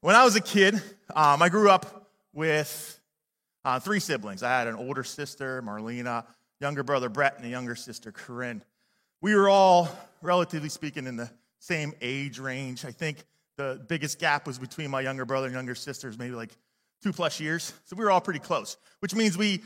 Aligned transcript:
When 0.00 0.14
I 0.14 0.24
was 0.24 0.36
a 0.36 0.40
kid, 0.40 0.80
um, 1.12 1.42
I 1.42 1.48
grew 1.48 1.68
up 1.68 2.08
with 2.32 3.00
uh, 3.64 3.80
three 3.80 3.98
siblings. 3.98 4.44
I 4.44 4.50
had 4.50 4.68
an 4.68 4.76
older 4.76 5.02
sister, 5.02 5.60
Marlena, 5.60 6.24
younger 6.60 6.84
brother 6.84 7.08
Brett, 7.08 7.36
and 7.36 7.44
a 7.44 7.48
younger 7.48 7.74
sister, 7.74 8.12
Corinne. 8.12 8.62
We 9.20 9.34
were 9.34 9.48
all, 9.48 9.88
relatively 10.22 10.68
speaking, 10.68 11.08
in 11.08 11.16
the 11.16 11.28
same 11.58 11.94
age 12.00 12.38
range. 12.38 12.84
I 12.84 12.92
think 12.92 13.24
the 13.56 13.84
biggest 13.88 14.20
gap 14.20 14.46
was 14.46 14.56
between 14.56 14.88
my 14.88 15.00
younger 15.00 15.24
brother 15.24 15.46
and 15.46 15.54
younger 15.54 15.74
sisters, 15.74 16.16
maybe 16.16 16.36
like 16.36 16.52
two 17.02 17.12
plus 17.12 17.40
years. 17.40 17.72
So 17.86 17.96
we 17.96 18.04
were 18.04 18.12
all 18.12 18.20
pretty 18.20 18.38
close, 18.38 18.76
which 19.00 19.16
means 19.16 19.36
we 19.36 19.64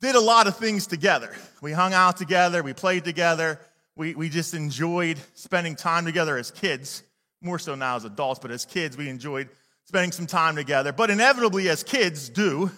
did 0.00 0.14
a 0.14 0.20
lot 0.20 0.46
of 0.46 0.56
things 0.56 0.86
together. 0.86 1.36
We 1.60 1.72
hung 1.72 1.92
out 1.92 2.16
together, 2.16 2.62
we 2.62 2.72
played 2.72 3.04
together, 3.04 3.60
we, 3.96 4.14
we 4.14 4.30
just 4.30 4.54
enjoyed 4.54 5.18
spending 5.34 5.76
time 5.76 6.06
together 6.06 6.38
as 6.38 6.50
kids, 6.50 7.02
more 7.42 7.58
so 7.58 7.74
now 7.74 7.96
as 7.96 8.06
adults, 8.06 8.40
but 8.40 8.50
as 8.50 8.64
kids, 8.64 8.96
we 8.96 9.10
enjoyed 9.10 9.50
spending 9.84 10.12
some 10.12 10.26
time 10.26 10.56
together. 10.56 10.92
But 10.92 11.10
inevitably, 11.10 11.68
as 11.68 11.82
kids 11.82 12.28
do, 12.28 12.70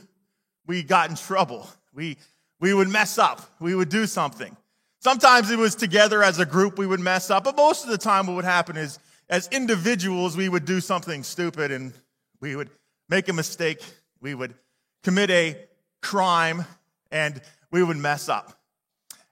we 0.67 0.83
got 0.83 1.11
in 1.11 1.17
trouble. 1.17 1.69
We, 1.95 2.17
we 2.61 2.75
would 2.75 2.89
mess 2.89 3.19
up, 3.19 3.43
we 3.61 3.75
would 3.75 3.89
do 3.89 4.07
something. 4.07 4.57
Sometimes 5.01 5.51
it 5.51 5.59
was 5.59 5.75
together 5.75 6.23
as 6.23 6.39
a 6.39 6.47
group 6.47 6.79
we 6.79 6.87
would 6.87 7.01
mess 7.01 7.31
up, 7.31 7.45
but 7.45 7.57
most 7.57 7.85
of 7.85 7.91
the 7.91 7.99
time, 7.99 8.27
what 8.27 8.35
would 8.37 8.45
happen 8.45 8.77
is 8.77 8.99
as 9.29 9.49
individuals, 9.49 10.37
we 10.37 10.49
would 10.49 10.65
do 10.65 10.81
something 10.81 11.23
stupid 11.23 11.71
and 11.71 11.93
we 12.41 12.57
would 12.57 12.71
make 13.09 13.29
a 13.29 13.33
mistake, 13.33 13.81
we 14.21 14.35
would 14.35 14.55
commit 15.03 15.31
a 15.31 15.57
crime, 16.03 16.65
and 17.11 17.41
we 17.71 17.83
would 17.83 17.97
mess 17.97 18.29
up. 18.29 18.59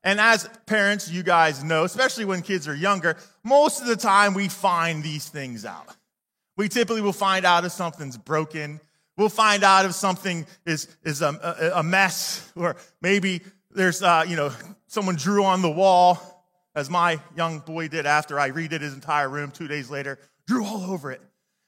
And 0.02 0.20
as 0.20 0.48
parents, 0.66 1.10
you 1.10 1.22
guys 1.22 1.64
know, 1.64 1.84
especially 1.84 2.24
when 2.24 2.42
kids 2.42 2.68
are 2.68 2.74
younger, 2.74 3.16
most 3.42 3.80
of 3.80 3.86
the 3.86 3.96
time 3.96 4.34
we 4.34 4.48
find 4.48 5.02
these 5.02 5.28
things 5.28 5.64
out. 5.64 5.96
We 6.56 6.68
typically 6.68 7.00
will 7.00 7.12
find 7.12 7.44
out 7.44 7.64
if 7.64 7.72
something's 7.72 8.16
broken. 8.16 8.80
We'll 9.16 9.28
find 9.28 9.62
out 9.64 9.84
if 9.84 9.92
something 9.92 10.46
is, 10.66 10.88
is 11.04 11.22
a, 11.22 11.72
a 11.74 11.82
mess, 11.82 12.52
or 12.56 12.76
maybe 13.00 13.42
there's, 13.70 14.02
uh, 14.02 14.24
you 14.26 14.36
know, 14.36 14.52
someone 14.86 15.16
drew 15.16 15.44
on 15.44 15.62
the 15.62 15.70
wall, 15.70 16.18
as 16.74 16.90
my 16.90 17.20
young 17.36 17.60
boy 17.60 17.88
did 17.88 18.06
after 18.06 18.38
I 18.38 18.50
redid 18.50 18.80
his 18.80 18.94
entire 18.94 19.28
room 19.28 19.50
two 19.50 19.68
days 19.68 19.90
later, 19.90 20.18
drew 20.46 20.64
all 20.64 20.82
over 20.90 21.12
it. 21.12 21.20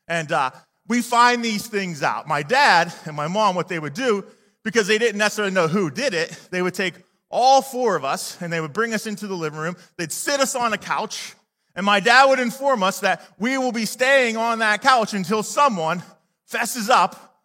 And 0.08 0.30
uh, 0.32 0.50
we 0.88 1.02
find 1.02 1.44
these 1.44 1.66
things 1.66 2.02
out. 2.02 2.26
My 2.26 2.42
dad 2.42 2.92
and 3.04 3.16
my 3.16 3.28
mom, 3.28 3.54
what 3.54 3.68
they 3.68 3.78
would 3.78 3.94
do, 3.94 4.24
because 4.64 4.86
they 4.88 4.98
didn't 4.98 5.18
necessarily 5.18 5.54
know 5.54 5.68
who 5.68 5.90
did 5.90 6.14
it, 6.14 6.36
they 6.50 6.62
would 6.62 6.74
take 6.74 6.94
all 7.30 7.62
four 7.62 7.96
of 7.96 8.04
us 8.04 8.40
and 8.40 8.52
they 8.52 8.60
would 8.60 8.72
bring 8.72 8.94
us 8.94 9.06
into 9.06 9.26
the 9.26 9.34
living 9.34 9.58
room. 9.58 9.76
They'd 9.96 10.12
sit 10.12 10.40
us 10.40 10.54
on 10.54 10.72
a 10.72 10.78
couch, 10.78 11.34
and 11.76 11.84
my 11.84 12.00
dad 12.00 12.24
would 12.24 12.40
inform 12.40 12.82
us 12.82 13.00
that 13.00 13.22
we 13.38 13.58
will 13.58 13.70
be 13.70 13.84
staying 13.84 14.38
on 14.38 14.60
that 14.60 14.80
couch 14.80 15.12
until 15.12 15.42
someone 15.42 16.02
fesses 16.46 16.88
up 16.88 17.42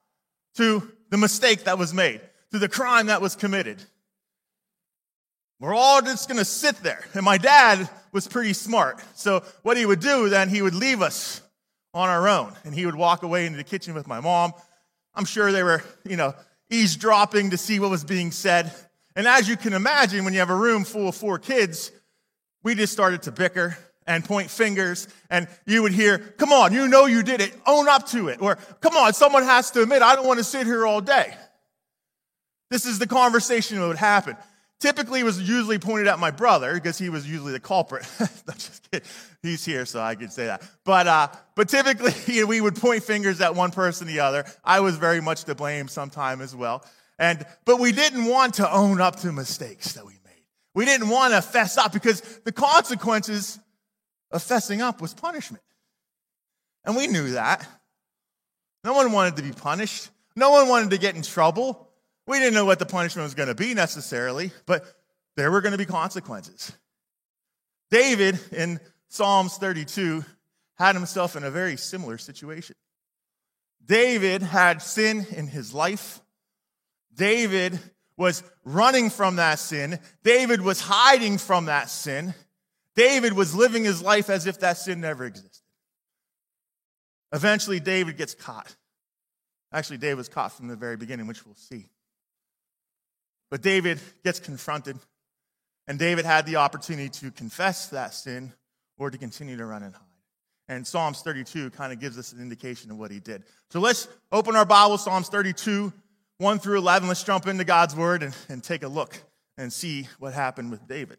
to 0.56 0.90
the 1.10 1.18
mistake 1.18 1.66
that 1.66 1.78
was 1.78 1.94
made, 1.94 2.22
to 2.52 2.58
the 2.58 2.70
crime 2.70 3.08
that 3.08 3.22
was 3.22 3.36
committed. 3.36 3.84
We're 5.60 5.76
all 5.76 6.02
just 6.02 6.30
gonna 6.30 6.46
sit 6.46 6.78
there. 6.78 7.04
And 7.14 7.26
my 7.26 7.38
dad 7.38 7.90
was 8.14 8.28
pretty 8.28 8.54
smart. 8.54 9.04
So 9.16 9.44
what 9.64 9.76
he 9.76 9.86
would 9.86 10.00
do 10.00 10.30
then, 10.30 10.48
he 10.48 10.62
would 10.62 10.74
leave 10.74 11.02
us 11.02 11.42
on 11.94 12.08
our 12.08 12.28
own 12.30 12.54
and 12.64 12.74
he 12.74 12.86
would 12.86 12.96
walk 12.96 13.24
away 13.24 13.46
into 13.46 13.58
the 13.58 13.66
kitchen 13.66 13.94
with 13.94 14.08
my 14.08 14.22
mom. 14.22 14.54
I'm 15.14 15.26
sure 15.26 15.52
they 15.52 15.62
were, 15.62 15.84
you 16.06 16.16
know, 16.16 16.34
eavesdropping 16.70 17.50
to 17.50 17.58
see 17.58 17.80
what 17.82 17.92
was 17.92 18.06
being 18.06 18.32
said. 18.32 18.74
And 19.14 19.28
as 19.28 19.50
you 19.50 19.58
can 19.58 19.74
imagine, 19.74 20.24
when 20.24 20.34
you 20.34 20.40
have 20.40 20.50
a 20.50 20.56
room 20.56 20.86
full 20.86 21.10
of 21.10 21.16
four 21.16 21.38
kids, 21.38 21.92
we 22.64 22.76
just 22.76 22.94
started 22.94 23.24
to 23.24 23.32
bicker 23.34 23.78
and 24.12 24.26
point 24.26 24.50
fingers. 24.50 25.08
And 25.30 25.48
you 25.66 25.82
would 25.84 25.94
hear, 25.94 26.18
come 26.20 26.52
on, 26.52 26.74
you 26.74 26.88
know 26.88 27.06
you 27.06 27.24
did 27.24 27.42
it. 27.42 27.54
Own 27.66 27.88
up 27.88 28.08
to 28.08 28.28
it. 28.28 28.42
Or 28.42 28.58
come 28.82 28.96
on, 28.96 29.14
someone 29.14 29.44
has 29.44 29.72
to 29.72 29.82
admit, 29.82 30.02
I 30.02 30.16
don't 30.16 30.28
want 30.28 30.40
to 30.40 30.44
sit 30.44 30.68
here 30.68 30.86
all 30.86 31.02
day. 31.02 31.34
This 32.70 32.86
is 32.86 33.00
the 33.00 33.08
conversation 33.08 33.80
that 33.80 33.88
would 33.88 33.98
happen. 33.98 34.36
Typically, 34.80 35.20
it 35.20 35.24
was 35.24 35.40
usually 35.40 35.78
pointed 35.78 36.08
at 36.08 36.20
my 36.20 36.32
brother 36.32 36.74
because 36.74 36.98
he 36.98 37.10
was 37.10 37.30
usually 37.30 37.52
the 37.52 37.60
culprit. 37.60 38.06
I'm 38.20 38.28
just 38.56 38.90
kidding. 38.92 39.08
He's 39.44 39.64
here, 39.64 39.86
so 39.86 40.02
I 40.02 40.16
could 40.16 40.32
say 40.32 40.48
that. 40.48 40.64
But, 40.84 41.08
uh, 41.08 41.28
but 41.56 41.70
typically, 41.70 42.44
we 42.46 42.60
would 42.60 42.76
point 42.76 43.04
fingers 43.04 43.40
at 43.42 43.56
one 43.56 43.72
person 43.72 44.08
or 44.08 44.12
the 44.12 44.22
other. 44.22 44.46
I 44.64 44.80
was 44.80 44.98
very 44.98 45.22
much 45.22 45.46
to 45.46 45.56
blame 45.56 45.88
sometime 45.88 46.42
as 46.42 46.56
well. 46.56 46.84
And, 47.20 47.46
but 47.66 47.80
we 47.80 47.92
didn't 47.92 48.26
want 48.26 48.56
to 48.56 48.74
own 48.74 49.00
up 49.00 49.18
to 49.18 49.32
mistakes 49.32 49.94
that 49.94 50.06
we 50.06 50.14
made. 50.14 50.46
We 50.74 50.86
didn't 50.86 51.10
want 51.10 51.34
to 51.34 51.42
fess 51.42 51.78
up 51.78 51.94
because 51.94 52.22
the 52.44 52.52
consequences 52.52 53.60
of 54.32 54.44
fessing 54.44 54.80
up 54.80 55.02
was 55.02 55.14
punishment. 55.14 55.64
And 56.86 56.96
we 56.96 57.08
knew 57.08 57.32
that. 57.32 57.68
No 58.84 58.94
one 58.94 59.12
wanted 59.12 59.36
to 59.38 59.44
be 59.44 59.52
punished. 59.52 60.10
No 60.36 60.52
one 60.52 60.68
wanted 60.68 60.92
to 60.92 60.98
get 60.98 61.16
in 61.16 61.22
trouble. 61.22 61.90
We 62.28 62.40
didn't 62.40 62.54
know 62.54 62.66
what 62.66 62.80
the 62.80 62.86
punishment 62.86 63.26
was 63.26 63.34
going 63.34 63.50
to 63.50 63.56
be 63.56 63.74
necessarily, 63.74 64.52
but 64.66 64.86
there 65.36 65.52
were 65.52 65.62
going 65.62 65.74
to 65.74 65.78
be 65.78 65.86
consequences. 65.86 66.72
David 67.90 68.40
in 68.52 68.80
Psalms 69.10 69.58
32 69.58 70.24
had 70.76 70.96
himself 70.96 71.36
in 71.36 71.44
a 71.44 71.52
very 71.52 71.78
similar 71.78 72.18
situation. 72.18 72.76
David 73.86 74.42
had 74.42 74.82
sin 74.82 75.26
in 75.32 75.48
his 75.48 75.74
life. 75.74 76.22
David 77.14 77.80
was 78.16 78.44
running 78.64 79.10
from 79.10 79.38
that 79.38 79.60
sin. 79.60 80.00
David 80.24 80.62
was 80.62 80.80
hiding 80.80 81.38
from 81.38 81.66
that 81.66 81.90
sin. 81.90 82.34
David 82.96 83.34
was 83.34 83.56
living 83.56 83.84
his 83.84 84.02
life 84.02 84.30
as 84.30 84.46
if 84.48 84.60
that 84.60 84.78
sin 84.78 85.02
never 85.02 85.26
existed. 85.26 85.62
Eventually, 87.34 87.80
David 87.80 88.18
gets 88.18 88.34
caught. 88.34 88.76
Actually, 89.72 89.98
David 89.98 90.18
was 90.18 90.28
caught 90.28 90.52
from 90.52 90.68
the 90.68 90.76
very 90.76 90.98
beginning, 90.98 91.28
which 91.28 91.46
we'll 91.46 91.56
see. 91.56 91.86
But 93.50 93.62
David 93.62 94.00
gets 94.24 94.40
confronted, 94.40 94.98
and 95.88 95.98
David 95.98 96.26
had 96.26 96.46
the 96.46 96.58
opportunity 96.58 97.10
to 97.10 97.32
confess 97.32 97.88
that 97.88 98.14
sin 98.14 98.54
or 98.98 99.10
to 99.10 99.18
continue 99.18 99.58
to 99.58 99.66
run 99.66 99.84
and 99.84 99.94
hide. 99.94 100.04
And 100.68 100.88
Psalms 100.88 101.22
32 101.22 101.70
kind 101.72 101.92
of 101.92 102.00
gives 102.00 102.18
us 102.18 102.32
an 102.32 102.42
indication 102.42 102.92
of 102.92 102.98
what 102.98 103.12
he 103.12 103.20
did. 103.20 103.44
So 103.72 103.80
let's 103.80 104.08
open 104.32 104.56
our 104.56 104.66
Bible, 104.66 104.98
Psalms 104.98 105.28
32, 105.28 105.92
1 106.38 106.60
through 106.60 106.78
11. 106.78 107.08
Let's 107.08 107.24
jump 107.24 107.48
into 107.48 107.64
God's 107.64 107.96
word 107.96 108.24
and, 108.24 108.36
and 108.48 108.64
take 108.64 108.84
a 108.84 108.88
look 108.88 109.22
and 109.58 109.72
see 109.72 110.08
what 110.20 110.34
happened 110.34 110.72
with 110.72 110.88
David. 110.88 111.18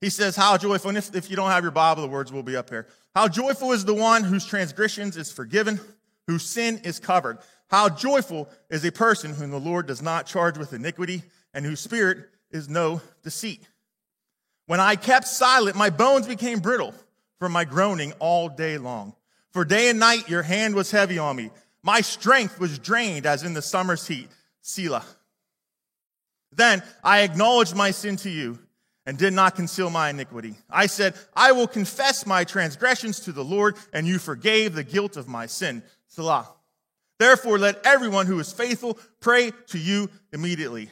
He 0.00 0.10
says, 0.10 0.36
How 0.36 0.56
joyful, 0.56 0.90
and 0.90 0.98
if, 0.98 1.14
if 1.14 1.30
you 1.30 1.36
don't 1.36 1.50
have 1.50 1.64
your 1.64 1.70
Bible, 1.70 2.02
the 2.02 2.08
words 2.08 2.32
will 2.32 2.42
be 2.42 2.56
up 2.56 2.70
here. 2.70 2.86
How 3.14 3.28
joyful 3.28 3.72
is 3.72 3.84
the 3.84 3.94
one 3.94 4.24
whose 4.24 4.44
transgressions 4.44 5.16
is 5.16 5.32
forgiven, 5.32 5.80
whose 6.26 6.44
sin 6.44 6.80
is 6.84 6.98
covered. 6.98 7.38
How 7.68 7.88
joyful 7.88 8.48
is 8.70 8.84
a 8.84 8.92
person 8.92 9.34
whom 9.34 9.50
the 9.50 9.58
Lord 9.58 9.86
does 9.86 10.02
not 10.02 10.26
charge 10.26 10.58
with 10.58 10.72
iniquity, 10.72 11.22
and 11.52 11.64
whose 11.64 11.80
spirit 11.80 12.28
is 12.50 12.68
no 12.68 13.00
deceit. 13.22 13.66
When 14.66 14.80
I 14.80 14.96
kept 14.96 15.28
silent, 15.28 15.76
my 15.76 15.90
bones 15.90 16.26
became 16.26 16.60
brittle 16.60 16.94
from 17.38 17.52
my 17.52 17.64
groaning 17.64 18.12
all 18.18 18.48
day 18.48 18.78
long. 18.78 19.14
For 19.52 19.64
day 19.64 19.88
and 19.88 19.98
night 19.98 20.28
your 20.28 20.42
hand 20.42 20.74
was 20.74 20.90
heavy 20.90 21.18
on 21.18 21.36
me. 21.36 21.50
My 21.82 22.00
strength 22.00 22.58
was 22.58 22.78
drained 22.78 23.26
as 23.26 23.42
in 23.42 23.54
the 23.54 23.62
summer's 23.62 24.06
heat. 24.06 24.28
Selah. 24.62 25.04
Then 26.50 26.82
I 27.02 27.20
acknowledged 27.20 27.76
my 27.76 27.90
sin 27.90 28.16
to 28.18 28.30
you 28.30 28.58
and 29.06 29.18
did 29.18 29.32
not 29.32 29.54
conceal 29.54 29.90
my 29.90 30.10
iniquity. 30.10 30.54
I 30.70 30.86
said, 30.86 31.14
I 31.34 31.52
will 31.52 31.66
confess 31.66 32.26
my 32.26 32.44
transgressions 32.44 33.20
to 33.20 33.32
the 33.32 33.44
Lord, 33.44 33.76
and 33.92 34.06
you 34.06 34.18
forgave 34.18 34.74
the 34.74 34.84
guilt 34.84 35.16
of 35.16 35.28
my 35.28 35.46
sin. 35.46 35.82
Selah. 36.08 36.48
Therefore, 37.18 37.58
let 37.58 37.84
everyone 37.84 38.26
who 38.26 38.40
is 38.40 38.52
faithful 38.52 38.98
pray 39.20 39.52
to 39.68 39.78
you 39.78 40.10
immediately. 40.32 40.90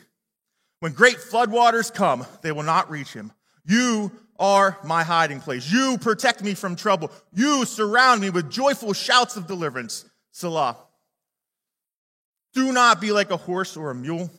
When 0.80 0.92
great 0.92 1.16
floodwaters 1.16 1.92
come, 1.92 2.26
they 2.42 2.52
will 2.52 2.62
not 2.62 2.90
reach 2.90 3.12
him. 3.12 3.32
You 3.64 4.12
are 4.38 4.76
my 4.84 5.04
hiding 5.04 5.40
place. 5.40 5.70
You 5.70 5.98
protect 5.98 6.42
me 6.42 6.54
from 6.54 6.76
trouble. 6.76 7.10
You 7.32 7.64
surround 7.64 8.20
me 8.20 8.30
with 8.30 8.50
joyful 8.50 8.92
shouts 8.92 9.36
of 9.36 9.46
deliverance. 9.46 10.04
Selah. 10.32 10.76
Do 12.52 12.72
not 12.72 13.00
be 13.00 13.12
like 13.12 13.30
a 13.30 13.36
horse 13.36 13.76
or 13.76 13.90
a 13.90 13.94
mule 13.94 14.30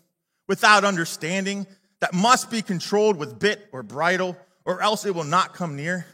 without 0.47 0.83
understanding 0.83 1.65
that 2.03 2.13
must 2.13 2.51
be 2.51 2.61
controlled 2.61 3.15
with 3.15 3.39
bit 3.39 3.69
or 3.71 3.81
bridle, 3.81 4.35
or 4.65 4.81
else 4.81 5.05
it 5.05 5.15
will 5.15 5.23
not 5.23 5.53
come 5.53 5.77
near. 5.77 6.05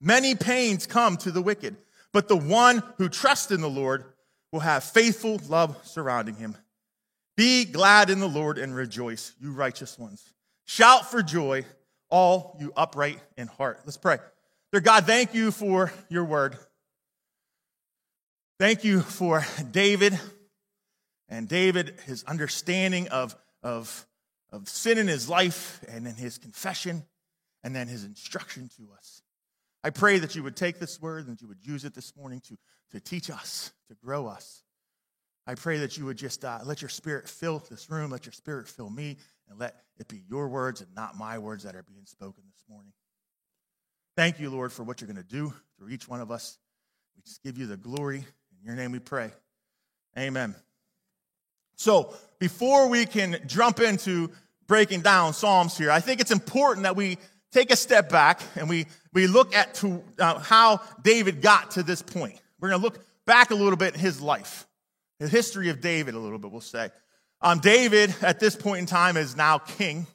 Many 0.00 0.34
pains 0.34 0.84
come 0.84 1.16
to 1.18 1.30
the 1.30 1.40
wicked, 1.40 1.76
but 2.12 2.26
the 2.26 2.36
one 2.36 2.82
who 2.98 3.08
trusts 3.08 3.52
in 3.52 3.60
the 3.60 3.70
Lord 3.70 4.04
will 4.50 4.58
have 4.58 4.82
faithful 4.82 5.40
love 5.48 5.78
surrounding 5.86 6.34
him. 6.34 6.56
Be 7.36 7.64
glad 7.64 8.10
in 8.10 8.18
the 8.18 8.28
Lord 8.28 8.58
and 8.58 8.74
rejoice, 8.74 9.32
you 9.40 9.52
righteous 9.52 9.96
ones. 9.96 10.28
Shout 10.64 11.08
for 11.08 11.22
joy, 11.22 11.66
all 12.10 12.56
you 12.58 12.72
upright 12.76 13.20
in 13.36 13.46
heart. 13.46 13.78
Let's 13.84 13.98
pray. 13.98 14.18
Dear 14.72 14.80
God, 14.80 15.06
thank 15.06 15.34
you 15.34 15.52
for 15.52 15.92
your 16.08 16.24
word. 16.24 16.58
Thank 18.58 18.82
you 18.82 19.02
for 19.02 19.46
David 19.70 20.18
and 21.28 21.48
David, 21.48 21.94
his 22.06 22.24
understanding 22.24 23.06
of, 23.06 23.36
of, 23.62 24.04
of 24.52 24.68
sin 24.68 24.98
in 24.98 25.08
his 25.08 25.28
life 25.28 25.82
and 25.88 26.06
in 26.06 26.14
his 26.14 26.38
confession 26.38 27.04
and 27.64 27.74
then 27.74 27.88
his 27.88 28.04
instruction 28.04 28.68
to 28.76 28.92
us. 28.96 29.22
I 29.82 29.90
pray 29.90 30.18
that 30.18 30.36
you 30.36 30.42
would 30.42 30.56
take 30.56 30.78
this 30.78 31.00
word 31.00 31.26
and 31.26 31.36
that 31.36 31.42
you 31.42 31.48
would 31.48 31.64
use 31.64 31.84
it 31.84 31.94
this 31.94 32.14
morning 32.16 32.40
to, 32.48 32.56
to 32.92 33.00
teach 33.00 33.30
us, 33.30 33.72
to 33.88 33.94
grow 33.94 34.26
us. 34.26 34.62
I 35.46 35.56
pray 35.56 35.78
that 35.78 35.98
you 35.98 36.04
would 36.04 36.18
just 36.18 36.44
uh, 36.44 36.60
let 36.64 36.82
your 36.82 36.88
spirit 36.88 37.28
fill 37.28 37.64
this 37.68 37.90
room, 37.90 38.10
let 38.10 38.26
your 38.26 38.32
spirit 38.32 38.68
fill 38.68 38.90
me, 38.90 39.16
and 39.48 39.58
let 39.58 39.74
it 39.98 40.06
be 40.06 40.22
your 40.28 40.48
words 40.48 40.80
and 40.80 40.94
not 40.94 41.16
my 41.16 41.38
words 41.38 41.64
that 41.64 41.74
are 41.74 41.82
being 41.82 42.06
spoken 42.06 42.44
this 42.46 42.64
morning. 42.68 42.92
Thank 44.14 44.38
you, 44.38 44.50
Lord, 44.50 44.72
for 44.72 44.84
what 44.84 45.00
you're 45.00 45.12
going 45.12 45.24
to 45.24 45.28
do 45.28 45.52
through 45.78 45.88
each 45.88 46.06
one 46.06 46.20
of 46.20 46.30
us. 46.30 46.58
We 47.16 47.22
just 47.22 47.42
give 47.42 47.58
you 47.58 47.66
the 47.66 47.76
glory. 47.76 48.18
In 48.18 48.66
your 48.66 48.76
name 48.76 48.92
we 48.92 49.00
pray. 49.00 49.32
Amen. 50.16 50.54
So, 51.76 52.14
before 52.38 52.88
we 52.88 53.06
can 53.06 53.40
jump 53.46 53.80
into 53.80 54.30
breaking 54.66 55.02
down 55.02 55.34
Psalms 55.34 55.76
here, 55.76 55.90
I 55.90 56.00
think 56.00 56.20
it's 56.20 56.30
important 56.30 56.84
that 56.84 56.96
we 56.96 57.18
take 57.52 57.70
a 57.70 57.76
step 57.76 58.08
back 58.08 58.40
and 58.56 58.68
we, 58.68 58.86
we 59.12 59.26
look 59.26 59.54
at 59.54 59.74
to, 59.74 60.02
uh, 60.18 60.38
how 60.38 60.80
David 61.02 61.42
got 61.42 61.72
to 61.72 61.82
this 61.82 62.02
point. 62.02 62.40
We're 62.60 62.70
going 62.70 62.80
to 62.80 62.84
look 62.84 63.04
back 63.26 63.50
a 63.50 63.54
little 63.54 63.76
bit 63.76 63.94
in 63.94 64.00
his 64.00 64.20
life, 64.20 64.66
the 65.20 65.28
history 65.28 65.68
of 65.68 65.80
David 65.80 66.14
a 66.14 66.18
little 66.18 66.38
bit, 66.38 66.50
we'll 66.50 66.60
say. 66.60 66.90
Um, 67.40 67.58
David, 67.58 68.14
at 68.22 68.40
this 68.40 68.56
point 68.56 68.80
in 68.80 68.86
time, 68.86 69.16
is 69.16 69.36
now 69.36 69.58
king. 69.58 70.06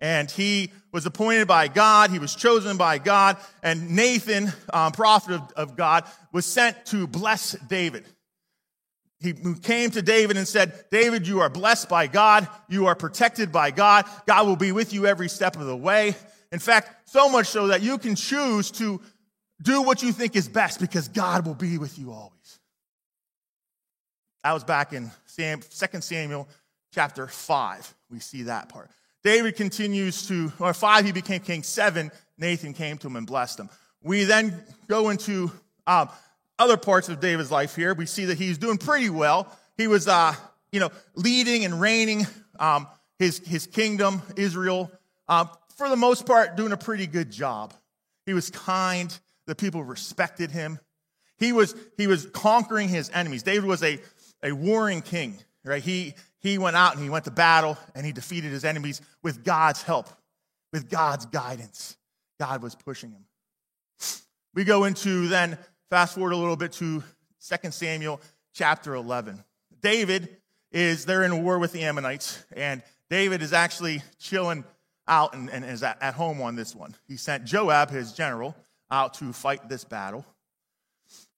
And 0.00 0.28
he 0.30 0.72
was 0.90 1.06
appointed 1.06 1.46
by 1.46 1.68
God. 1.68 2.10
He 2.10 2.18
was 2.18 2.34
chosen 2.34 2.76
by 2.76 2.98
God. 2.98 3.36
And 3.62 3.92
Nathan, 3.92 4.52
um, 4.72 4.92
prophet 4.92 5.34
of, 5.34 5.52
of 5.52 5.76
God, 5.76 6.04
was 6.32 6.44
sent 6.44 6.86
to 6.86 7.06
bless 7.06 7.52
David. 7.52 8.04
He 9.22 9.34
came 9.62 9.90
to 9.92 10.02
David 10.02 10.36
and 10.36 10.48
said, 10.48 10.72
David, 10.90 11.28
you 11.28 11.40
are 11.40 11.48
blessed 11.48 11.88
by 11.88 12.08
God. 12.08 12.48
You 12.68 12.86
are 12.86 12.96
protected 12.96 13.52
by 13.52 13.70
God. 13.70 14.04
God 14.26 14.46
will 14.46 14.56
be 14.56 14.72
with 14.72 14.92
you 14.92 15.06
every 15.06 15.28
step 15.28 15.56
of 15.56 15.66
the 15.66 15.76
way. 15.76 16.16
In 16.50 16.58
fact, 16.58 17.08
so 17.08 17.28
much 17.28 17.46
so 17.46 17.68
that 17.68 17.82
you 17.82 17.98
can 17.98 18.16
choose 18.16 18.70
to 18.72 19.00
do 19.62 19.82
what 19.82 20.02
you 20.02 20.12
think 20.12 20.34
is 20.34 20.48
best 20.48 20.80
because 20.80 21.08
God 21.08 21.46
will 21.46 21.54
be 21.54 21.78
with 21.78 21.98
you 21.98 22.10
always. 22.10 22.58
That 24.42 24.52
was 24.52 24.64
back 24.64 24.92
in 24.92 25.10
Sam, 25.26 25.60
2 25.60 26.00
Samuel 26.00 26.48
chapter 26.92 27.28
5. 27.28 27.94
We 28.10 28.18
see 28.18 28.42
that 28.44 28.68
part. 28.68 28.90
David 29.22 29.54
continues 29.54 30.26
to, 30.26 30.52
or 30.58 30.74
5, 30.74 31.04
he 31.04 31.12
became 31.12 31.40
king. 31.40 31.62
7, 31.62 32.10
Nathan 32.38 32.74
came 32.74 32.98
to 32.98 33.06
him 33.06 33.14
and 33.14 33.26
blessed 33.26 33.60
him. 33.60 33.70
We 34.02 34.24
then 34.24 34.64
go 34.88 35.10
into 35.10 35.52
um, 35.86 36.08
other 36.58 36.76
parts 36.76 37.08
of 37.08 37.20
David's 37.20 37.50
life 37.50 37.74
here. 37.76 37.94
We 37.94 38.06
see 38.06 38.26
that 38.26 38.38
he's 38.38 38.58
doing 38.58 38.78
pretty 38.78 39.10
well. 39.10 39.56
He 39.76 39.86
was, 39.86 40.08
uh, 40.08 40.34
you 40.70 40.80
know, 40.80 40.90
leading 41.14 41.64
and 41.64 41.80
reigning 41.80 42.26
um, 42.58 42.86
his, 43.18 43.38
his 43.38 43.66
kingdom, 43.66 44.22
Israel, 44.36 44.90
uh, 45.28 45.46
for 45.76 45.88
the 45.88 45.96
most 45.96 46.26
part, 46.26 46.56
doing 46.56 46.72
a 46.72 46.76
pretty 46.76 47.06
good 47.06 47.30
job. 47.30 47.74
He 48.26 48.34
was 48.34 48.50
kind. 48.50 49.16
The 49.46 49.54
people 49.54 49.82
respected 49.82 50.50
him. 50.50 50.78
He 51.38 51.52
was, 51.52 51.74
he 51.96 52.06
was 52.06 52.26
conquering 52.26 52.88
his 52.88 53.10
enemies. 53.10 53.42
David 53.42 53.64
was 53.64 53.82
a, 53.82 53.98
a 54.42 54.52
warring 54.52 55.02
king, 55.02 55.38
right? 55.64 55.82
He, 55.82 56.14
he 56.38 56.58
went 56.58 56.76
out 56.76 56.94
and 56.94 57.02
he 57.02 57.10
went 57.10 57.24
to 57.24 57.30
battle 57.32 57.76
and 57.94 58.06
he 58.06 58.12
defeated 58.12 58.52
his 58.52 58.64
enemies 58.64 59.00
with 59.22 59.42
God's 59.44 59.82
help, 59.82 60.08
with 60.72 60.88
God's 60.88 61.26
guidance. 61.26 61.96
God 62.38 62.62
was 62.62 62.74
pushing 62.74 63.10
him. 63.10 63.24
We 64.54 64.64
go 64.64 64.84
into 64.84 65.28
then, 65.28 65.58
fast 65.92 66.14
forward 66.14 66.32
a 66.32 66.36
little 66.38 66.56
bit 66.56 66.72
to 66.72 67.04
2 67.46 67.70
Samuel 67.70 68.18
chapter 68.54 68.94
11. 68.94 69.44
David 69.82 70.38
is, 70.70 71.04
they're 71.04 71.22
in 71.22 71.44
war 71.44 71.58
with 71.58 71.72
the 71.72 71.82
Ammonites, 71.84 72.42
and 72.56 72.82
David 73.10 73.42
is 73.42 73.52
actually 73.52 74.00
chilling 74.18 74.64
out 75.06 75.34
and, 75.34 75.50
and 75.50 75.66
is 75.66 75.82
at, 75.82 76.02
at 76.02 76.14
home 76.14 76.40
on 76.40 76.56
this 76.56 76.74
one. 76.74 76.94
He 77.08 77.18
sent 77.18 77.44
Joab, 77.44 77.90
his 77.90 78.14
general, 78.14 78.56
out 78.90 79.12
to 79.18 79.34
fight 79.34 79.68
this 79.68 79.84
battle. 79.84 80.24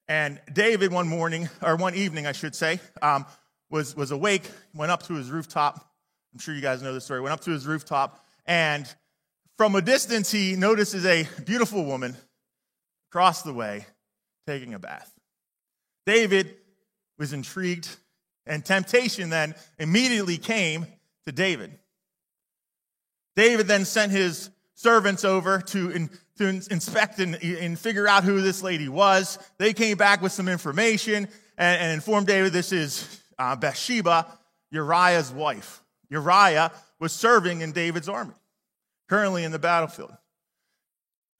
And 0.07 0.39
David, 0.53 0.89
one 0.89 1.09
morning, 1.09 1.49
or 1.61 1.75
one 1.75 1.93
evening, 1.93 2.25
I 2.25 2.31
should 2.31 2.55
say, 2.55 2.79
um, 3.01 3.25
was, 3.69 3.93
was 3.93 4.11
awake, 4.11 4.49
went 4.73 4.89
up 4.89 5.03
to 5.07 5.15
his 5.15 5.29
rooftop. 5.29 5.85
I'm 6.31 6.39
sure 6.39 6.55
you 6.55 6.61
guys 6.61 6.81
know 6.81 6.93
this 6.93 7.03
story. 7.03 7.19
Went 7.19 7.33
up 7.33 7.41
to 7.41 7.51
his 7.51 7.67
rooftop, 7.67 8.25
and 8.45 8.87
from 9.57 9.75
a 9.75 9.81
distance, 9.81 10.31
he 10.31 10.55
notices 10.55 11.05
a 11.05 11.27
beautiful 11.43 11.83
woman 11.83 12.15
across 13.11 13.41
the 13.41 13.53
way 13.53 13.85
taking 14.47 14.73
a 14.73 14.79
bath. 14.79 15.11
David 16.05 16.55
was 17.17 17.33
intrigued, 17.33 17.89
and 18.45 18.63
temptation 18.63 19.29
then 19.29 19.55
immediately 19.79 20.37
came 20.37 20.85
to 21.25 21.31
David. 21.31 21.77
David 23.35 23.67
then 23.67 23.85
sent 23.85 24.11
his 24.11 24.49
servants 24.75 25.25
over 25.25 25.59
to, 25.59 25.89
in, 25.91 26.09
to 26.37 26.47
inspect 26.47 27.19
and, 27.19 27.35
and, 27.35 27.79
figure 27.79 28.07
out 28.07 28.23
who 28.23 28.41
this 28.41 28.61
lady 28.61 28.89
was. 28.89 29.39
They 29.57 29.73
came 29.73 29.97
back 29.97 30.21
with 30.21 30.31
some 30.31 30.47
information 30.47 31.27
and, 31.57 31.81
and 31.81 31.93
informed 31.93 32.27
David 32.27 32.53
this 32.53 32.71
is 32.71 33.21
uh, 33.39 33.55
Bathsheba, 33.55 34.27
Uriah's 34.71 35.31
wife. 35.31 35.81
Uriah 36.09 36.71
was 36.99 37.13
serving 37.13 37.61
in 37.61 37.71
David's 37.71 38.09
army, 38.09 38.35
currently 39.09 39.43
in 39.43 39.51
the 39.51 39.59
battlefield. 39.59 40.15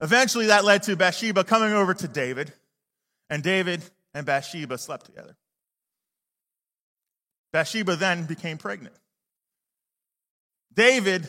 Eventually, 0.01 0.47
that 0.47 0.65
led 0.65 0.83
to 0.83 0.95
Bathsheba 0.95 1.43
coming 1.43 1.71
over 1.71 1.93
to 1.93 2.07
David, 2.07 2.51
and 3.29 3.43
David 3.43 3.83
and 4.13 4.25
Bathsheba 4.25 4.77
slept 4.77 5.05
together. 5.05 5.35
Bathsheba 7.51 7.95
then 7.95 8.25
became 8.25 8.57
pregnant. 8.57 8.95
David, 10.73 11.27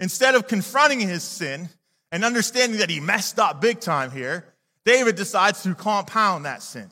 instead 0.00 0.34
of 0.34 0.48
confronting 0.48 1.00
his 1.00 1.22
sin 1.22 1.68
and 2.10 2.24
understanding 2.24 2.80
that 2.80 2.90
he 2.90 3.00
messed 3.00 3.38
up 3.38 3.60
big 3.60 3.80
time 3.80 4.10
here, 4.10 4.44
David 4.84 5.16
decides 5.16 5.62
to 5.62 5.74
compound 5.74 6.46
that 6.46 6.62
sin, 6.62 6.90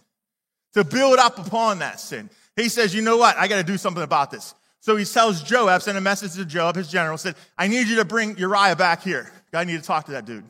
to 0.74 0.84
build 0.84 1.18
up 1.18 1.44
upon 1.44 1.80
that 1.80 1.98
sin. 1.98 2.30
He 2.54 2.68
says, 2.68 2.94
You 2.94 3.02
know 3.02 3.16
what? 3.16 3.36
I 3.36 3.48
got 3.48 3.56
to 3.56 3.64
do 3.64 3.76
something 3.76 4.02
about 4.02 4.30
this. 4.30 4.54
So 4.80 4.96
he 4.96 5.04
tells 5.04 5.42
Joab, 5.42 5.82
sent 5.82 5.98
a 5.98 6.00
message 6.00 6.34
to 6.34 6.44
Joab, 6.44 6.76
his 6.76 6.88
general, 6.88 7.18
said, 7.18 7.34
I 7.56 7.66
need 7.66 7.88
you 7.88 7.96
to 7.96 8.04
bring 8.04 8.38
Uriah 8.38 8.76
back 8.76 9.02
here. 9.02 9.32
I 9.52 9.64
need 9.64 9.78
to 9.78 9.82
talk 9.82 10.06
to 10.06 10.12
that 10.12 10.24
dude. 10.24 10.44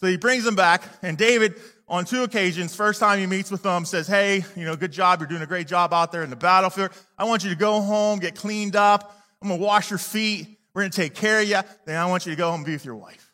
So 0.00 0.06
he 0.06 0.16
brings 0.16 0.46
him 0.46 0.56
back, 0.56 0.82
and 1.02 1.16
David, 1.16 1.54
on 1.86 2.04
two 2.04 2.22
occasions, 2.22 2.74
first 2.74 2.98
time 2.98 3.18
he 3.18 3.26
meets 3.26 3.50
with 3.50 3.62
them, 3.62 3.84
says, 3.84 4.06
Hey, 4.06 4.44
you 4.56 4.64
know, 4.64 4.74
good 4.76 4.92
job. 4.92 5.20
You're 5.20 5.28
doing 5.28 5.42
a 5.42 5.46
great 5.46 5.66
job 5.66 5.92
out 5.92 6.12
there 6.12 6.22
in 6.22 6.30
the 6.30 6.36
battlefield. 6.36 6.90
I 7.18 7.24
want 7.24 7.44
you 7.44 7.50
to 7.50 7.56
go 7.56 7.80
home, 7.80 8.18
get 8.18 8.34
cleaned 8.34 8.76
up. 8.76 9.16
I'm 9.42 9.48
going 9.48 9.60
to 9.60 9.66
wash 9.66 9.90
your 9.90 9.98
feet. 9.98 10.58
We're 10.72 10.82
going 10.82 10.90
to 10.90 10.96
take 10.96 11.14
care 11.14 11.40
of 11.40 11.48
you. 11.48 11.60
Then 11.84 11.96
I 11.96 12.06
want 12.06 12.26
you 12.26 12.32
to 12.32 12.36
go 12.36 12.50
home 12.50 12.60
and 12.60 12.66
be 12.66 12.72
with 12.72 12.84
your 12.84 12.96
wife. 12.96 13.32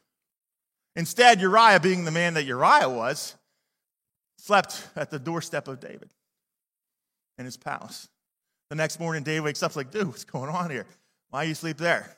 Instead, 0.96 1.40
Uriah, 1.40 1.78
being 1.80 2.04
the 2.04 2.10
man 2.10 2.34
that 2.34 2.44
Uriah 2.44 2.88
was, 2.88 3.36
slept 4.36 4.88
at 4.96 5.10
the 5.10 5.18
doorstep 5.18 5.68
of 5.68 5.78
David 5.80 6.10
in 7.38 7.44
his 7.44 7.56
palace. 7.56 8.08
The 8.68 8.76
next 8.76 8.98
morning, 8.98 9.22
David 9.22 9.44
wakes 9.44 9.62
up 9.62 9.76
like, 9.76 9.90
dude, 9.90 10.08
what's 10.08 10.24
going 10.24 10.50
on 10.50 10.70
here? 10.70 10.86
Why 11.30 11.44
you 11.44 11.54
sleep 11.54 11.78
there? 11.78 12.16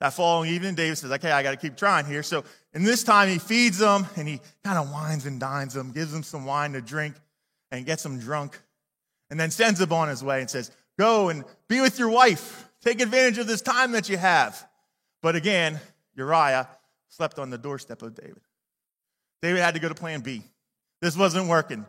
That 0.00 0.12
following 0.12 0.50
evening, 0.50 0.74
David 0.74 0.98
says, 0.98 1.10
okay, 1.12 1.30
I 1.30 1.42
got 1.42 1.52
to 1.52 1.56
keep 1.56 1.76
trying 1.76 2.04
here. 2.04 2.22
So, 2.22 2.44
and 2.74 2.86
this 2.86 3.02
time 3.02 3.28
he 3.28 3.38
feeds 3.38 3.78
them 3.78 4.06
and 4.16 4.28
he 4.28 4.40
kind 4.62 4.78
of 4.78 4.90
wines 4.92 5.24
and 5.24 5.40
dines 5.40 5.72
them, 5.72 5.92
gives 5.92 6.12
them 6.12 6.22
some 6.22 6.44
wine 6.44 6.72
to 6.74 6.82
drink 6.82 7.14
and 7.70 7.86
gets 7.86 8.02
them 8.02 8.18
drunk, 8.18 8.60
and 9.30 9.40
then 9.40 9.50
sends 9.50 9.80
them 9.80 9.92
on 9.92 10.08
his 10.08 10.22
way 10.22 10.40
and 10.40 10.50
says, 10.50 10.70
go 10.98 11.30
and 11.30 11.44
be 11.68 11.80
with 11.80 11.98
your 11.98 12.10
wife. 12.10 12.68
Take 12.82 13.00
advantage 13.00 13.38
of 13.38 13.46
this 13.46 13.62
time 13.62 13.92
that 13.92 14.08
you 14.08 14.16
have. 14.16 14.68
But 15.22 15.34
again, 15.34 15.80
Uriah 16.14 16.68
slept 17.08 17.38
on 17.38 17.50
the 17.50 17.58
doorstep 17.58 18.02
of 18.02 18.14
David. 18.14 18.42
David 19.42 19.60
had 19.60 19.74
to 19.74 19.80
go 19.80 19.88
to 19.88 19.94
plan 19.94 20.20
B. 20.20 20.42
This 21.00 21.16
wasn't 21.16 21.48
working. 21.48 21.86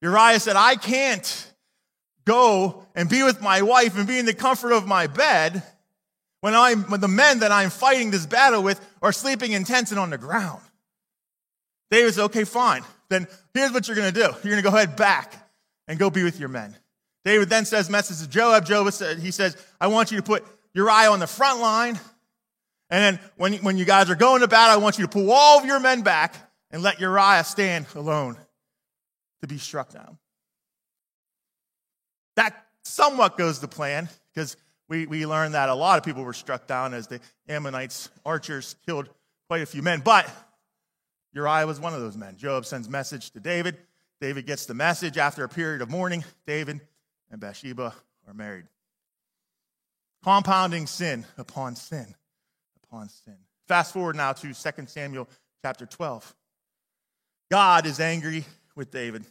Uriah 0.00 0.40
said, 0.40 0.56
I 0.56 0.76
can't 0.76 1.52
go 2.24 2.86
and 2.94 3.08
be 3.08 3.22
with 3.22 3.40
my 3.40 3.62
wife 3.62 3.96
and 3.96 4.06
be 4.06 4.18
in 4.18 4.26
the 4.26 4.34
comfort 4.34 4.72
of 4.72 4.86
my 4.86 5.06
bed 5.06 5.62
when, 6.42 6.54
I'm, 6.54 6.82
when 6.90 7.00
the 7.00 7.08
men 7.08 7.38
that 7.38 7.52
I'm 7.52 7.70
fighting 7.70 8.10
this 8.10 8.26
battle 8.26 8.62
with 8.62 8.80
are 9.00 9.12
sleeping 9.12 9.52
in 9.52 9.64
tents 9.64 9.92
and 9.92 9.98
on 9.98 10.10
the 10.10 10.18
ground. 10.18 10.60
David 11.90 12.12
said, 12.14 12.24
okay, 12.24 12.44
fine. 12.44 12.82
Then 13.08 13.28
here's 13.54 13.72
what 13.72 13.86
you're 13.86 13.96
to 13.96 14.12
do. 14.12 14.28
You're 14.42 14.56
to 14.56 14.62
go 14.62 14.68
ahead 14.68 14.96
back 14.96 15.34
and 15.86 15.98
go 15.98 16.10
be 16.10 16.24
with 16.24 16.40
your 16.40 16.48
men. 16.48 16.76
David 17.24 17.48
then 17.48 17.64
says, 17.64 17.88
message 17.88 18.18
to 18.18 18.28
Joab. 18.28 18.66
Joab 18.66 18.92
said, 18.92 19.20
he 19.20 19.30
says, 19.30 19.56
I 19.80 19.86
want 19.86 20.10
you 20.10 20.16
to 20.16 20.22
put 20.22 20.44
Uriah 20.74 21.12
on 21.12 21.20
the 21.20 21.26
front 21.28 21.60
line. 21.60 22.00
And 22.90 23.18
then 23.18 23.20
when, 23.36 23.54
when 23.62 23.78
you 23.78 23.84
guys 23.84 24.10
are 24.10 24.16
going 24.16 24.40
to 24.40 24.48
battle, 24.48 24.80
I 24.80 24.82
want 24.82 24.98
you 24.98 25.04
to 25.04 25.10
pull 25.10 25.30
all 25.30 25.60
of 25.60 25.64
your 25.64 25.78
men 25.78 26.02
back 26.02 26.34
and 26.72 26.82
let 26.82 26.98
Uriah 26.98 27.44
stand 27.44 27.86
alone 27.94 28.36
to 29.42 29.46
be 29.46 29.58
struck 29.58 29.92
down. 29.92 30.18
That 32.34 32.66
somewhat 32.82 33.38
goes 33.38 33.60
to 33.60 33.68
plan 33.68 34.08
because 34.34 34.56
we, 34.92 35.06
we 35.06 35.24
learned 35.24 35.54
that 35.54 35.70
a 35.70 35.74
lot 35.74 35.96
of 35.96 36.04
people 36.04 36.22
were 36.22 36.34
struck 36.34 36.66
down 36.66 36.92
as 36.92 37.06
the 37.06 37.18
Ammonites 37.48 38.10
archers 38.26 38.76
killed 38.84 39.08
quite 39.48 39.62
a 39.62 39.66
few 39.66 39.80
men. 39.80 40.02
But 40.04 40.28
Uriah 41.32 41.66
was 41.66 41.80
one 41.80 41.94
of 41.94 42.00
those 42.00 42.14
men. 42.14 42.36
Joab 42.36 42.66
sends 42.66 42.90
message 42.90 43.30
to 43.30 43.40
David. 43.40 43.78
David 44.20 44.44
gets 44.44 44.66
the 44.66 44.74
message. 44.74 45.16
After 45.16 45.44
a 45.44 45.48
period 45.48 45.80
of 45.80 45.88
mourning, 45.88 46.24
David 46.46 46.82
and 47.30 47.40
Bathsheba 47.40 47.94
are 48.28 48.34
married. 48.34 48.66
Compounding 50.22 50.86
sin 50.86 51.24
upon 51.38 51.74
sin 51.74 52.14
upon 52.84 53.08
sin. 53.08 53.38
Fast 53.68 53.94
forward 53.94 54.14
now 54.14 54.34
to 54.34 54.52
2 54.52 54.54
Samuel 54.88 55.26
chapter 55.62 55.86
12. 55.86 56.34
God 57.50 57.86
is 57.86 57.98
angry 57.98 58.44
with 58.76 58.90
David. 58.90 59.24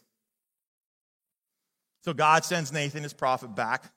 So 2.03 2.13
God 2.13 2.45
sends 2.45 2.73
Nathan, 2.73 3.03
his 3.03 3.13
prophet, 3.13 3.55
back 3.55 3.91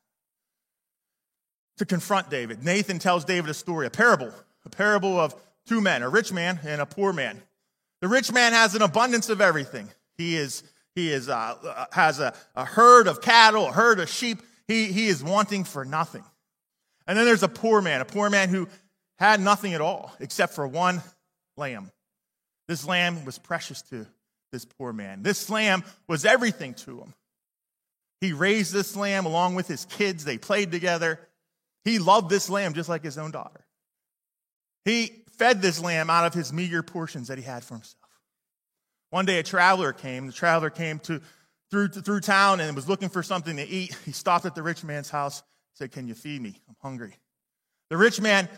to 1.78 1.84
confront 1.84 2.30
David. 2.30 2.64
Nathan 2.64 2.98
tells 2.98 3.24
David 3.24 3.50
a 3.50 3.54
story, 3.54 3.86
a 3.86 3.90
parable, 3.90 4.32
a 4.64 4.70
parable 4.70 5.18
of 5.18 5.34
two 5.66 5.80
men, 5.80 6.02
a 6.02 6.08
rich 6.08 6.32
man 6.32 6.60
and 6.64 6.80
a 6.80 6.86
poor 6.86 7.12
man. 7.12 7.42
The 8.00 8.08
rich 8.08 8.32
man 8.32 8.52
has 8.52 8.74
an 8.74 8.82
abundance 8.82 9.28
of 9.28 9.40
everything. 9.40 9.88
He 10.16 10.36
is 10.36 10.62
he 10.94 11.10
is 11.10 11.28
uh, 11.28 11.86
has 11.92 12.20
a, 12.20 12.34
a 12.54 12.64
herd 12.64 13.08
of 13.08 13.20
cattle, 13.20 13.68
a 13.68 13.72
herd 13.72 13.98
of 13.98 14.08
sheep. 14.08 14.38
He 14.68 14.92
he 14.92 15.08
is 15.08 15.22
wanting 15.22 15.64
for 15.64 15.84
nothing. 15.84 16.24
And 17.06 17.18
then 17.18 17.26
there's 17.26 17.42
a 17.42 17.48
poor 17.48 17.80
man, 17.80 18.00
a 18.00 18.04
poor 18.04 18.30
man 18.30 18.48
who 18.48 18.68
had 19.18 19.40
nothing 19.40 19.74
at 19.74 19.80
all 19.80 20.12
except 20.20 20.54
for 20.54 20.66
one 20.66 21.02
lamb. 21.56 21.90
This 22.68 22.86
lamb 22.86 23.24
was 23.24 23.38
precious 23.38 23.82
to 23.82 24.06
this 24.52 24.64
poor 24.64 24.92
man. 24.92 25.22
This 25.22 25.50
lamb 25.50 25.82
was 26.08 26.24
everything 26.24 26.74
to 26.74 27.00
him. 27.00 27.14
He 28.20 28.32
raised 28.32 28.72
this 28.72 28.96
lamb 28.96 29.26
along 29.26 29.54
with 29.54 29.68
his 29.68 29.84
kids. 29.84 30.24
They 30.24 30.38
played 30.38 30.70
together. 30.70 31.20
He 31.84 31.98
loved 31.98 32.30
this 32.30 32.48
lamb 32.48 32.74
just 32.74 32.88
like 32.88 33.02
his 33.02 33.18
own 33.18 33.30
daughter. 33.30 33.64
He 34.84 35.24
fed 35.38 35.62
this 35.62 35.80
lamb 35.80 36.10
out 36.10 36.26
of 36.26 36.34
his 36.34 36.52
meager 36.52 36.82
portions 36.82 37.28
that 37.28 37.38
he 37.38 37.44
had 37.44 37.64
for 37.64 37.74
himself. 37.74 38.00
One 39.10 39.26
day 39.26 39.38
a 39.38 39.42
traveler 39.42 39.92
came. 39.92 40.26
The 40.26 40.32
traveler 40.32 40.70
came 40.70 40.98
to 41.00 41.20
through, 41.70 41.88
through 41.88 42.20
town 42.20 42.60
and 42.60 42.76
was 42.76 42.88
looking 42.88 43.08
for 43.08 43.22
something 43.22 43.56
to 43.56 43.66
eat. 43.66 43.96
He 44.04 44.12
stopped 44.12 44.44
at 44.44 44.54
the 44.54 44.62
rich 44.62 44.84
man's 44.84 45.10
house, 45.10 45.40
and 45.40 45.46
said, 45.78 45.92
Can 45.92 46.08
you 46.08 46.14
feed 46.14 46.40
me? 46.40 46.60
I'm 46.68 46.76
hungry. 46.82 47.14
The 47.90 47.96
rich 47.96 48.20
man 48.20 48.48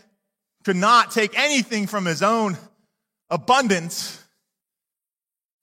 could 0.63 0.75
not 0.75 1.11
take 1.11 1.37
anything 1.37 1.87
from 1.87 2.05
his 2.05 2.21
own 2.21 2.57
abundance 3.29 4.23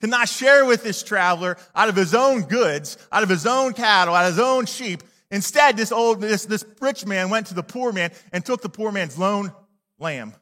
could 0.04 0.10
not 0.10 0.28
share 0.28 0.66
with 0.66 0.82
this 0.82 1.02
traveler 1.02 1.56
out 1.74 1.88
of 1.88 1.96
his 1.96 2.14
own 2.14 2.42
goods, 2.42 2.98
out 3.10 3.22
of 3.22 3.30
his 3.30 3.46
own 3.46 3.72
cattle, 3.72 4.14
out 4.14 4.26
of 4.26 4.32
his 4.32 4.38
own 4.38 4.66
sheep. 4.66 5.02
Instead, 5.34 5.76
this 5.76 5.90
old, 5.90 6.20
this, 6.20 6.46
this 6.46 6.64
rich 6.80 7.04
man 7.04 7.28
went 7.28 7.48
to 7.48 7.54
the 7.54 7.62
poor 7.62 7.92
man 7.92 8.12
and 8.32 8.46
took 8.46 8.62
the 8.62 8.68
poor 8.68 8.92
man's 8.92 9.18
lone 9.18 9.52
lamb, 9.98 10.32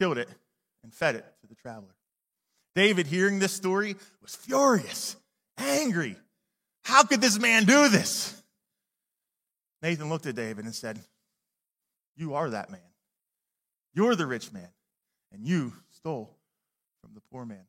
killed 0.00 0.16
it, 0.16 0.30
and 0.82 0.94
fed 0.94 1.16
it 1.16 1.24
to 1.42 1.46
the 1.46 1.54
traveler. 1.54 1.94
David, 2.74 3.06
hearing 3.06 3.38
this 3.38 3.52
story, 3.52 3.96
was 4.22 4.34
furious, 4.34 5.16
angry. 5.58 6.16
How 6.82 7.02
could 7.02 7.20
this 7.20 7.38
man 7.38 7.66
do 7.66 7.90
this? 7.90 8.42
Nathan 9.82 10.08
looked 10.08 10.24
at 10.24 10.34
David 10.34 10.64
and 10.64 10.74
said, 10.74 10.98
You 12.16 12.36
are 12.36 12.48
that 12.48 12.70
man. 12.70 12.80
You're 13.92 14.16
the 14.16 14.26
rich 14.26 14.50
man, 14.50 14.70
and 15.30 15.44
you 15.44 15.74
stole 15.90 16.34
from 17.02 17.12
the 17.12 17.20
poor 17.30 17.44
man. 17.44 17.66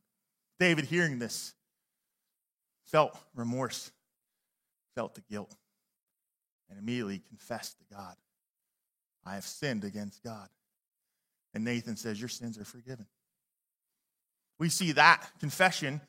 David, 0.62 0.86
hearing 0.86 1.20
this, 1.20 1.54
felt 2.86 3.20
remorse, 3.36 3.92
felt 4.96 5.14
the 5.16 5.24
guilt, 5.30 5.54
and 6.70 6.80
immediately 6.80 7.22
confessed 7.28 7.78
to 7.78 7.96
God, 7.96 8.16
I 9.26 9.36
have 9.36 9.46
sinned 9.46 9.84
against 9.84 10.24
God. 10.24 10.48
And 11.54 11.64
Nathan 11.64 11.96
says, 11.96 12.20
Your 12.20 12.30
sins 12.30 12.58
are 12.58 12.66
forgiven. 12.66 13.06
We 14.60 14.70
see 14.70 14.92
that 14.94 15.28
confession 15.40 16.02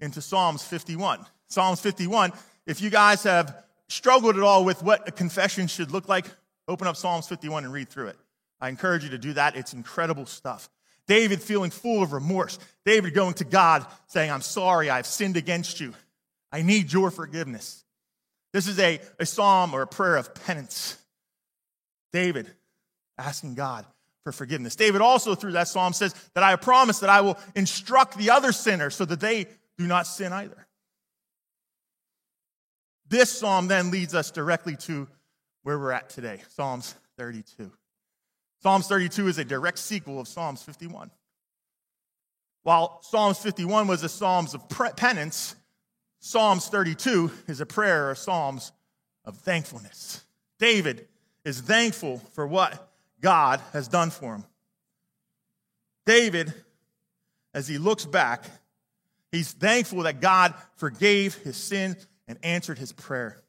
into 0.00 0.20
Psalms 0.20 0.62
51. 0.64 1.24
Psalms 1.48 1.80
51, 1.80 2.32
if 2.66 2.80
you 2.80 2.90
guys 2.90 3.22
have 3.22 3.64
struggled 3.88 4.36
at 4.36 4.42
all 4.42 4.64
with 4.64 4.82
what 4.82 5.06
a 5.06 5.12
confession 5.12 5.66
should 5.66 5.90
look 5.90 6.08
like, 6.08 6.26
open 6.66 6.86
up 6.86 6.96
Psalms 6.96 7.28
51 7.28 7.64
and 7.64 7.72
read 7.72 7.88
through 7.88 8.08
it. 8.08 8.16
I 8.60 8.68
encourage 8.68 9.04
you 9.04 9.10
to 9.10 9.18
do 9.18 9.34
that. 9.34 9.56
It's 9.56 9.72
incredible 9.72 10.26
stuff. 10.26 10.68
David 11.06 11.42
feeling 11.42 11.70
full 11.70 12.02
of 12.02 12.12
remorse. 12.12 12.58
David 12.84 13.14
going 13.14 13.34
to 13.34 13.44
God 13.44 13.84
saying, 14.06 14.30
I'm 14.30 14.40
sorry, 14.40 14.88
I've 14.88 15.06
sinned 15.06 15.36
against 15.36 15.80
you. 15.80 15.94
I 16.50 16.62
need 16.62 16.92
your 16.92 17.10
forgiveness. 17.10 17.84
This 18.52 18.66
is 18.66 18.78
a, 18.78 19.00
a 19.18 19.26
psalm 19.26 19.74
or 19.74 19.82
a 19.82 19.86
prayer 19.86 20.16
of 20.16 20.34
penance. 20.34 20.98
David 22.12 22.50
asking 23.18 23.54
God 23.54 23.86
for 24.24 24.32
forgiveness. 24.32 24.76
David 24.76 25.00
also, 25.00 25.34
through 25.34 25.52
that 25.52 25.68
psalm, 25.68 25.92
says 25.92 26.14
that 26.34 26.44
I 26.44 26.54
promise 26.56 27.00
that 27.00 27.10
I 27.10 27.22
will 27.22 27.38
instruct 27.54 28.16
the 28.16 28.30
other 28.30 28.52
sinners 28.52 28.94
so 28.94 29.04
that 29.04 29.20
they 29.20 29.46
do 29.78 29.86
not 29.86 30.06
sin 30.06 30.32
either. 30.32 30.66
This 33.08 33.30
psalm 33.30 33.68
then 33.68 33.90
leads 33.90 34.14
us 34.14 34.30
directly 34.30 34.76
to 34.76 35.08
where 35.62 35.78
we're 35.78 35.92
at 35.92 36.10
today 36.10 36.40
Psalms 36.50 36.94
32. 37.18 37.70
Psalms 38.62 38.86
32 38.86 39.28
is 39.28 39.38
a 39.38 39.44
direct 39.44 39.78
sequel 39.78 40.20
of 40.20 40.28
Psalms 40.28 40.62
51. 40.62 41.10
While 42.62 43.00
Psalms 43.02 43.38
51 43.38 43.88
was 43.88 44.04
a 44.04 44.08
Psalms 44.08 44.54
of 44.54 44.68
penance, 44.96 45.56
Psalms 46.24 46.68
32 46.68 47.32
is 47.48 47.60
a 47.60 47.66
prayer 47.66 48.08
or 48.08 48.14
Psalms 48.14 48.70
of 49.24 49.38
thankfulness. 49.38 50.22
David 50.60 51.08
is 51.44 51.60
thankful 51.60 52.18
for 52.34 52.46
what 52.46 52.92
God 53.20 53.60
has 53.72 53.88
done 53.88 54.10
for 54.10 54.36
him. 54.36 54.44
David, 56.06 56.54
as 57.52 57.66
he 57.66 57.76
looks 57.76 58.06
back, 58.06 58.44
he's 59.32 59.50
thankful 59.50 60.04
that 60.04 60.20
God 60.20 60.54
forgave 60.76 61.34
his 61.34 61.56
sin 61.56 61.96
and 62.28 62.38
answered 62.44 62.78
his 62.78 62.92
prayer. 62.92 63.42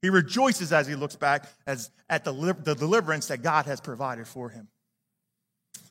He 0.00 0.10
rejoices 0.10 0.72
as 0.72 0.86
he 0.86 0.94
looks 0.94 1.16
back 1.16 1.48
as, 1.66 1.90
at 2.08 2.24
the, 2.24 2.56
the 2.62 2.76
deliverance 2.76 3.26
that 3.26 3.42
God 3.42 3.66
has 3.66 3.80
provided 3.80 4.28
for 4.28 4.48
him. 4.48 4.68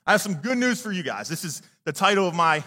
I 0.08 0.14
have 0.14 0.22
some 0.22 0.36
good 0.36 0.58
news 0.58 0.82
for 0.82 0.94
you 0.94 1.04
guys. 1.04 1.28
This 1.28 1.44
is 1.44 1.62
the 1.84 1.92
title 1.92 2.26
of 2.26 2.36
my, 2.36 2.64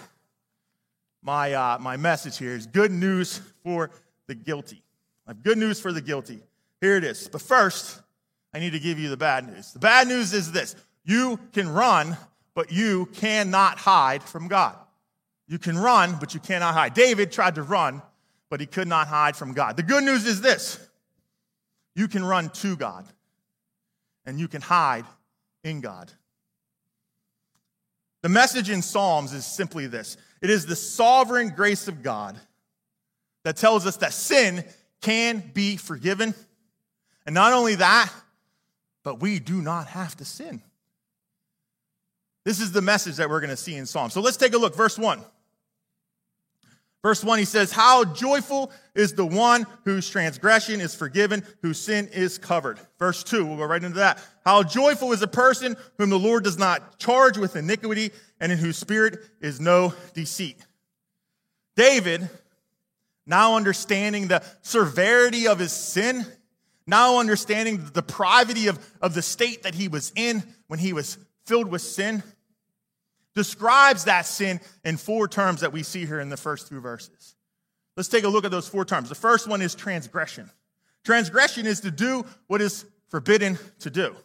my, 1.27 1.53
uh, 1.53 1.77
my 1.81 1.97
message 1.97 2.39
here 2.39 2.53
is 2.53 2.69
good 2.69 2.93
news 2.93 3.41
for 3.65 3.91
the 4.29 4.35
guilty. 4.37 4.81
I 5.27 5.31
have 5.31 5.43
good 5.43 5.59
news 5.59 5.81
for 5.81 5.93
the 5.93 6.01
guilty. 6.01 6.39
Here 6.81 6.97
it 6.97 7.03
is. 7.03 7.27
But 7.27 7.43
first, 7.43 8.01
I 8.55 8.61
need 8.61 8.75
to 8.75 8.79
give 8.79 9.01
you 9.01 9.09
the 9.09 9.17
bad 9.17 9.45
news. 9.45 9.73
The 9.73 9.81
bad 9.81 10.07
news 10.07 10.33
is 10.33 10.53
this. 10.53 10.77
You 11.05 11.41
can 11.53 11.69
run, 11.69 12.17
but 12.55 12.71
you 12.71 13.07
cannot 13.07 13.77
hide 13.77 14.23
from 14.23 14.47
God. 14.47 14.77
You 15.49 15.59
can 15.59 15.77
run, 15.77 16.17
but 16.21 16.33
you 16.33 16.39
cannot 16.39 16.75
hide. 16.75 16.95
David 16.95 17.33
tried 17.33 17.57
to 17.57 17.63
run, 17.63 18.03
but 18.49 18.61
he 18.61 18.67
could 18.67 18.87
not 18.87 19.09
hide 19.09 19.35
from 19.35 19.53
God. 19.53 19.77
The 19.77 19.83
good 19.83 20.05
news 20.05 20.27
is 20.27 20.41
this 20.41 20.79
you 21.97 22.07
can 22.07 22.25
run 22.25 22.51
to 22.51 22.77
God 22.77 23.05
and 24.25 24.39
you 24.39 24.47
can 24.47 24.63
hide 24.63 25.07
in 25.65 25.81
God. 25.81 26.13
The 28.23 28.29
message 28.29 28.71
in 28.71 28.81
Psalms 28.81 29.33
is 29.33 29.45
simply 29.45 29.89
this 29.89 30.17
it 30.41 30.51
is 30.51 30.67
the 30.67 30.77
sovereign 30.77 31.51
grace 31.51 31.89
of 31.89 32.03
God 32.03 32.39
that 33.45 33.57
tells 33.57 33.87
us 33.87 33.99
that 33.99 34.13
sin 34.13 34.65
can 35.01 35.43
be 35.55 35.77
forgiven. 35.77 36.35
And 37.25 37.35
not 37.35 37.53
only 37.53 37.77
that, 37.77 38.13
but 39.03 39.21
we 39.21 39.39
do 39.39 39.63
not 39.63 39.87
have 39.89 40.17
to 40.17 40.25
sin. 40.25 40.63
This 42.45 42.61
is 42.61 42.73
the 42.73 42.83
message 42.83 43.17
that 43.17 43.29
we're 43.29 43.41
going 43.41 43.51
to 43.51 43.57
see 43.57 43.75
in 43.75 43.87
Psalm. 43.87 44.11
So 44.11 44.21
let's 44.21 44.37
take 44.37 44.55
a 44.55 44.59
look. 44.59 44.77
Verse 44.77 44.99
1. 44.99 45.25
Verse 47.07 47.23
1, 47.23 47.39
he 47.39 47.45
says, 47.45 47.71
How 47.71 48.05
joyful 48.05 48.73
is 48.97 49.13
the 49.13 49.25
one 49.25 49.65
whose 49.85 50.11
transgression 50.11 50.81
is 50.81 50.93
forgiven, 50.93 51.45
whose 51.63 51.79
sin 51.81 52.09
is 52.13 52.37
covered. 52.37 52.81
Verse 52.99 53.23
2, 53.23 53.47
we'll 53.47 53.59
go 53.59 53.65
right 53.65 53.85
into 53.85 53.99
that. 53.99 54.21
How 54.45 54.65
joyful 54.65 55.13
is 55.13 55.23
a 55.23 55.29
person 55.29 55.77
whom 55.99 56.11
the 56.11 56.19
Lord 56.19 56.43
does 56.43 56.59
not 56.59 56.99
charge 56.99 57.39
with 57.39 57.55
iniquity 57.55 58.11
and 58.41 58.51
in 58.51 58.59
whose 58.59 58.77
spirit 58.77 59.21
is 59.41 59.61
no 59.61 59.95
deceit. 60.15 60.57
David, 61.77 62.29
now 63.25 63.55
understanding 63.55 64.27
the 64.27 64.43
severity 64.63 65.47
of 65.47 65.61
his 65.61 65.71
sin, 65.71 66.27
now 66.89 67.21
understanding 67.21 67.85
the 67.85 68.03
depravity 68.03 68.67
of, 68.67 68.85
of 69.01 69.15
the 69.15 69.23
state 69.23 69.63
that 69.63 69.77
he 69.77 69.87
was 69.87 70.11
in 70.17 70.43
when 70.67 70.81
he 70.81 70.93
was 70.93 71.19
filled 71.45 71.69
with 71.69 71.83
sin, 71.83 72.25
describes 73.37 74.05
that 74.05 74.23
sin 74.23 74.61
in 74.85 74.97
four 74.97 75.29
terms 75.29 75.61
that 75.61 75.73
we 75.73 75.85
see 75.85 76.07
here 76.07 76.19
in 76.19 76.31
the 76.31 76.37
first 76.37 76.69
two 76.69 76.81
verses. 76.81 77.37
Let's 77.97 78.09
take 78.09 78.25
a 78.25 78.29
look 78.29 78.45
at 78.45 78.51
those 78.51 78.67
four 78.67 78.85
terms. 78.85 79.11
The 79.11 79.15
first 79.15 79.47
one 79.47 79.63
is 79.63 79.75
transgression. 79.75 80.51
Transgression 81.05 81.67
is 81.67 81.81
to 81.81 81.91
do 81.93 82.25
what 82.49 82.61
is 82.61 82.85
forbidden 83.09 83.59
to 83.81 83.91
do, 83.91 84.17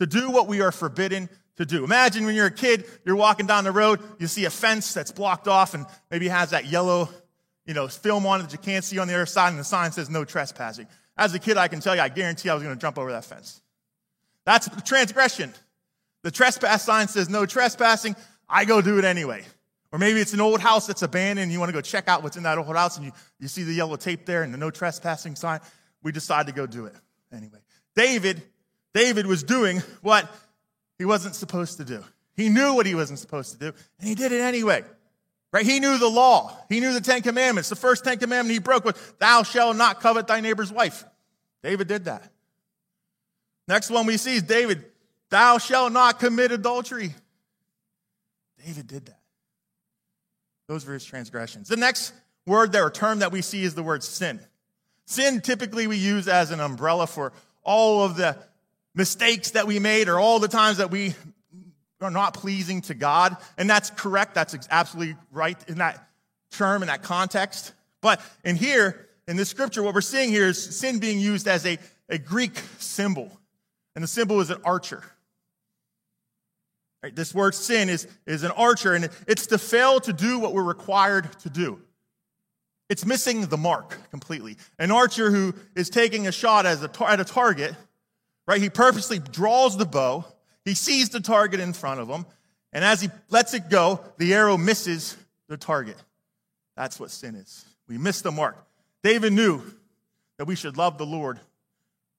to 0.00 0.06
do 0.06 0.30
what 0.30 0.48
we 0.48 0.62
are 0.62 0.72
forbidden 0.72 1.28
to 1.56 1.66
do. 1.66 1.84
Imagine 1.84 2.24
when 2.24 2.34
you're 2.34 2.46
a 2.46 2.50
kid, 2.50 2.86
you're 3.04 3.16
walking 3.16 3.46
down 3.46 3.64
the 3.64 3.70
road, 3.70 4.00
you 4.18 4.26
see 4.26 4.46
a 4.46 4.50
fence 4.50 4.94
that's 4.94 5.12
blocked 5.12 5.46
off 5.46 5.74
and 5.74 5.86
maybe 6.10 6.26
has 6.26 6.50
that 6.50 6.64
yellow, 6.64 7.08
you 7.66 7.74
know, 7.74 7.86
film 7.86 8.26
on 8.26 8.40
it 8.40 8.44
that 8.44 8.52
you 8.52 8.58
can't 8.58 8.84
see 8.84 8.98
on 8.98 9.08
the 9.08 9.14
other 9.14 9.26
side, 9.26 9.50
and 9.50 9.58
the 9.58 9.64
sign 9.64 9.92
says 9.92 10.10
no 10.10 10.24
trespassing. 10.24 10.88
As 11.16 11.34
a 11.34 11.38
kid, 11.38 11.58
I 11.58 11.68
can 11.68 11.80
tell 11.80 11.94
you, 11.94 12.00
I 12.00 12.08
guarantee 12.08 12.48
I 12.48 12.54
was 12.54 12.62
going 12.62 12.74
to 12.74 12.80
jump 12.80 12.98
over 12.98 13.12
that 13.12 13.26
fence. 13.26 13.60
That's 14.44 14.68
transgression. 14.82 15.52
The 16.22 16.30
trespass 16.30 16.82
sign 16.82 17.08
says 17.08 17.28
no 17.28 17.46
trespassing. 17.46 18.16
I 18.48 18.64
go 18.64 18.80
do 18.80 18.98
it 18.98 19.04
anyway. 19.04 19.44
Or 19.92 19.98
maybe 19.98 20.20
it's 20.20 20.32
an 20.32 20.40
old 20.40 20.60
house 20.60 20.86
that's 20.86 21.02
abandoned 21.02 21.40
and 21.40 21.52
you 21.52 21.58
want 21.58 21.68
to 21.68 21.74
go 21.74 21.80
check 21.80 22.08
out 22.08 22.22
what's 22.22 22.36
in 22.36 22.44
that 22.44 22.56
old 22.58 22.74
house 22.74 22.96
and 22.96 23.06
you, 23.06 23.12
you 23.38 23.48
see 23.48 23.62
the 23.62 23.74
yellow 23.74 23.96
tape 23.96 24.24
there 24.24 24.42
and 24.42 24.52
the 24.52 24.58
no 24.58 24.70
trespassing 24.70 25.36
sign. 25.36 25.60
We 26.02 26.12
decide 26.12 26.46
to 26.46 26.52
go 26.52 26.66
do 26.66 26.86
it 26.86 26.94
anyway. 27.32 27.58
David, 27.94 28.42
David 28.94 29.26
was 29.26 29.42
doing 29.42 29.82
what 30.00 30.30
he 30.98 31.04
wasn't 31.04 31.34
supposed 31.34 31.76
to 31.76 31.84
do. 31.84 32.02
He 32.34 32.48
knew 32.48 32.74
what 32.74 32.86
he 32.86 32.94
wasn't 32.94 33.18
supposed 33.18 33.52
to 33.52 33.58
do 33.58 33.66
and 33.98 34.08
he 34.08 34.14
did 34.14 34.32
it 34.32 34.40
anyway. 34.40 34.82
Right? 35.52 35.66
He 35.66 35.80
knew 35.80 35.98
the 35.98 36.08
law. 36.08 36.56
He 36.70 36.80
knew 36.80 36.94
the 36.94 37.00
Ten 37.02 37.20
Commandments. 37.20 37.68
The 37.68 37.76
first 37.76 38.04
Ten 38.04 38.16
Commandment 38.18 38.54
he 38.54 38.58
broke 38.58 38.86
was, 38.86 38.94
Thou 39.18 39.42
shalt 39.42 39.76
not 39.76 40.00
covet 40.00 40.26
thy 40.26 40.40
neighbor's 40.40 40.72
wife. 40.72 41.04
David 41.62 41.88
did 41.88 42.06
that. 42.06 42.32
Next 43.68 43.90
one 43.90 44.06
we 44.06 44.16
see 44.16 44.36
is 44.36 44.42
David, 44.42 44.84
Thou 45.32 45.56
shalt 45.56 45.94
not 45.94 46.20
commit 46.20 46.52
adultery. 46.52 47.14
David 48.66 48.86
did 48.86 49.06
that. 49.06 49.20
Those 50.68 50.84
were 50.84 50.92
his 50.92 51.06
transgressions. 51.06 51.68
The 51.68 51.78
next 51.78 52.12
word 52.46 52.72
that 52.72 52.82
or 52.82 52.90
term 52.90 53.20
that 53.20 53.32
we 53.32 53.40
see 53.40 53.62
is 53.64 53.74
the 53.74 53.82
word 53.82 54.04
sin. 54.04 54.40
Sin 55.06 55.40
typically 55.40 55.86
we 55.86 55.96
use 55.96 56.28
as 56.28 56.50
an 56.50 56.60
umbrella 56.60 57.06
for 57.06 57.32
all 57.62 58.04
of 58.04 58.16
the 58.16 58.36
mistakes 58.94 59.52
that 59.52 59.66
we 59.66 59.78
made 59.78 60.10
or 60.10 60.20
all 60.20 60.38
the 60.38 60.48
times 60.48 60.76
that 60.76 60.90
we 60.90 61.14
are 62.02 62.10
not 62.10 62.34
pleasing 62.34 62.82
to 62.82 62.94
God. 62.94 63.34
And 63.56 63.70
that's 63.70 63.88
correct. 63.88 64.34
That's 64.34 64.54
absolutely 64.70 65.16
right 65.30 65.56
in 65.66 65.78
that 65.78 66.10
term, 66.50 66.82
in 66.82 66.88
that 66.88 67.02
context. 67.02 67.72
But 68.02 68.20
in 68.44 68.56
here, 68.56 69.08
in 69.26 69.38
this 69.38 69.48
scripture, 69.48 69.82
what 69.82 69.94
we're 69.94 70.02
seeing 70.02 70.28
here 70.28 70.48
is 70.48 70.62
sin 70.62 70.98
being 70.98 71.18
used 71.18 71.48
as 71.48 71.64
a, 71.64 71.78
a 72.10 72.18
Greek 72.18 72.60
symbol. 72.78 73.32
And 73.94 74.04
the 74.04 74.08
symbol 74.08 74.38
is 74.42 74.50
an 74.50 74.60
archer. 74.62 75.02
Right? 77.02 77.14
This 77.14 77.34
word 77.34 77.54
sin 77.54 77.88
is, 77.88 78.06
is 78.26 78.44
an 78.44 78.52
archer, 78.52 78.94
and 78.94 79.10
it's 79.26 79.48
to 79.48 79.58
fail 79.58 79.98
to 80.00 80.12
do 80.12 80.38
what 80.38 80.54
we're 80.54 80.62
required 80.62 81.28
to 81.40 81.50
do. 81.50 81.80
It's 82.88 83.04
missing 83.04 83.46
the 83.46 83.56
mark 83.56 83.96
completely. 84.10 84.56
An 84.78 84.90
archer 84.90 85.30
who 85.30 85.54
is 85.74 85.90
taking 85.90 86.26
a 86.26 86.32
shot 86.32 86.66
as 86.66 86.82
a 86.82 86.88
tar- 86.88 87.10
at 87.10 87.20
a 87.20 87.24
target, 87.24 87.74
right? 88.46 88.60
He 88.60 88.70
purposely 88.70 89.18
draws 89.18 89.76
the 89.76 89.86
bow, 89.86 90.24
he 90.64 90.74
sees 90.74 91.08
the 91.08 91.20
target 91.20 91.58
in 91.58 91.72
front 91.72 92.00
of 92.00 92.08
him, 92.08 92.26
and 92.72 92.84
as 92.84 93.00
he 93.00 93.08
lets 93.30 93.54
it 93.54 93.68
go, 93.68 94.00
the 94.18 94.34
arrow 94.34 94.56
misses 94.56 95.16
the 95.48 95.56
target. 95.56 95.96
That's 96.76 97.00
what 97.00 97.10
sin 97.10 97.34
is. 97.34 97.64
We 97.88 97.98
miss 97.98 98.22
the 98.22 98.30
mark. 98.30 98.56
David 99.02 99.32
knew 99.32 99.62
that 100.38 100.46
we 100.46 100.54
should 100.54 100.76
love 100.76 100.98
the 100.98 101.06
Lord 101.06 101.40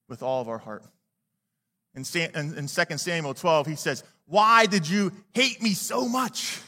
with 0.08 0.22
all 0.22 0.40
of 0.40 0.48
our 0.48 0.58
heart. 0.58 0.84
In, 1.94 2.04
in 2.34 2.66
2 2.66 2.98
Samuel 2.98 3.34
12, 3.34 3.66
he 3.66 3.76
says, 3.76 4.04
Why 4.26 4.66
did 4.66 4.88
you 4.88 5.12
hate 5.32 5.62
me 5.62 5.74
so 5.74 6.08
much? 6.08 6.60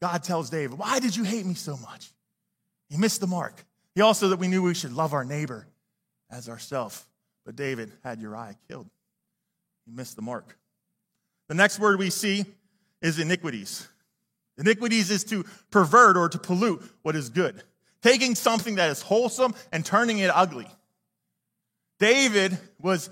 God 0.00 0.22
tells 0.22 0.50
David, 0.50 0.78
Why 0.78 1.00
did 1.00 1.16
you 1.16 1.24
hate 1.24 1.46
me 1.46 1.54
so 1.54 1.76
much? 1.76 2.10
He 2.88 2.96
missed 2.96 3.20
the 3.20 3.26
mark. 3.26 3.64
He 3.94 4.00
also 4.00 4.28
that 4.28 4.38
we 4.38 4.48
knew 4.48 4.62
we 4.62 4.74
should 4.74 4.92
love 4.92 5.12
our 5.12 5.24
neighbor 5.24 5.66
as 6.30 6.48
ourself. 6.48 7.08
But 7.44 7.56
David 7.56 7.92
had 8.02 8.20
Uriah 8.20 8.56
killed. 8.68 8.88
He 9.86 9.92
missed 9.92 10.16
the 10.16 10.22
mark. 10.22 10.56
The 11.48 11.54
next 11.54 11.78
word 11.78 11.98
we 11.98 12.10
see 12.10 12.44
is 13.02 13.18
iniquities. 13.18 13.86
Iniquities 14.58 15.10
is 15.10 15.24
to 15.24 15.44
pervert 15.70 16.16
or 16.16 16.28
to 16.28 16.38
pollute 16.38 16.82
what 17.02 17.16
is 17.16 17.28
good, 17.28 17.62
taking 18.02 18.34
something 18.34 18.76
that 18.76 18.90
is 18.90 19.02
wholesome 19.02 19.54
and 19.72 19.84
turning 19.84 20.18
it 20.18 20.30
ugly. 20.32 20.68
David 21.98 22.56
was 22.80 23.10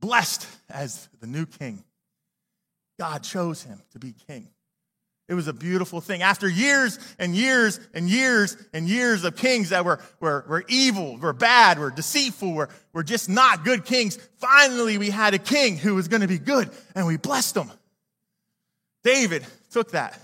blessed 0.00 0.46
as 0.68 1.08
the 1.20 1.26
new 1.26 1.46
king. 1.46 1.82
God 2.98 3.22
chose 3.22 3.62
him 3.62 3.80
to 3.92 3.98
be 3.98 4.14
king. 4.26 4.48
It 5.28 5.34
was 5.34 5.48
a 5.48 5.52
beautiful 5.52 6.00
thing. 6.00 6.22
After 6.22 6.48
years 6.48 7.00
and 7.18 7.34
years 7.34 7.80
and 7.92 8.08
years 8.08 8.56
and 8.72 8.88
years 8.88 9.24
of 9.24 9.36
kings 9.36 9.70
that 9.70 9.84
were, 9.84 10.00
were, 10.20 10.44
were 10.48 10.64
evil, 10.68 11.16
were 11.16 11.32
bad, 11.32 11.80
were 11.80 11.90
deceitful, 11.90 12.52
were, 12.52 12.68
were 12.92 13.02
just 13.02 13.28
not 13.28 13.64
good 13.64 13.84
kings, 13.84 14.16
finally 14.36 14.98
we 14.98 15.10
had 15.10 15.34
a 15.34 15.38
king 15.38 15.76
who 15.78 15.96
was 15.96 16.06
going 16.06 16.22
to 16.22 16.28
be 16.28 16.38
good 16.38 16.70
and 16.94 17.06
we 17.06 17.16
blessed 17.16 17.56
him. 17.56 17.70
David 19.02 19.44
took 19.70 19.90
that 19.92 20.18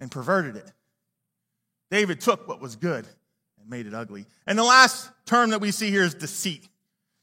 and 0.00 0.10
perverted 0.10 0.56
it. 0.56 0.72
David 1.90 2.20
took 2.20 2.48
what 2.48 2.60
was 2.60 2.74
good 2.74 3.06
and 3.60 3.70
made 3.70 3.86
it 3.86 3.94
ugly. 3.94 4.26
And 4.46 4.58
the 4.58 4.64
last 4.64 5.10
term 5.26 5.50
that 5.50 5.60
we 5.60 5.70
see 5.70 5.90
here 5.90 6.02
is 6.02 6.14
deceit. 6.14 6.68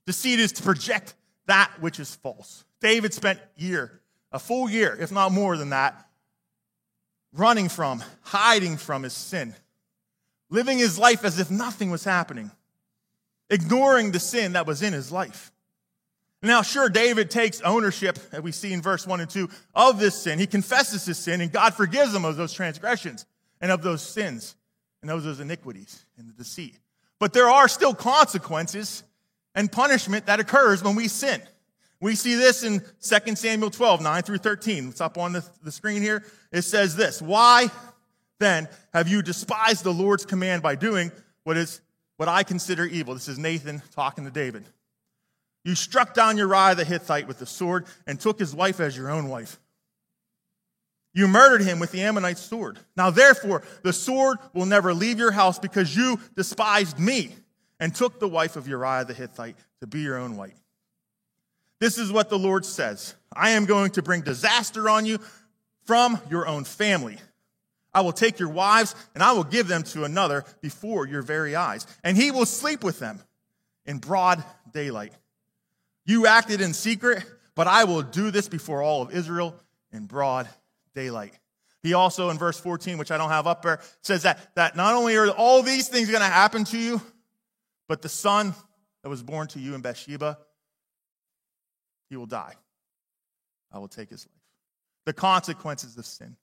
Deceit 0.05 0.39
is 0.39 0.53
to 0.53 0.63
project 0.63 1.13
that 1.47 1.71
which 1.81 1.99
is 1.99 2.15
false. 2.15 2.63
David 2.79 3.13
spent 3.13 3.39
year, 3.57 4.01
a 4.35 4.39
full 4.39 4.69
year, 4.69 4.95
if 4.99 5.13
not 5.13 5.31
more 5.31 5.55
than 5.55 5.69
that, 5.69 5.95
running 7.31 7.69
from, 7.69 8.03
hiding 8.21 8.75
from 8.75 9.03
his 9.03 9.13
sin, 9.13 9.55
living 10.49 10.77
his 10.77 10.99
life 10.99 11.23
as 11.23 11.39
if 11.39 11.49
nothing 11.49 11.89
was 11.89 12.03
happening, 12.03 12.51
ignoring 13.49 14.11
the 14.11 14.19
sin 14.19 14.53
that 14.53 14.67
was 14.67 14.81
in 14.81 14.91
his 14.91 15.09
life. 15.09 15.53
Now, 16.41 16.63
sure, 16.63 16.89
David 16.89 17.31
takes 17.31 17.61
ownership, 17.61 18.19
as 18.33 18.41
we 18.41 18.51
see 18.51 18.73
in 18.73 18.81
verse 18.81 19.07
1 19.07 19.21
and 19.21 19.29
2, 19.29 19.49
of 19.73 19.99
this 19.99 20.21
sin. 20.21 20.37
He 20.37 20.47
confesses 20.47 21.05
his 21.05 21.17
sin, 21.17 21.39
and 21.39 21.49
God 21.49 21.73
forgives 21.73 22.13
him 22.13 22.25
of 22.25 22.35
those 22.35 22.53
transgressions 22.53 23.25
and 23.61 23.71
of 23.71 23.81
those 23.83 24.01
sins 24.01 24.55
and 25.01 25.09
of 25.09 25.23
those 25.23 25.39
iniquities 25.39 26.05
and 26.17 26.27
the 26.27 26.33
deceit. 26.33 26.77
But 27.19 27.31
there 27.31 27.49
are 27.49 27.69
still 27.69 27.95
consequences 27.95 29.03
and 29.55 29.71
punishment 29.71 30.25
that 30.25 30.41
occurs 30.41 30.83
when 30.83 30.95
we 30.95 31.07
sin. 31.07 31.41
We 32.05 32.13
see 32.13 32.35
this 32.35 32.61
in 32.61 32.83
2 33.01 33.35
Samuel 33.35 33.71
12, 33.71 33.99
9 33.99 34.21
through 34.21 34.37
13. 34.37 34.89
It's 34.89 35.01
up 35.01 35.17
on 35.17 35.33
the, 35.33 35.43
the 35.63 35.71
screen 35.71 36.03
here. 36.03 36.23
It 36.51 36.61
says 36.61 36.95
this 36.95 37.19
Why 37.19 37.71
then 38.37 38.69
have 38.93 39.07
you 39.07 39.23
despised 39.23 39.83
the 39.83 39.91
Lord's 39.91 40.23
command 40.23 40.61
by 40.61 40.75
doing 40.75 41.11
what 41.45 41.57
is 41.57 41.81
what 42.17 42.29
I 42.29 42.43
consider 42.43 42.85
evil? 42.85 43.15
This 43.15 43.27
is 43.27 43.39
Nathan 43.39 43.81
talking 43.95 44.23
to 44.25 44.29
David. 44.29 44.65
You 45.63 45.73
struck 45.73 46.13
down 46.13 46.37
Uriah 46.37 46.75
the 46.75 46.85
Hittite 46.85 47.27
with 47.27 47.39
the 47.39 47.47
sword 47.47 47.87
and 48.05 48.19
took 48.19 48.37
his 48.37 48.53
wife 48.53 48.79
as 48.79 48.95
your 48.95 49.09
own 49.09 49.27
wife. 49.27 49.59
You 51.15 51.27
murdered 51.27 51.61
him 51.61 51.79
with 51.79 51.91
the 51.91 52.03
Ammonite 52.03 52.37
sword. 52.37 52.77
Now, 52.95 53.09
therefore, 53.09 53.63
the 53.81 53.93
sword 53.93 54.37
will 54.53 54.67
never 54.67 54.93
leave 54.93 55.17
your 55.17 55.31
house 55.31 55.57
because 55.57 55.97
you 55.97 56.19
despised 56.35 56.99
me 56.99 57.31
and 57.79 57.95
took 57.95 58.19
the 58.19 58.29
wife 58.29 58.57
of 58.57 58.67
Uriah 58.67 59.05
the 59.05 59.15
Hittite 59.15 59.55
to 59.81 59.87
be 59.87 60.01
your 60.01 60.19
own 60.19 60.37
wife. 60.37 60.61
This 61.85 61.99
is 61.99 62.11
what 62.11 62.29
the 62.29 62.39
Lord 62.39 62.65
says 62.65 63.13
I 63.31 63.51
am 63.51 63.65
going 63.65 63.91
to 63.91 64.01
bring 64.01 64.21
disaster 64.21 64.89
on 64.89 65.05
you 65.05 65.19
from 65.83 66.19
your 66.31 66.47
own 66.47 66.63
family. 66.63 67.19
I 67.93 68.01
will 68.01 68.11
take 68.11 68.39
your 68.39 68.49
wives 68.49 68.95
and 69.13 69.21
I 69.21 69.33
will 69.33 69.43
give 69.43 69.67
them 69.67 69.83
to 69.83 70.03
another 70.03 70.45
before 70.61 71.05
your 71.05 71.21
very 71.21 71.55
eyes, 71.55 71.85
and 72.03 72.17
he 72.17 72.31
will 72.31 72.47
sleep 72.47 72.83
with 72.83 72.97
them 72.97 73.21
in 73.85 73.99
broad 73.99 74.43
daylight. 74.73 75.13
You 76.07 76.25
acted 76.25 76.59
in 76.59 76.73
secret, 76.73 77.23
but 77.53 77.67
I 77.67 77.83
will 77.83 78.01
do 78.01 78.31
this 78.31 78.49
before 78.49 78.81
all 78.81 79.03
of 79.03 79.13
Israel 79.13 79.55
in 79.91 80.07
broad 80.07 80.49
daylight. 80.95 81.37
He 81.83 81.93
also, 81.93 82.31
in 82.31 82.39
verse 82.39 82.59
14, 82.59 82.97
which 82.97 83.11
I 83.11 83.19
don't 83.19 83.29
have 83.29 83.45
up 83.45 83.61
there, 83.61 83.79
says 84.01 84.23
that, 84.23 84.55
that 84.55 84.75
not 84.75 84.95
only 84.95 85.15
are 85.17 85.29
all 85.29 85.61
these 85.61 85.87
things 85.87 86.09
going 86.09 86.23
to 86.23 86.25
happen 86.25 86.63
to 86.63 86.79
you, 86.79 86.99
but 87.87 88.01
the 88.01 88.09
son 88.09 88.55
that 89.03 89.09
was 89.09 89.21
born 89.21 89.49
to 89.49 89.59
you 89.59 89.75
in 89.75 89.81
Bathsheba 89.81 90.39
he 92.09 92.17
will 92.17 92.25
die. 92.25 92.53
I 93.71 93.79
will 93.79 93.87
take 93.87 94.09
his 94.09 94.25
life. 94.25 94.41
The 95.05 95.13
consequences 95.13 95.97
of 95.97 96.05
sin. 96.05 96.35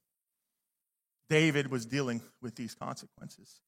David 1.29 1.71
was 1.71 1.85
dealing 1.85 2.21
with 2.41 2.55
these 2.55 2.75
consequences. 2.75 3.61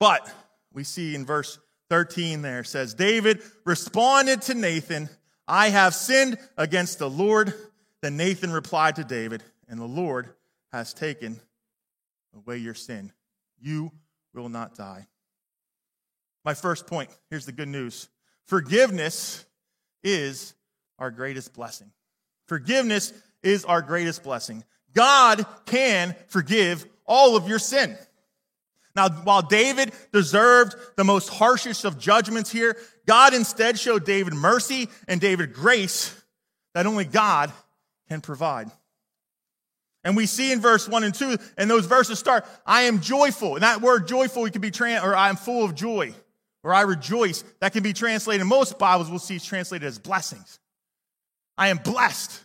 But 0.00 0.30
we 0.72 0.84
see 0.84 1.14
in 1.14 1.24
verse 1.24 1.58
13 1.90 2.42
there 2.42 2.64
says, 2.64 2.94
David 2.94 3.42
responded 3.64 4.42
to 4.42 4.54
Nathan, 4.54 5.08
I 5.46 5.70
have 5.70 5.94
sinned 5.94 6.38
against 6.56 6.98
the 6.98 7.08
Lord. 7.08 7.54
Then 8.02 8.16
Nathan 8.16 8.52
replied 8.52 8.96
to 8.96 9.04
David, 9.04 9.42
and 9.68 9.80
the 9.80 9.86
Lord 9.86 10.30
has 10.72 10.92
taken 10.92 11.40
away 12.36 12.58
your 12.58 12.74
sin. 12.74 13.12
You 13.60 13.92
will 14.34 14.48
not 14.48 14.74
die. 14.74 15.06
My 16.44 16.54
first 16.54 16.86
point 16.86 17.10
here's 17.30 17.46
the 17.46 17.52
good 17.52 17.68
news 17.68 18.08
forgiveness 18.46 19.44
is 20.02 20.54
our 20.98 21.10
greatest 21.10 21.52
blessing. 21.54 21.90
Forgiveness 22.46 23.12
is 23.42 23.64
our 23.64 23.82
greatest 23.82 24.22
blessing. 24.22 24.64
God 24.94 25.46
can 25.66 26.16
forgive 26.28 26.86
all 27.06 27.36
of 27.36 27.48
your 27.48 27.58
sin. 27.58 27.96
Now, 28.96 29.08
while 29.08 29.42
David 29.42 29.92
deserved 30.12 30.74
the 30.96 31.04
most 31.04 31.28
harshest 31.28 31.84
of 31.84 31.98
judgments 31.98 32.50
here, 32.50 32.76
God 33.06 33.32
instead 33.32 33.78
showed 33.78 34.04
David 34.04 34.34
mercy 34.34 34.88
and 35.06 35.20
David 35.20 35.52
grace 35.52 36.14
that 36.74 36.86
only 36.86 37.04
God 37.04 37.52
can 38.08 38.20
provide. 38.20 38.70
And 40.04 40.16
we 40.16 40.26
see 40.26 40.52
in 40.52 40.60
verse 40.60 40.88
1 40.88 41.04
and 41.04 41.14
2, 41.14 41.36
and 41.56 41.70
those 41.70 41.86
verses 41.86 42.18
start, 42.18 42.46
I 42.66 42.82
am 42.82 43.00
joyful. 43.00 43.54
And 43.54 43.62
that 43.62 43.82
word 43.82 44.08
joyful, 44.08 44.46
it 44.46 44.52
can 44.52 44.62
be 44.62 44.70
trans, 44.70 45.04
or 45.04 45.14
I 45.14 45.28
am 45.28 45.36
full 45.36 45.64
of 45.64 45.74
joy, 45.74 46.14
or 46.62 46.72
I 46.72 46.82
rejoice. 46.82 47.44
That 47.60 47.72
can 47.72 47.82
be 47.82 47.92
translated, 47.92 48.46
most 48.46 48.78
Bibles 48.78 49.10
we'll 49.10 49.18
see 49.18 49.38
translated 49.38 49.86
as 49.86 49.98
blessings. 49.98 50.58
I 51.58 51.68
am 51.68 51.78
blessed. 51.78 52.44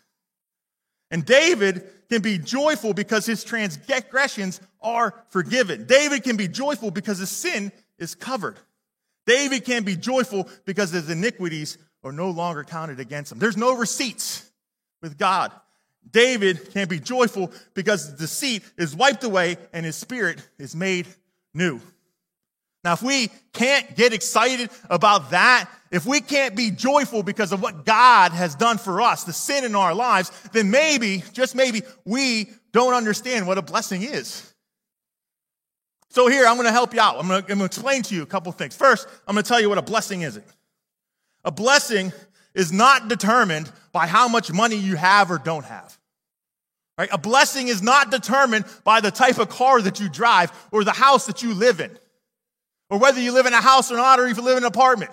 And 1.12 1.24
David 1.24 1.88
can 2.10 2.22
be 2.22 2.40
joyful 2.40 2.94
because 2.94 3.26
his 3.26 3.44
transgressions 3.44 4.60
are 4.82 5.14
forgiven. 5.30 5.86
David 5.86 6.24
can 6.24 6.36
be 6.36 6.48
joyful 6.48 6.92
because 6.92 7.20
his 7.20 7.30
sin 7.30 7.72
is 8.00 8.16
covered. 8.16 8.58
David 9.26 9.64
can 9.64 9.84
be 9.84 9.96
joyful 9.96 10.50
because 10.66 10.92
his 10.92 11.10
iniquities 11.10 11.78
are 12.04 12.12
no 12.12 12.32
longer 12.32 12.64
counted 12.64 13.00
against 13.00 13.32
him. 13.32 13.40
There's 13.40 13.56
no 13.56 13.78
receipts 13.78 14.50
with 15.02 15.18
God. 15.18 15.52
David 16.10 16.74
can 16.74 16.88
be 16.88 17.00
joyful 17.00 17.52
because 17.74 18.12
the 18.12 18.18
deceit 18.18 18.64
is 18.78 18.96
wiped 18.96 19.24
away 19.24 19.58
and 19.72 19.86
his 19.86 19.96
spirit 19.96 20.46
is 20.58 20.76
made 20.76 21.08
new. 21.54 21.80
Now, 22.84 22.94
if 22.94 23.02
we 23.02 23.30
can't 23.54 23.96
get 23.96 24.14
excited 24.14 24.70
about 24.90 25.32
that, 25.32 25.70
if 25.90 26.06
we 26.06 26.20
can't 26.20 26.56
be 26.56 26.70
joyful 26.70 27.24
because 27.24 27.52
of 27.52 27.62
what 27.62 27.86
God 27.86 28.32
has 28.34 28.56
done 28.56 28.78
for 28.78 29.00
us, 29.00 29.24
the 29.24 29.32
sin 29.32 29.64
in 29.64 29.76
our 29.76 29.94
lives, 29.94 30.32
then 30.52 30.70
maybe, 30.70 31.24
just 31.34 31.56
maybe, 31.56 31.84
we 32.04 32.50
don't 32.74 32.94
understand 32.94 33.48
what 33.48 33.58
a 33.58 33.62
blessing 33.62 34.02
is. 34.02 34.54
So 36.10 36.28
here, 36.28 36.46
I'm 36.46 36.56
going 36.56 36.68
to 36.68 36.74
help 36.74 36.94
you 36.94 37.00
out. 37.00 37.18
I'm 37.20 37.28
going, 37.28 37.44
to, 37.46 37.66
explain 37.66 38.04
to 38.04 38.16
you 38.16 38.22
a 38.22 38.26
couple 38.26 38.52
things. 38.52 38.76
First, 38.76 39.08
I'm 39.28 39.36
going 39.36 39.44
to 39.44 39.48
tell 39.48 39.62
you 39.62 39.70
what 39.70 39.78
a 39.78 39.84
blessing 39.84 40.22
is. 40.22 40.40
A 41.46 41.52
blessing 41.52 42.12
is 42.54 42.72
not 42.72 43.08
determined 43.08 43.72
by 43.94 44.08
how 44.08 44.28
much 44.28 44.52
money 44.52 44.76
you 44.76 44.96
have 44.96 45.32
or 45.32 45.38
don't 45.38 45.66
have. 45.66 45.98
Right? 46.98 47.10
A 47.12 47.18
blessing 47.18 47.68
is 47.68 47.82
not 47.82 48.12
determined 48.12 48.66
by 48.84 49.00
the 49.00 49.10
type 49.10 49.40
of 49.40 49.50
car 49.50 49.82
that 49.82 50.00
you 50.00 50.10
drive 50.10 50.52
or 50.72 50.84
the 50.84 50.92
house 50.92 51.26
that 51.28 51.42
you 51.42 51.54
live 51.54 51.80
in 51.80 51.98
or 52.94 53.00
whether 53.00 53.20
you 53.20 53.32
live 53.32 53.48
in 53.48 53.54
a 53.54 53.60
house 53.60 53.92
or 53.92 53.96
not, 53.96 54.20
or 54.20 54.28
if 54.28 54.38
you 54.38 54.44
live 54.44 54.56
in 54.56 54.64
an 54.66 54.68
apartment. 54.68 55.10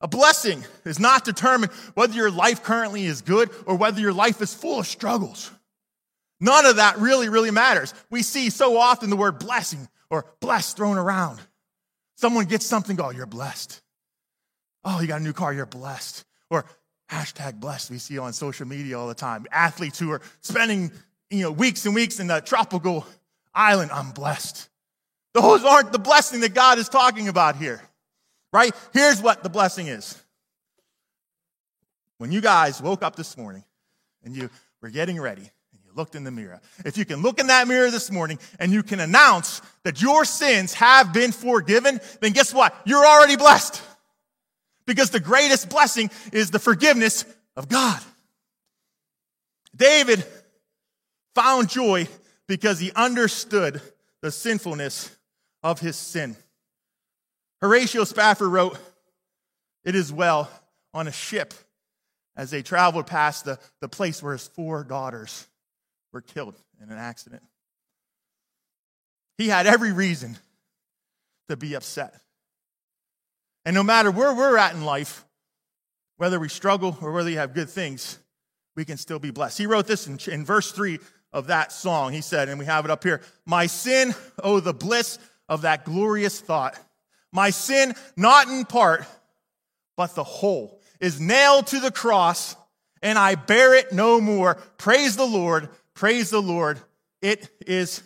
A 0.00 0.06
blessing 0.06 0.64
is 0.84 1.00
not 1.00 1.24
determined 1.24 1.72
whether 1.94 2.14
your 2.14 2.30
life 2.30 2.62
currently 2.62 3.06
is 3.06 3.22
good 3.22 3.50
or 3.66 3.74
whether 3.74 4.00
your 4.00 4.12
life 4.12 4.40
is 4.40 4.54
full 4.54 4.78
of 4.78 4.86
struggles. 4.86 5.50
None 6.38 6.64
of 6.64 6.76
that 6.76 6.98
really, 6.98 7.28
really 7.28 7.50
matters. 7.50 7.92
We 8.08 8.22
see 8.22 8.50
so 8.50 8.78
often 8.78 9.10
the 9.10 9.16
word 9.16 9.40
blessing 9.40 9.88
or 10.10 10.26
blessed 10.38 10.76
thrown 10.76 10.96
around. 10.96 11.40
Someone 12.14 12.44
gets 12.44 12.64
something, 12.64 13.00
oh, 13.00 13.10
you're 13.10 13.26
blessed. 13.26 13.82
Oh, 14.84 15.00
you 15.00 15.08
got 15.08 15.22
a 15.22 15.24
new 15.24 15.32
car, 15.32 15.52
you're 15.52 15.66
blessed. 15.66 16.24
Or 16.50 16.66
hashtag 17.10 17.58
blessed, 17.58 17.90
we 17.90 17.98
see 17.98 18.16
on 18.16 18.32
social 18.32 18.68
media 18.68 18.96
all 18.96 19.08
the 19.08 19.14
time. 19.14 19.44
Athletes 19.50 19.98
who 19.98 20.12
are 20.12 20.20
spending 20.40 20.92
you 21.30 21.42
know, 21.42 21.50
weeks 21.50 21.84
and 21.84 21.96
weeks 21.96 22.20
in 22.20 22.28
the 22.28 22.38
tropical 22.38 23.04
island, 23.52 23.90
I'm 23.90 24.12
blessed. 24.12 24.68
Those 25.34 25.64
aren't 25.64 25.92
the 25.92 25.98
blessing 25.98 26.40
that 26.40 26.54
God 26.54 26.78
is 26.78 26.88
talking 26.88 27.28
about 27.28 27.56
here, 27.56 27.82
right? 28.52 28.72
Here's 28.92 29.20
what 29.20 29.42
the 29.42 29.48
blessing 29.48 29.88
is. 29.88 30.22
When 32.18 32.30
you 32.30 32.40
guys 32.40 32.80
woke 32.80 33.02
up 33.02 33.16
this 33.16 33.36
morning 33.36 33.64
and 34.22 34.34
you 34.34 34.48
were 34.80 34.90
getting 34.90 35.20
ready 35.20 35.42
and 35.42 35.80
you 35.84 35.90
looked 35.94 36.14
in 36.14 36.22
the 36.22 36.30
mirror, 36.30 36.60
if 36.84 36.96
you 36.96 37.04
can 37.04 37.20
look 37.20 37.40
in 37.40 37.48
that 37.48 37.66
mirror 37.66 37.90
this 37.90 38.12
morning 38.12 38.38
and 38.60 38.72
you 38.72 38.84
can 38.84 39.00
announce 39.00 39.60
that 39.82 40.00
your 40.00 40.24
sins 40.24 40.72
have 40.74 41.12
been 41.12 41.32
forgiven, 41.32 42.00
then 42.20 42.30
guess 42.32 42.54
what? 42.54 42.72
You're 42.84 43.04
already 43.04 43.36
blessed. 43.36 43.82
Because 44.86 45.10
the 45.10 45.20
greatest 45.20 45.68
blessing 45.68 46.10
is 46.32 46.52
the 46.52 46.60
forgiveness 46.60 47.24
of 47.56 47.68
God. 47.68 48.00
David 49.74 50.24
found 51.34 51.68
joy 51.68 52.06
because 52.46 52.78
he 52.78 52.92
understood 52.92 53.82
the 54.22 54.30
sinfulness 54.30 55.10
of 55.64 55.80
his 55.80 55.96
sin. 55.96 56.36
Horatio 57.60 58.04
Spafford 58.04 58.48
wrote, 58.48 58.78
It 59.84 59.96
is 59.96 60.12
well 60.12 60.48
on 60.92 61.08
a 61.08 61.12
ship 61.12 61.54
as 62.36 62.50
they 62.50 62.62
traveled 62.62 63.06
past 63.06 63.46
the, 63.46 63.58
the 63.80 63.88
place 63.88 64.22
where 64.22 64.34
his 64.34 64.46
four 64.46 64.84
daughters 64.84 65.48
were 66.12 66.20
killed 66.20 66.54
in 66.80 66.90
an 66.90 66.98
accident. 66.98 67.42
He 69.38 69.48
had 69.48 69.66
every 69.66 69.92
reason 69.92 70.36
to 71.48 71.56
be 71.56 71.74
upset. 71.74 72.14
And 73.64 73.74
no 73.74 73.82
matter 73.82 74.10
where 74.10 74.34
we're 74.34 74.58
at 74.58 74.74
in 74.74 74.84
life, 74.84 75.24
whether 76.18 76.38
we 76.38 76.48
struggle 76.48 76.96
or 77.00 77.12
whether 77.12 77.30
we 77.30 77.36
have 77.36 77.54
good 77.54 77.70
things, 77.70 78.18
we 78.76 78.84
can 78.84 78.98
still 78.98 79.18
be 79.18 79.30
blessed. 79.30 79.58
He 79.58 79.66
wrote 79.66 79.86
this 79.86 80.06
in, 80.06 80.18
in 80.30 80.44
verse 80.44 80.70
3 80.72 80.98
of 81.32 81.46
that 81.46 81.72
song. 81.72 82.12
He 82.12 82.20
said, 82.20 82.48
and 82.48 82.58
we 82.58 82.66
have 82.66 82.84
it 82.84 82.90
up 82.90 83.02
here 83.02 83.22
My 83.46 83.66
sin, 83.66 84.14
oh, 84.42 84.60
the 84.60 84.74
bliss 84.74 85.18
of 85.48 85.62
that 85.62 85.84
glorious 85.84 86.40
thought. 86.40 86.78
My 87.32 87.50
sin, 87.50 87.94
not 88.16 88.48
in 88.48 88.64
part, 88.64 89.04
but 89.96 90.14
the 90.14 90.24
whole, 90.24 90.80
is 91.00 91.20
nailed 91.20 91.66
to 91.68 91.80
the 91.80 91.90
cross, 91.90 92.56
and 93.02 93.18
I 93.18 93.34
bear 93.34 93.74
it 93.74 93.92
no 93.92 94.20
more. 94.20 94.54
Praise 94.78 95.16
the 95.16 95.26
Lord, 95.26 95.68
praise 95.94 96.30
the 96.30 96.42
Lord. 96.42 96.78
It 97.20 97.48
is 97.66 98.02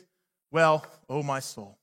well, 0.50 0.86
oh 1.08 1.22
my 1.22 1.40
soul. 1.40 1.78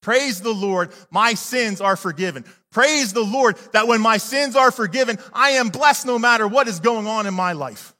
Praise 0.00 0.40
the 0.40 0.52
Lord, 0.52 0.92
my 1.10 1.34
sins 1.34 1.80
are 1.80 1.96
forgiven. 1.96 2.44
Praise 2.70 3.12
the 3.12 3.22
Lord 3.22 3.56
that 3.72 3.88
when 3.88 4.00
my 4.00 4.18
sins 4.18 4.54
are 4.56 4.70
forgiven, 4.70 5.18
I 5.32 5.50
am 5.50 5.68
blessed 5.68 6.06
no 6.06 6.18
matter 6.18 6.46
what 6.46 6.68
is 6.68 6.80
going 6.80 7.06
on 7.06 7.26
in 7.26 7.34
my 7.34 7.52
life. 7.52 7.94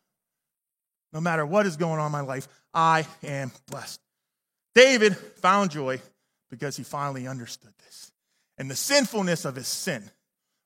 No 1.13 1.21
matter 1.21 1.47
what 1.47 1.65
is 1.65 1.77
going 1.77 2.01
on 2.01 2.07
in 2.07 2.13
my 2.13 2.21
life, 2.21 2.49
I 2.75 3.07
am 3.23 3.53
blessed. 3.71 4.01
David 4.75 5.17
found 5.17 5.71
joy 5.71 6.01
because 6.55 6.77
he 6.77 6.85
finally 6.85 7.27
understood 7.27 7.73
this 7.85 8.13
and 8.59 8.71
the 8.71 8.77
sinfulness 8.77 9.45
of 9.45 9.57
his 9.57 9.67
sin. 9.67 10.09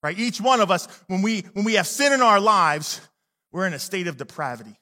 Right? 0.02 0.18
Each 0.18 0.38
one 0.38 0.60
of 0.60 0.70
us, 0.70 0.86
when 1.06 1.22
we, 1.22 1.40
when 1.54 1.64
we 1.64 1.74
have 1.74 1.86
sin 1.86 2.12
in 2.12 2.20
our 2.20 2.38
lives, 2.38 3.00
we're 3.52 3.66
in 3.66 3.72
a 3.72 3.78
state 3.78 4.06
of 4.06 4.18
depravity. 4.18 4.78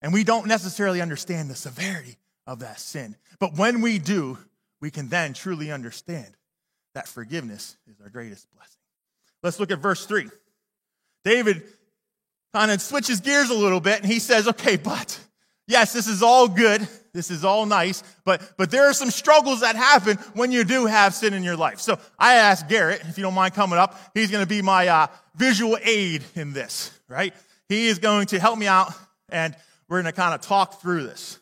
And 0.00 0.14
we 0.14 0.24
don't 0.24 0.46
necessarily 0.46 1.02
understand 1.02 1.50
the 1.50 1.54
severity 1.54 2.16
of 2.46 2.60
that 2.60 2.80
sin. 2.80 3.16
But 3.38 3.58
when 3.58 3.82
we 3.82 3.98
do, 3.98 4.38
we 4.80 4.90
can 4.90 5.08
then 5.10 5.34
truly 5.34 5.70
understand 5.70 6.34
that 6.94 7.06
forgiveness 7.06 7.76
is 7.86 8.00
our 8.00 8.08
greatest 8.08 8.50
blessing. 8.54 8.80
Let's 9.42 9.60
look 9.60 9.70
at 9.70 9.78
verse 9.78 10.06
3. 10.06 10.30
David 11.22 11.64
kind 12.54 12.70
of 12.70 12.80
switches 12.80 13.20
gears 13.20 13.50
a 13.50 13.54
little 13.54 13.80
bit 13.80 14.00
and 14.00 14.10
he 14.10 14.20
says, 14.20 14.48
okay, 14.48 14.78
but 14.78 15.20
yes, 15.66 15.92
this 15.92 16.06
is 16.06 16.22
all 16.22 16.48
good. 16.48 16.86
This 17.14 17.30
is 17.30 17.44
all 17.44 17.64
nice, 17.64 18.02
but, 18.24 18.42
but 18.56 18.72
there 18.72 18.90
are 18.90 18.92
some 18.92 19.08
struggles 19.08 19.60
that 19.60 19.76
happen 19.76 20.16
when 20.34 20.50
you 20.50 20.64
do 20.64 20.86
have 20.86 21.14
sin 21.14 21.32
in 21.32 21.44
your 21.44 21.56
life. 21.56 21.78
So 21.78 21.96
I 22.18 22.34
asked 22.34 22.68
Garrett, 22.68 23.02
if 23.02 23.16
you 23.16 23.22
don't 23.22 23.34
mind 23.34 23.54
coming 23.54 23.78
up, 23.78 23.96
he's 24.14 24.32
going 24.32 24.42
to 24.42 24.48
be 24.48 24.62
my 24.62 24.88
uh, 24.88 25.06
visual 25.36 25.78
aid 25.84 26.24
in 26.34 26.52
this, 26.52 26.90
right? 27.06 27.32
He 27.68 27.86
is 27.86 28.00
going 28.00 28.26
to 28.26 28.40
help 28.40 28.58
me 28.58 28.66
out, 28.66 28.92
and 29.28 29.54
we're 29.88 30.02
going 30.02 30.12
to 30.12 30.20
kind 30.20 30.34
of 30.34 30.40
talk 30.40 30.80
through 30.80 31.04
this. 31.04 31.38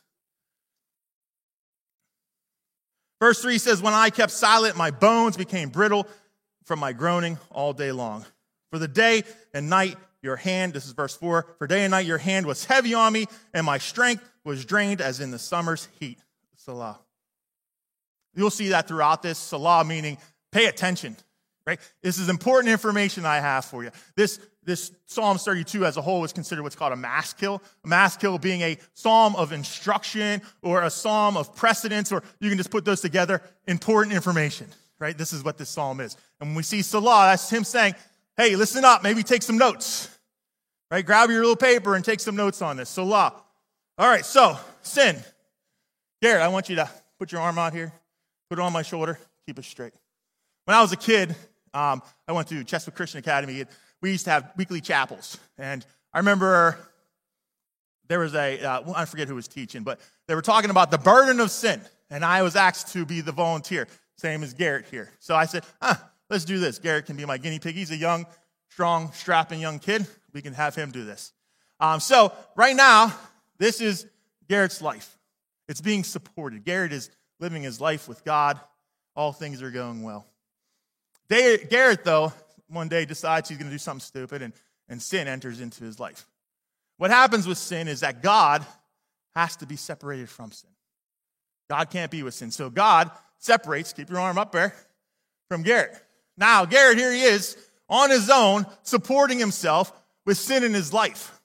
Verse 3.19 3.41
3 3.41 3.57
says, 3.57 3.81
When 3.81 3.95
I 3.95 4.11
kept 4.11 4.33
silent, 4.33 4.77
my 4.77 4.91
bones 4.91 5.39
became 5.39 5.71
brittle 5.71 6.07
from 6.65 6.81
my 6.81 6.93
groaning 6.93 7.39
all 7.51 7.73
day 7.73 7.93
long. 7.93 8.27
For 8.71 8.79
the 8.79 8.89
day 8.89 9.23
and 9.55 9.71
night 9.71 9.97
your 10.23 10.37
hand, 10.37 10.73
this 10.73 10.87
is 10.87 10.93
verse 10.93 11.17
4, 11.17 11.57
for 11.59 11.67
day 11.67 11.85
and 11.85 11.91
night 11.91 12.07
your 12.07 12.19
hand 12.19 12.47
was 12.47 12.65
heavy 12.65 12.95
on 12.95 13.13
me, 13.13 13.27
and 13.53 13.67
my 13.67 13.79
strength 13.79 14.29
was 14.45 14.65
drained 14.65 15.01
as 15.01 15.21
in 15.21 15.31
the 15.31 15.39
summer's 15.39 15.89
heat. 15.99 16.19
Selah. 16.57 16.99
You'll 18.35 18.51
see 18.51 18.69
that 18.69 18.89
throughout 18.89 19.23
this. 19.23 19.39
Selah 19.39 19.85
meaning 19.85 20.17
pay 20.53 20.67
attention, 20.67 21.17
right? 21.67 21.81
This 22.03 22.19
is 22.19 22.29
important 22.29 22.71
information 22.71 23.27
I 23.27 23.41
have 23.41 23.65
for 23.65 23.83
you. 23.83 23.91
This, 24.17 24.39
this 24.63 24.93
Psalm 25.07 25.39
32 25.39 25.85
as 25.85 25.97
a 25.97 26.03
whole 26.03 26.25
is 26.25 26.33
considered 26.33 26.63
what's 26.63 26.77
called 26.77 26.93
a 26.93 26.97
Maskil. 26.97 27.61
A 27.85 27.89
Maskil 27.89 28.39
being 28.39 28.61
a 28.61 28.79
psalm 28.95 29.35
of 29.37 29.53
instruction 29.53 30.41
or 30.63 30.83
a 30.83 30.91
psalm 30.91 31.37
of 31.37 31.55
precedence, 31.57 32.13
or 32.13 32.23
you 32.41 32.49
can 32.49 32.59
just 32.59 32.71
put 32.71 32.85
those 32.85 33.01
together. 33.01 33.43
Important 33.67 34.15
information, 34.15 34.69
right? 34.99 35.19
This 35.19 35.33
is 35.33 35.43
what 35.45 35.59
this 35.59 35.69
psalm 35.69 36.01
is. 36.01 36.17
And 36.41 36.51
when 36.51 36.57
we 36.57 36.63
see 36.63 36.83
Selah, 36.83 37.27
that's 37.31 37.51
him 37.51 37.65
saying, 37.65 37.95
hey, 38.37 38.57
listen 38.57 38.85
up, 38.85 39.03
maybe 39.03 39.23
take 39.23 39.43
some 39.43 39.59
notes. 39.59 40.12
Right? 40.93 41.07
Grab 41.07 41.31
your 41.31 41.41
little 41.41 41.57
paper 41.57 41.97
and 41.97 42.05
take 42.05 42.21
some 42.21 42.37
notes 42.37 42.61
on 42.61 42.77
this. 42.77 42.91
So 42.91 43.05
law. 43.05 43.33
All 43.97 44.07
right, 44.07 44.27
so 44.27 44.59
sin. 44.83 45.17
Garrett, 46.21 46.43
I 46.43 46.49
want 46.49 46.69
you 46.69 46.77
to 46.77 46.91
put 47.19 47.33
your 47.33 47.41
arm 47.41 47.57
out 47.57 47.73
here, 47.73 47.91
put 48.51 48.59
it 48.59 48.63
on 48.63 48.75
my 48.75 48.83
shoulder, 48.83 49.19
keep 49.47 49.59
it 49.59 49.65
straight. 49.65 49.95
When 50.67 50.77
I 50.77 50.83
was 50.83 50.93
a 50.93 50.99
kid, 50.99 51.35
um, 51.73 52.03
I 52.29 52.33
went 52.33 52.49
to 52.49 52.63
Chesapeake 52.63 52.95
Christian 52.95 53.21
Academy. 53.21 53.65
We 54.03 54.11
used 54.11 54.27
to 54.27 54.33
have 54.33 54.53
weekly 54.59 54.83
chapels. 54.83 55.39
And 55.57 55.83
I 56.13 56.19
remember 56.19 56.77
there 58.09 58.19
was 58.19 58.35
a 58.35 58.63
uh, 58.63 58.93
I 58.95 59.07
forget 59.07 59.29
who 59.29 59.35
was 59.35 59.49
teaching, 59.49 59.85
but 59.85 59.99
they 60.29 60.35
were 60.35 60.43
talking 60.43 60.69
about 60.69 60.91
the 60.91 60.99
burden 60.99 61.41
of 61.41 61.51
sin. 61.51 61.81
And 62.11 62.23
I 62.23 62.43
was 62.43 62.55
asked 62.55 62.93
to 62.93 63.07
be 63.07 63.23
the 63.23 63.33
volunteer, 63.33 63.89
same 64.19 64.43
as 64.43 64.53
Garrett 64.53 64.85
here. 64.91 65.09
So 65.21 65.35
I 65.35 65.47
said, 65.47 65.65
ah, 65.81 66.07
let's 66.29 66.45
do 66.45 66.59
this. 66.59 66.79
Garrett 66.79 67.07
can 67.07 67.17
be 67.17 67.25
my 67.25 67.39
guinea 67.39 67.61
pig. 67.61 67.77
He's 67.77 67.91
a 67.91 67.97
young, 67.97 68.27
strong, 68.69 69.11
strapping 69.13 69.59
young 69.59 69.79
kid 69.79 70.07
we 70.33 70.43
can 70.43 70.55
have 70.55 70.75
him 70.75 70.91
do 70.91 71.05
this. 71.05 71.33
Um, 71.81 72.01
so 72.01 72.33
right 72.57 72.77
now, 72.77 73.15
this 73.59 73.81
is 73.81 74.07
Garrett's 74.49 74.81
life. 74.81 75.19
It's 75.69 75.81
being 75.81 76.05
supported. 76.05 76.65
Garrett 76.65 76.93
is 76.93 77.11
living 77.41 77.63
his 77.63 77.81
life 77.81 78.09
with 78.09 78.25
God. 78.25 78.61
All 79.17 79.33
things 79.33 79.63
are 79.63 79.71
going 79.71 80.03
well. 80.03 80.27
Garrett, 81.29 82.05
though, 82.05 82.33
one 82.69 82.89
day 82.89 83.05
decides 83.05 83.49
he's 83.49 83.59
going 83.59 83.69
to 83.69 83.75
do 83.75 83.79
something 83.79 84.01
stupid 84.01 84.43
and, 84.43 84.53
and 84.89 85.01
sin 85.01 85.29
enters 85.29 85.61
into 85.61 85.85
his 85.85 85.99
life. 85.99 86.27
What 86.99 87.11
happens 87.11 87.47
with 87.47 87.59
sin 87.59 87.89
is 87.89 88.01
that 88.01 88.23
God 88.23 88.65
has 89.35 89.57
to 89.57 89.67
be 89.67 89.77
separated 89.77 90.29
from 90.29 90.53
sin. 90.53 90.71
God 91.71 91.91
can't 91.91 92.11
be 92.11 92.23
with 92.23 92.35
sin. 92.35 92.51
So 92.51 92.69
God 92.69 93.11
separates, 93.39 93.93
keep 93.93 94.11
your 94.11 94.21
arm 94.21 94.39
up 94.39 94.53
there, 94.53 94.75
from 95.49 95.63
Garrett. 95.63 95.95
Now, 96.37 96.65
Garrett, 96.65 96.99
here 96.99 97.13
he 97.13 97.23
is 97.23 97.57
on 97.89 98.11
his 98.11 98.31
own, 98.31 98.67
supporting 98.83 99.39
himself 99.39 99.93
with 100.25 100.39
sin 100.39 100.65
in 100.65 100.73
his 100.73 100.93
life. 100.93 101.39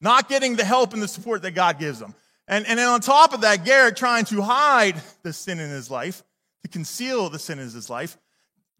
not 0.00 0.28
getting 0.28 0.56
the 0.56 0.64
help 0.64 0.92
and 0.92 1.02
the 1.02 1.08
support 1.08 1.42
that 1.42 1.52
God 1.52 1.78
gives 1.78 2.00
him. 2.00 2.14
And, 2.48 2.66
and 2.66 2.78
then 2.78 2.86
on 2.86 3.00
top 3.00 3.32
of 3.32 3.40
that, 3.40 3.64
Garrett 3.64 3.96
trying 3.96 4.24
to 4.26 4.42
hide 4.42 5.00
the 5.22 5.32
sin 5.32 5.58
in 5.58 5.70
his 5.70 5.90
life, 5.90 6.22
to 6.62 6.68
conceal 6.68 7.28
the 7.28 7.38
sin 7.38 7.58
in 7.58 7.64
his 7.64 7.90
life, 7.90 8.16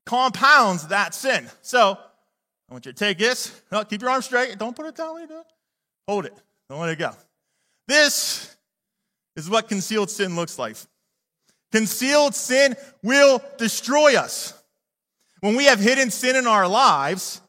compounds 0.04 0.88
that 0.88 1.14
sin. 1.14 1.48
So 1.62 1.98
I 2.68 2.72
want 2.72 2.86
you 2.86 2.92
to 2.92 2.98
take 2.98 3.18
this. 3.18 3.60
No, 3.72 3.84
keep 3.84 4.02
your 4.02 4.10
arm 4.10 4.22
straight. 4.22 4.56
Don't 4.58 4.76
put 4.76 4.86
it 4.86 4.94
down 4.94 5.26
do. 5.26 5.42
Hold 6.06 6.26
it. 6.26 6.34
Don't 6.68 6.80
let 6.80 6.90
it 6.90 6.98
go. 6.98 7.10
This 7.88 8.56
is 9.34 9.50
what 9.50 9.68
concealed 9.68 10.10
sin 10.10 10.36
looks 10.36 10.58
like. 10.58 10.76
Concealed 11.72 12.34
sin 12.34 12.76
will 13.02 13.42
destroy 13.58 14.16
us. 14.16 14.52
When 15.40 15.56
we 15.56 15.66
have 15.66 15.78
hidden 15.78 16.10
sin 16.10 16.36
in 16.36 16.46
our 16.46 16.66
lives, 16.66 17.40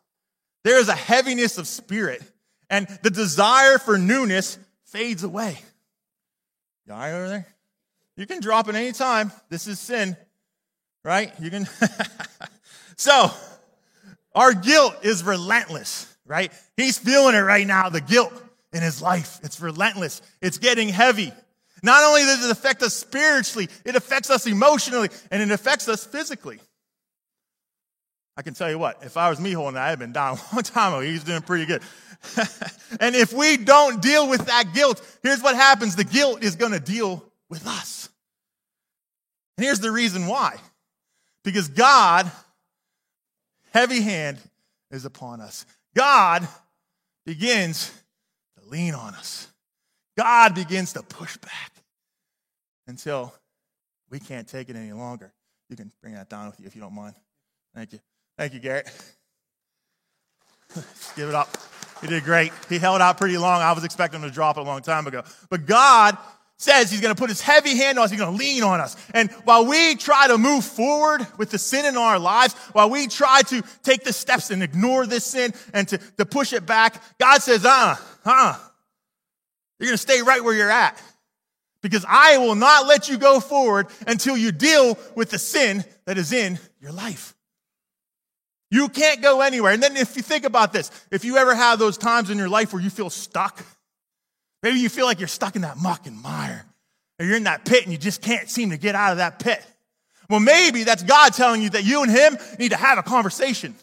there 0.64 0.80
is 0.80 0.90
a 0.90 0.96
heaviness 0.96 1.58
of 1.58 1.68
spirit, 1.68 2.22
and 2.70 2.88
the 3.04 3.10
desire 3.10 3.78
for 3.78 3.98
newness 3.98 4.58
fades 4.86 5.24
away. 5.24 5.58
You 6.86 6.94
all 6.94 7.00
right 7.00 7.14
over 7.14 7.30
there? 7.30 7.48
You 8.16 8.26
can 8.26 8.42
drop 8.42 8.68
it 8.68 8.76
anytime. 8.76 9.32
This 9.50 9.68
is 9.68 9.80
sin, 9.80 10.18
right? 11.04 11.32
You 11.40 11.50
can. 11.50 11.68
so, 12.98 13.32
our 14.34 14.54
guilt 14.54 14.96
is 15.04 15.24
relentless, 15.24 16.14
right? 16.26 16.52
He's 16.76 16.98
feeling 16.98 17.36
it 17.36 17.40
right 17.40 17.66
now, 17.66 17.90
the 17.90 18.02
guilt 18.02 18.34
in 18.74 18.82
his 18.82 19.02
life. 19.02 19.40
It's 19.44 19.60
relentless, 19.60 20.22
it's 20.42 20.58
getting 20.58 20.90
heavy. 20.90 21.32
Not 21.84 22.04
only 22.04 22.22
does 22.22 22.44
it 22.44 22.52
affect 22.52 22.82
us 22.82 22.94
spiritually, 22.94 23.70
it 23.86 23.96
affects 23.96 24.30
us 24.30 24.48
emotionally 24.48 25.10
and 25.30 25.42
it 25.44 25.52
affects 25.52 25.88
us 25.88 26.06
physically. 26.06 26.60
I 28.38 28.44
can 28.44 28.54
tell 28.54 28.70
you 28.70 28.78
what, 28.78 29.00
if 29.02 29.18
I 29.18 29.30
was 29.30 29.40
me 29.40 29.52
holding 29.52 29.74
that, 29.74 29.88
I'd 29.88 29.90
have 29.90 30.00
been 30.00 30.14
down 30.14 30.38
a 30.52 30.56
long 30.56 30.64
time 30.64 30.94
ago. 30.94 31.02
He's 31.02 31.24
doing 31.24 31.42
pretty 31.42 31.66
good. 31.66 31.82
and 33.00 33.16
if 33.16 33.34
we 33.34 33.58
don't 33.58 34.02
deal 34.02 34.30
with 34.30 34.46
that 34.46 34.74
guilt, 34.74 35.02
here's 35.24 35.42
what 35.42 35.56
happens 35.56 35.96
the 35.96 36.04
guilt 36.04 36.44
is 36.44 36.56
going 36.56 36.72
to 36.72 36.80
deal 36.80 37.24
with 37.50 37.66
us. 37.66 38.10
And 39.58 39.66
here's 39.66 39.80
the 39.80 39.92
reason 39.92 40.28
why 40.28 40.58
because 41.44 41.70
God, 41.70 42.30
heavy 43.74 44.02
hand 44.02 44.38
is 44.92 45.06
upon 45.06 45.42
us. 45.42 45.66
God 45.96 46.48
begins 47.26 47.92
to 48.58 48.70
lean 48.70 48.94
on 48.94 49.16
us. 49.16 49.48
God 50.18 50.56
begins 50.56 50.94
to 50.94 51.04
push 51.04 51.38
back 51.38 51.72
until 52.88 53.34
we 54.10 54.20
can't 54.20 54.48
take 54.48 54.70
it 54.70 54.76
any 54.76 54.94
longer. 54.94 55.32
You 55.70 55.76
can 55.76 55.92
bring 56.02 56.14
that 56.14 56.30
down 56.30 56.48
with 56.48 56.60
you 56.60 56.66
if 56.68 56.76
you 56.76 56.82
don't 56.82 56.94
mind. 56.94 57.16
Thank 57.74 57.94
you. 57.94 58.00
Thank 58.38 58.54
you, 58.54 58.60
Garrett. 58.60 58.90
Give 61.16 61.30
it 61.30 61.36
up. 61.36 61.50
He 62.02 62.08
did 62.08 62.24
great. 62.24 62.52
He 62.70 62.78
held 62.78 63.02
out 63.02 63.18
pretty 63.18 63.38
long. 63.38 63.62
I 63.62 63.72
was 63.74 63.84
expecting 63.84 64.22
him 64.22 64.30
to 64.30 64.34
drop 64.34 64.58
a 64.58 64.62
long 64.62 64.82
time 64.82 65.08
ago. 65.08 65.24
But 65.50 65.66
God 65.66 66.18
says 66.58 66.92
he's 66.92 67.02
going 67.02 67.16
to 67.16 67.20
put 67.20 67.30
his 67.30 67.42
heavy 67.42 67.76
hand 67.76 67.98
on 67.98 68.06
us. 68.06 68.12
He's 68.12 68.20
going 68.20 68.38
to 68.38 68.44
lean 68.44 68.64
on 68.64 68.80
us. 68.80 68.96
And 69.14 69.32
while 69.44 69.66
we 69.66 69.96
try 69.96 70.28
to 70.28 70.38
move 70.38 70.64
forward 70.64 71.26
with 71.38 71.50
the 71.50 71.58
sin 71.58 71.86
in 71.86 71.98
our 71.98 72.20
lives, 72.20 72.54
while 72.74 72.90
we 72.90 73.08
try 73.08 73.42
to 73.44 73.64
take 73.84 74.04
the 74.04 74.14
steps 74.14 74.52
and 74.52 74.62
ignore 74.62 75.06
this 75.06 75.24
sin 75.24 75.54
and 75.74 75.88
to, 75.88 75.98
to 76.18 76.26
push 76.26 76.54
it 76.54 76.66
back, 76.66 77.02
God 77.20 77.42
says, 77.42 77.66
uh, 77.66 77.96
uh, 78.26 78.58
you're 79.80 79.88
going 79.88 79.94
to 79.94 79.98
stay 79.98 80.22
right 80.22 80.44
where 80.44 80.56
you're 80.56 80.70
at 80.70 81.02
because 81.82 82.06
I 82.08 82.38
will 82.38 82.56
not 82.56 82.88
let 82.88 83.08
you 83.08 83.18
go 83.18 83.40
forward 83.40 83.88
until 84.06 84.36
you 84.36 84.52
deal 84.52 84.98
with 85.16 85.30
the 85.30 85.40
sin 85.40 85.86
that 86.06 86.18
is 86.18 86.34
in 86.34 86.60
your 86.82 86.92
life. 86.92 87.37
You 88.70 88.90
can't 88.90 89.22
go 89.22 89.42
anywhere. 89.42 89.72
And 89.72 89.82
then 89.82 89.96
if 89.96 90.16
you 90.18 90.22
think 90.22 90.44
about 90.44 90.74
this, 90.74 90.92
if 91.12 91.24
you 91.24 91.38
ever 91.38 91.56
have 91.56 91.80
those 91.80 91.98
times 91.98 92.30
in 92.30 92.38
your 92.38 92.50
life 92.50 92.74
where 92.74 92.82
you 92.82 92.90
feel 92.90 93.10
stuck, 93.10 93.64
maybe 94.62 94.80
you 94.80 94.90
feel 94.90 95.06
like 95.06 95.20
you're 95.20 95.28
stuck 95.28 95.56
in 95.56 95.62
that 95.62 95.78
muck 95.78 96.06
and 96.06 96.22
mire, 96.22 96.66
or 97.20 97.26
you're 97.26 97.38
in 97.38 97.44
that 97.44 97.66
pit 97.66 97.84
and 97.84 97.92
you 97.92 97.98
just 97.98 98.22
can't 98.22 98.50
seem 98.50 98.72
to 98.72 98.78
get 98.78 98.96
out 98.96 99.12
of 99.12 99.18
that 99.18 99.40
pit. 99.40 99.66
Well, 100.30 100.42
maybe 100.42 100.84
that's 100.84 101.04
God 101.04 101.34
telling 101.34 101.62
you 101.62 101.70
that 101.70 101.86
you 101.86 102.04
and 102.04 102.12
Him 102.12 102.38
need 102.60 102.72
to 102.72 102.78
have 102.78 102.98
a 102.98 103.04
conversation. 103.04 103.76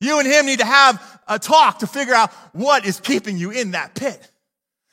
You 0.00 0.18
and 0.18 0.28
Him 0.28 0.44
need 0.44 0.58
to 0.58 0.66
have 0.66 1.20
a 1.26 1.38
talk 1.38 1.78
to 1.78 1.86
figure 1.86 2.14
out 2.14 2.30
what 2.52 2.84
is 2.84 3.00
keeping 3.00 3.38
you 3.38 3.50
in 3.50 3.70
that 3.70 3.94
pit. 3.94 4.30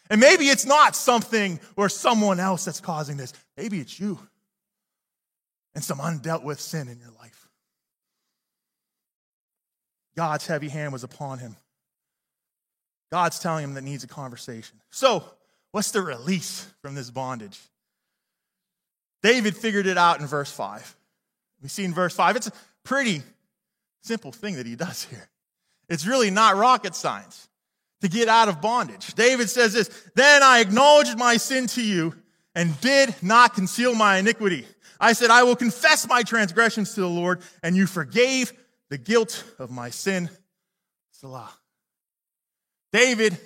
And 0.10 0.22
maybe 0.22 0.46
it's 0.46 0.66
not 0.66 0.96
something 0.96 1.60
or 1.76 1.90
someone 1.90 2.40
else 2.40 2.66
that's 2.66 2.80
causing 2.80 3.18
this. 3.18 3.34
Maybe 3.58 3.80
it's 3.80 4.00
you 4.00 4.18
and 5.76 5.84
some 5.84 6.00
undealt 6.00 6.44
with 6.44 6.60
sin 6.60 6.88
in 6.88 7.00
your 7.00 7.12
life. 7.12 7.19
God's 10.20 10.46
heavy 10.48 10.68
hand 10.68 10.92
was 10.92 11.06
upon 11.06 11.40
him. 11.40 11.56
God's 13.10 13.40
telling 13.40 13.64
him 13.64 13.76
that 13.76 13.86
needs 13.86 14.04
a 14.04 14.08
conversation. 14.08 14.82
So, 14.90 15.24
what's 15.72 15.92
the 15.92 16.02
release 16.02 16.68
from 16.82 16.94
this 16.94 17.10
bondage? 17.10 17.58
David 19.24 19.56
figured 19.56 19.88
it 19.88 19.98
out 19.98 20.20
in 20.20 20.28
verse 20.28 20.52
5. 20.52 20.94
We 21.64 21.70
see 21.70 21.86
in 21.86 21.94
verse 21.94 22.14
5, 22.14 22.36
it's 22.36 22.48
a 22.48 22.52
pretty 22.84 23.22
simple 24.02 24.34
thing 24.34 24.58
that 24.58 24.66
he 24.66 24.76
does 24.76 25.06
here. 25.06 25.30
It's 25.88 26.06
really 26.06 26.32
not 26.32 26.58
rocket 26.58 26.96
science 26.96 27.48
to 28.02 28.10
get 28.10 28.28
out 28.28 28.50
of 28.50 28.60
bondage. 28.60 29.14
David 29.14 29.50
says 29.50 29.72
this 29.72 29.88
Then 30.16 30.44
I 30.44 30.60
acknowledged 30.60 31.18
my 31.18 31.38
sin 31.38 31.68
to 31.68 31.82
you 31.82 32.14
and 32.56 32.78
did 32.82 33.16
not 33.22 33.54
conceal 33.54 33.96
my 33.96 34.18
iniquity. 34.18 34.66
I 35.00 35.14
said, 35.14 35.30
I 35.30 35.44
will 35.44 35.56
confess 35.56 36.10
my 36.10 36.24
transgressions 36.24 36.94
to 36.96 37.00
the 37.00 37.08
Lord, 37.08 37.42
and 37.64 37.74
you 37.74 37.88
forgave 37.88 38.52
the 38.90 38.98
guilt 38.98 39.44
of 39.60 39.72
my 39.72 39.90
sin. 39.90 40.30
Selah. 41.12 41.52
David 42.92 43.38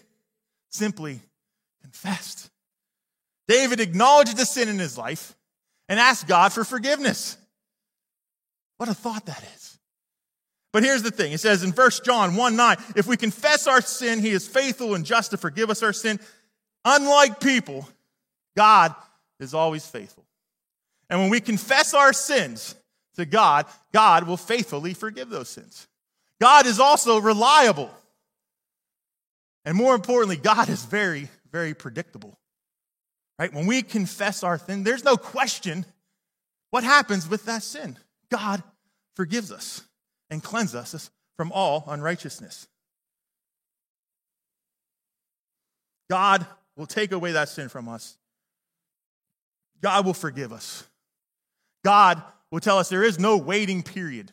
simply 0.70 1.20
confessed. 1.82 2.50
David 3.48 3.80
acknowledged 3.80 4.38
the 4.38 4.46
sin 4.46 4.70
in 4.70 4.80
his 4.80 4.98
life 4.98 5.36
and 5.90 6.00
asked 6.00 6.28
God 6.28 6.54
for 6.54 6.64
forgiveness. 6.64 7.38
What 8.78 8.90
a 8.90 8.94
thought 8.94 9.26
that 9.26 9.44
is. 9.56 9.78
But 10.72 10.84
here's 10.84 11.04
the 11.04 11.12
thing. 11.12 11.34
It 11.34 11.40
says 11.40 11.64
in 11.64 11.72
First 11.72 12.04
John 12.04 12.36
1 12.36 12.56
9, 12.56 12.78
if 12.96 13.06
we 13.06 13.16
confess 13.16 13.68
our 13.68 13.82
sin, 13.82 14.20
he 14.20 14.32
is 14.32 14.48
faithful 14.48 14.96
and 14.96 15.06
just 15.06 15.32
to 15.32 15.38
forgive 15.38 15.70
us 15.70 15.84
our 15.84 15.94
sin. 15.94 16.20
Unlike 16.84 17.40
people, 17.40 17.88
God 18.58 18.96
is 19.40 19.54
always 19.54 19.86
faithful. 19.86 20.26
And 21.10 21.20
when 21.20 21.30
we 21.30 21.42
confess 21.42 21.94
our 21.94 22.12
sins, 22.12 22.76
to 23.16 23.26
God, 23.26 23.66
God 23.92 24.28
will 24.28 24.38
faithfully 24.38 24.94
forgive 24.94 25.30
those 25.30 25.50
sins. 25.50 25.88
God 26.42 26.66
is 26.66 26.80
also 26.80 27.20
reliable. 27.20 27.90
And 29.66 29.78
more 29.78 29.96
importantly, 29.96 30.38
God 30.38 30.70
is 30.70 30.84
very, 30.84 31.30
very 31.52 31.74
predictable. 31.74 32.38
Right? 33.40 33.54
When 33.54 33.66
we 33.66 33.82
confess 33.82 34.44
our 34.44 34.58
sin, 34.58 34.84
there's 34.84 35.04
no 35.04 35.18
question 35.18 35.86
what 36.72 36.84
happens 36.84 37.30
with 37.30 37.46
that 37.46 37.64
sin. 37.64 37.98
God 38.30 38.64
forgives 39.16 39.52
us 39.52 39.84
and 40.30 40.44
cleanses 40.44 40.94
us 40.94 41.12
from 41.38 41.52
all 41.52 41.84
unrighteousness. 41.88 42.68
God 46.10 46.46
will 46.76 46.86
take 46.86 47.12
away 47.12 47.32
that 47.34 47.50
sin 47.50 47.70
from 47.70 47.88
us. 47.88 48.18
God 49.82 50.06
will 50.06 50.14
forgive 50.14 50.52
us. 50.52 50.86
God 51.84 52.22
will 52.54 52.60
tell 52.60 52.78
us 52.78 52.88
there 52.88 53.04
is 53.04 53.18
no 53.18 53.36
waiting 53.36 53.82
period. 53.82 54.32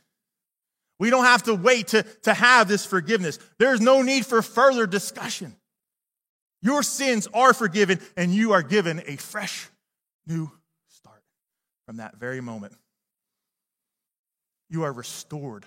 We 0.99 1.09
don't 1.09 1.25
have 1.25 1.45
to 1.45 1.55
wait 1.55 1.89
to, 1.89 2.03
to 2.03 2.35
have 2.35 2.69
this 2.69 2.85
forgiveness. 2.85 3.39
There's 3.59 3.81
no 3.81 4.03
need 4.03 4.27
for 4.27 4.43
further 4.43 4.87
discussion. 4.87 5.57
Your 6.61 6.83
sins 6.83 7.27
are 7.33 7.55
forgiven, 7.55 7.99
and 8.19 8.35
you 8.35 8.53
are 8.53 8.63
given 8.63 9.03
a 9.07 9.17
fresh 9.17 9.71
new 10.27 10.53
start 10.89 11.23
from 11.87 11.97
that 11.97 12.19
very 12.19 12.43
moment. 12.43 12.75
You 14.69 14.83
are 14.83 14.93
restored 14.93 15.65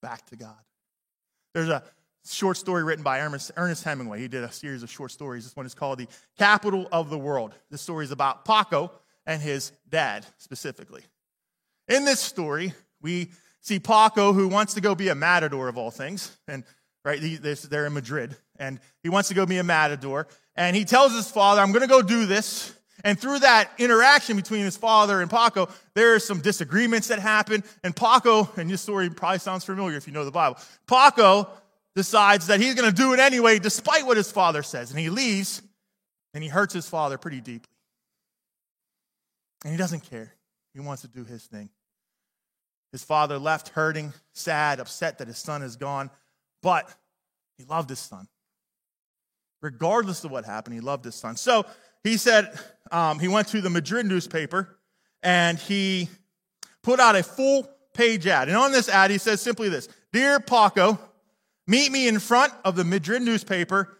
back 0.00 0.24
to 0.26 0.36
God. 0.36 0.54
There's 1.54 1.70
a 1.70 1.82
short 2.24 2.56
story 2.56 2.84
written 2.84 3.02
by 3.02 3.18
Ernest, 3.18 3.82
Hemingway. 3.82 4.20
He 4.20 4.28
did 4.28 4.44
a 4.44 4.52
series 4.52 4.84
of 4.84 4.92
short 4.92 5.10
stories. 5.10 5.42
This 5.42 5.56
one 5.56 5.66
is 5.66 5.74
called 5.74 5.98
The 5.98 6.06
Capital 6.38 6.86
of 6.92 7.10
the 7.10 7.18
World. 7.18 7.52
This 7.68 7.82
story 7.82 8.04
is 8.04 8.12
about 8.12 8.44
Paco 8.44 8.92
and 9.26 9.42
his 9.42 9.72
dad 9.88 10.24
specifically. 10.38 11.02
In 11.90 12.04
this 12.04 12.20
story, 12.20 12.72
we 13.02 13.30
see 13.60 13.80
Paco, 13.80 14.32
who 14.32 14.48
wants 14.48 14.74
to 14.74 14.80
go 14.80 14.94
be 14.94 15.08
a 15.08 15.14
matador 15.14 15.68
of 15.68 15.76
all 15.76 15.90
things, 15.90 16.34
and 16.46 16.64
right, 17.04 17.20
they're 17.20 17.86
in 17.86 17.92
Madrid, 17.92 18.36
and 18.58 18.78
he 19.02 19.08
wants 19.08 19.28
to 19.28 19.34
go 19.34 19.44
be 19.44 19.58
a 19.58 19.64
matador, 19.64 20.28
and 20.54 20.76
he 20.76 20.84
tells 20.84 21.12
his 21.12 21.28
father, 21.28 21.60
"I'm 21.60 21.72
going 21.72 21.82
to 21.82 21.88
go 21.88 22.00
do 22.00 22.26
this." 22.26 22.72
And 23.02 23.18
through 23.18 23.40
that 23.40 23.70
interaction 23.78 24.36
between 24.36 24.62
his 24.62 24.76
father 24.76 25.20
and 25.20 25.30
Paco, 25.30 25.68
there 25.94 26.14
are 26.14 26.18
some 26.18 26.40
disagreements 26.40 27.08
that 27.08 27.18
happen. 27.18 27.64
And 27.82 27.96
Paco, 27.96 28.50
and 28.56 28.70
this 28.70 28.82
story 28.82 29.08
probably 29.08 29.38
sounds 29.38 29.64
familiar 29.64 29.96
if 29.96 30.06
you 30.06 30.12
know 30.12 30.24
the 30.24 30.30
Bible. 30.30 30.58
Paco 30.86 31.48
decides 31.96 32.48
that 32.48 32.60
he's 32.60 32.74
going 32.74 32.88
to 32.88 32.94
do 32.94 33.14
it 33.14 33.18
anyway, 33.18 33.58
despite 33.58 34.06
what 34.06 34.18
his 34.18 34.30
father 34.30 34.62
says. 34.62 34.90
And 34.90 35.00
he 35.00 35.08
leaves, 35.08 35.62
and 36.34 36.44
he 36.44 36.50
hurts 36.50 36.74
his 36.74 36.86
father 36.86 37.16
pretty 37.16 37.40
deeply. 37.40 37.72
And 39.64 39.72
he 39.72 39.78
doesn't 39.78 40.00
care. 40.00 40.34
He 40.74 40.80
wants 40.80 41.02
to 41.02 41.08
do 41.08 41.24
his 41.24 41.44
thing. 41.46 41.70
His 42.92 43.04
father 43.04 43.38
left 43.38 43.68
hurting, 43.68 44.12
sad, 44.32 44.80
upset 44.80 45.18
that 45.18 45.28
his 45.28 45.38
son 45.38 45.62
is 45.62 45.76
gone, 45.76 46.10
but 46.62 46.92
he 47.56 47.64
loved 47.64 47.88
his 47.90 47.98
son. 48.00 48.26
regardless 49.62 50.24
of 50.24 50.30
what 50.30 50.44
happened, 50.44 50.74
he 50.74 50.80
loved 50.80 51.04
his 51.04 51.14
son. 51.14 51.36
So 51.36 51.66
he 52.02 52.16
said 52.16 52.58
um, 52.90 53.18
he 53.18 53.28
went 53.28 53.48
to 53.48 53.60
the 53.60 53.70
Madrid 53.70 54.06
newspaper 54.06 54.78
and 55.22 55.58
he 55.58 56.08
put 56.82 56.98
out 56.98 57.14
a 57.14 57.22
full 57.22 57.68
page 57.92 58.26
ad. 58.26 58.48
And 58.48 58.56
on 58.56 58.72
this 58.72 58.88
ad, 58.88 59.10
he 59.10 59.18
says 59.18 59.40
simply 59.40 59.68
this 59.68 59.88
Dear 60.12 60.40
Paco, 60.40 60.98
meet 61.66 61.92
me 61.92 62.08
in 62.08 62.18
front 62.18 62.52
of 62.64 62.74
the 62.74 62.84
Madrid 62.84 63.22
newspaper 63.22 63.98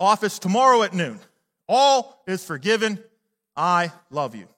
office 0.00 0.38
tomorrow 0.38 0.82
at 0.82 0.92
noon. 0.92 1.20
All 1.68 2.22
is 2.26 2.44
forgiven. 2.44 2.98
I 3.56 3.92
love 4.10 4.34
you. 4.34 4.48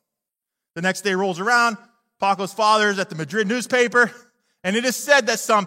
The 0.75 0.83
next 0.83 1.03
day 1.03 1.15
rolls 1.15 1.41
around. 1.41 1.77
Paco's 2.21 2.53
father 2.53 2.91
is 2.91 2.99
at 2.99 3.09
the 3.09 3.17
Madrid 3.17 3.49
newspaper, 3.49 4.13
and 4.63 4.77
it 4.77 4.85
is 4.85 4.97
said 4.97 5.27
that 5.27 5.41
some 5.41 5.67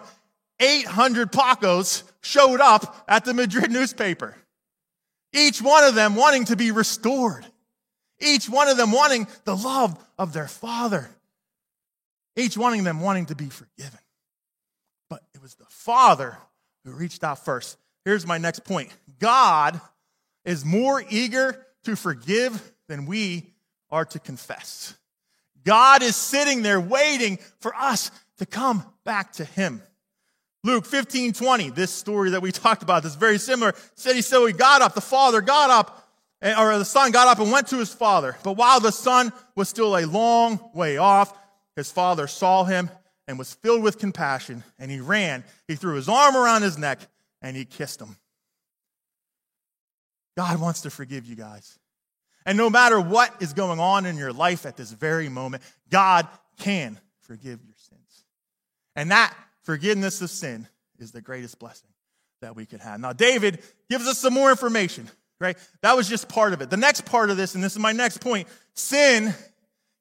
800 0.60 1.32
Pacos 1.32 2.04
showed 2.22 2.60
up 2.60 3.04
at 3.08 3.24
the 3.24 3.34
Madrid 3.34 3.70
newspaper. 3.70 4.36
Each 5.32 5.60
one 5.60 5.84
of 5.84 5.94
them 5.94 6.14
wanting 6.14 6.44
to 6.46 6.56
be 6.56 6.70
restored. 6.70 7.44
Each 8.20 8.48
one 8.48 8.68
of 8.68 8.76
them 8.76 8.92
wanting 8.92 9.26
the 9.44 9.56
love 9.56 9.98
of 10.16 10.32
their 10.32 10.46
father. 10.46 11.10
Each 12.36 12.56
one 12.56 12.78
of 12.78 12.84
them 12.84 13.00
wanting 13.00 13.26
to 13.26 13.34
be 13.34 13.48
forgiven. 13.48 13.98
But 15.10 15.22
it 15.34 15.42
was 15.42 15.56
the 15.56 15.66
father 15.68 16.38
who 16.84 16.92
reached 16.92 17.24
out 17.24 17.44
first. 17.44 17.76
Here's 18.04 18.26
my 18.26 18.38
next 18.38 18.64
point 18.64 18.92
God 19.18 19.80
is 20.44 20.64
more 20.64 21.02
eager 21.10 21.66
to 21.84 21.96
forgive 21.96 22.72
than 22.88 23.06
we 23.06 23.50
are 23.90 24.04
to 24.04 24.18
confess. 24.18 24.94
God 25.64 26.02
is 26.02 26.16
sitting 26.16 26.62
there 26.62 26.80
waiting 26.80 27.38
for 27.60 27.74
us 27.74 28.10
to 28.38 28.46
come 28.46 28.84
back 29.04 29.32
to 29.34 29.44
him. 29.44 29.82
Luke 30.62 30.86
15, 30.86 31.34
20, 31.34 31.70
this 31.70 31.90
story 31.90 32.30
that 32.30 32.42
we 32.42 32.50
talked 32.50 32.82
about, 32.82 33.02
this 33.02 33.14
very 33.16 33.38
similar, 33.38 33.74
said 33.94 34.16
he 34.16 34.22
so 34.22 34.46
he 34.46 34.52
got 34.52 34.80
up, 34.80 34.94
the 34.94 35.00
father 35.00 35.42
got 35.42 35.70
up, 35.70 36.08
eh, 36.40 36.54
or 36.58 36.78
the 36.78 36.84
son 36.84 37.10
got 37.10 37.28
up 37.28 37.38
and 37.38 37.52
went 37.52 37.68
to 37.68 37.76
his 37.76 37.92
father. 37.92 38.36
But 38.42 38.56
while 38.56 38.80
the 38.80 38.92
son 38.92 39.32
was 39.54 39.68
still 39.68 39.96
a 39.96 40.06
long 40.06 40.58
way 40.72 40.96
off, 40.96 41.36
his 41.76 41.92
father 41.92 42.26
saw 42.26 42.64
him 42.64 42.90
and 43.28 43.38
was 43.38 43.52
filled 43.54 43.82
with 43.82 43.98
compassion, 43.98 44.64
and 44.78 44.90
he 44.90 45.00
ran. 45.00 45.44
He 45.68 45.76
threw 45.76 45.96
his 45.96 46.08
arm 46.08 46.36
around 46.36 46.62
his 46.62 46.78
neck 46.78 47.00
and 47.42 47.56
he 47.56 47.64
kissed 47.64 48.00
him. 48.00 48.16
God 50.36 50.60
wants 50.60 50.80
to 50.82 50.90
forgive 50.90 51.26
you 51.26 51.36
guys. 51.36 51.78
And 52.46 52.58
no 52.58 52.68
matter 52.68 53.00
what 53.00 53.34
is 53.40 53.52
going 53.52 53.80
on 53.80 54.06
in 54.06 54.16
your 54.16 54.32
life 54.32 54.66
at 54.66 54.76
this 54.76 54.92
very 54.92 55.28
moment, 55.28 55.62
God 55.90 56.28
can 56.58 57.00
forgive 57.20 57.60
your 57.64 57.74
sins. 57.76 58.24
And 58.96 59.10
that 59.10 59.34
forgiveness 59.62 60.20
of 60.20 60.30
sin 60.30 60.68
is 60.98 61.12
the 61.12 61.22
greatest 61.22 61.58
blessing 61.58 61.88
that 62.40 62.54
we 62.54 62.66
could 62.66 62.80
have. 62.80 63.00
Now, 63.00 63.12
David 63.12 63.62
gives 63.88 64.06
us 64.06 64.18
some 64.18 64.34
more 64.34 64.50
information, 64.50 65.08
right? 65.40 65.56
That 65.80 65.96
was 65.96 66.08
just 66.08 66.28
part 66.28 66.52
of 66.52 66.60
it. 66.60 66.70
The 66.70 66.76
next 66.76 67.06
part 67.06 67.30
of 67.30 67.36
this, 67.36 67.54
and 67.54 67.64
this 67.64 67.72
is 67.72 67.78
my 67.78 67.92
next 67.92 68.18
point 68.18 68.48
sin 68.74 69.34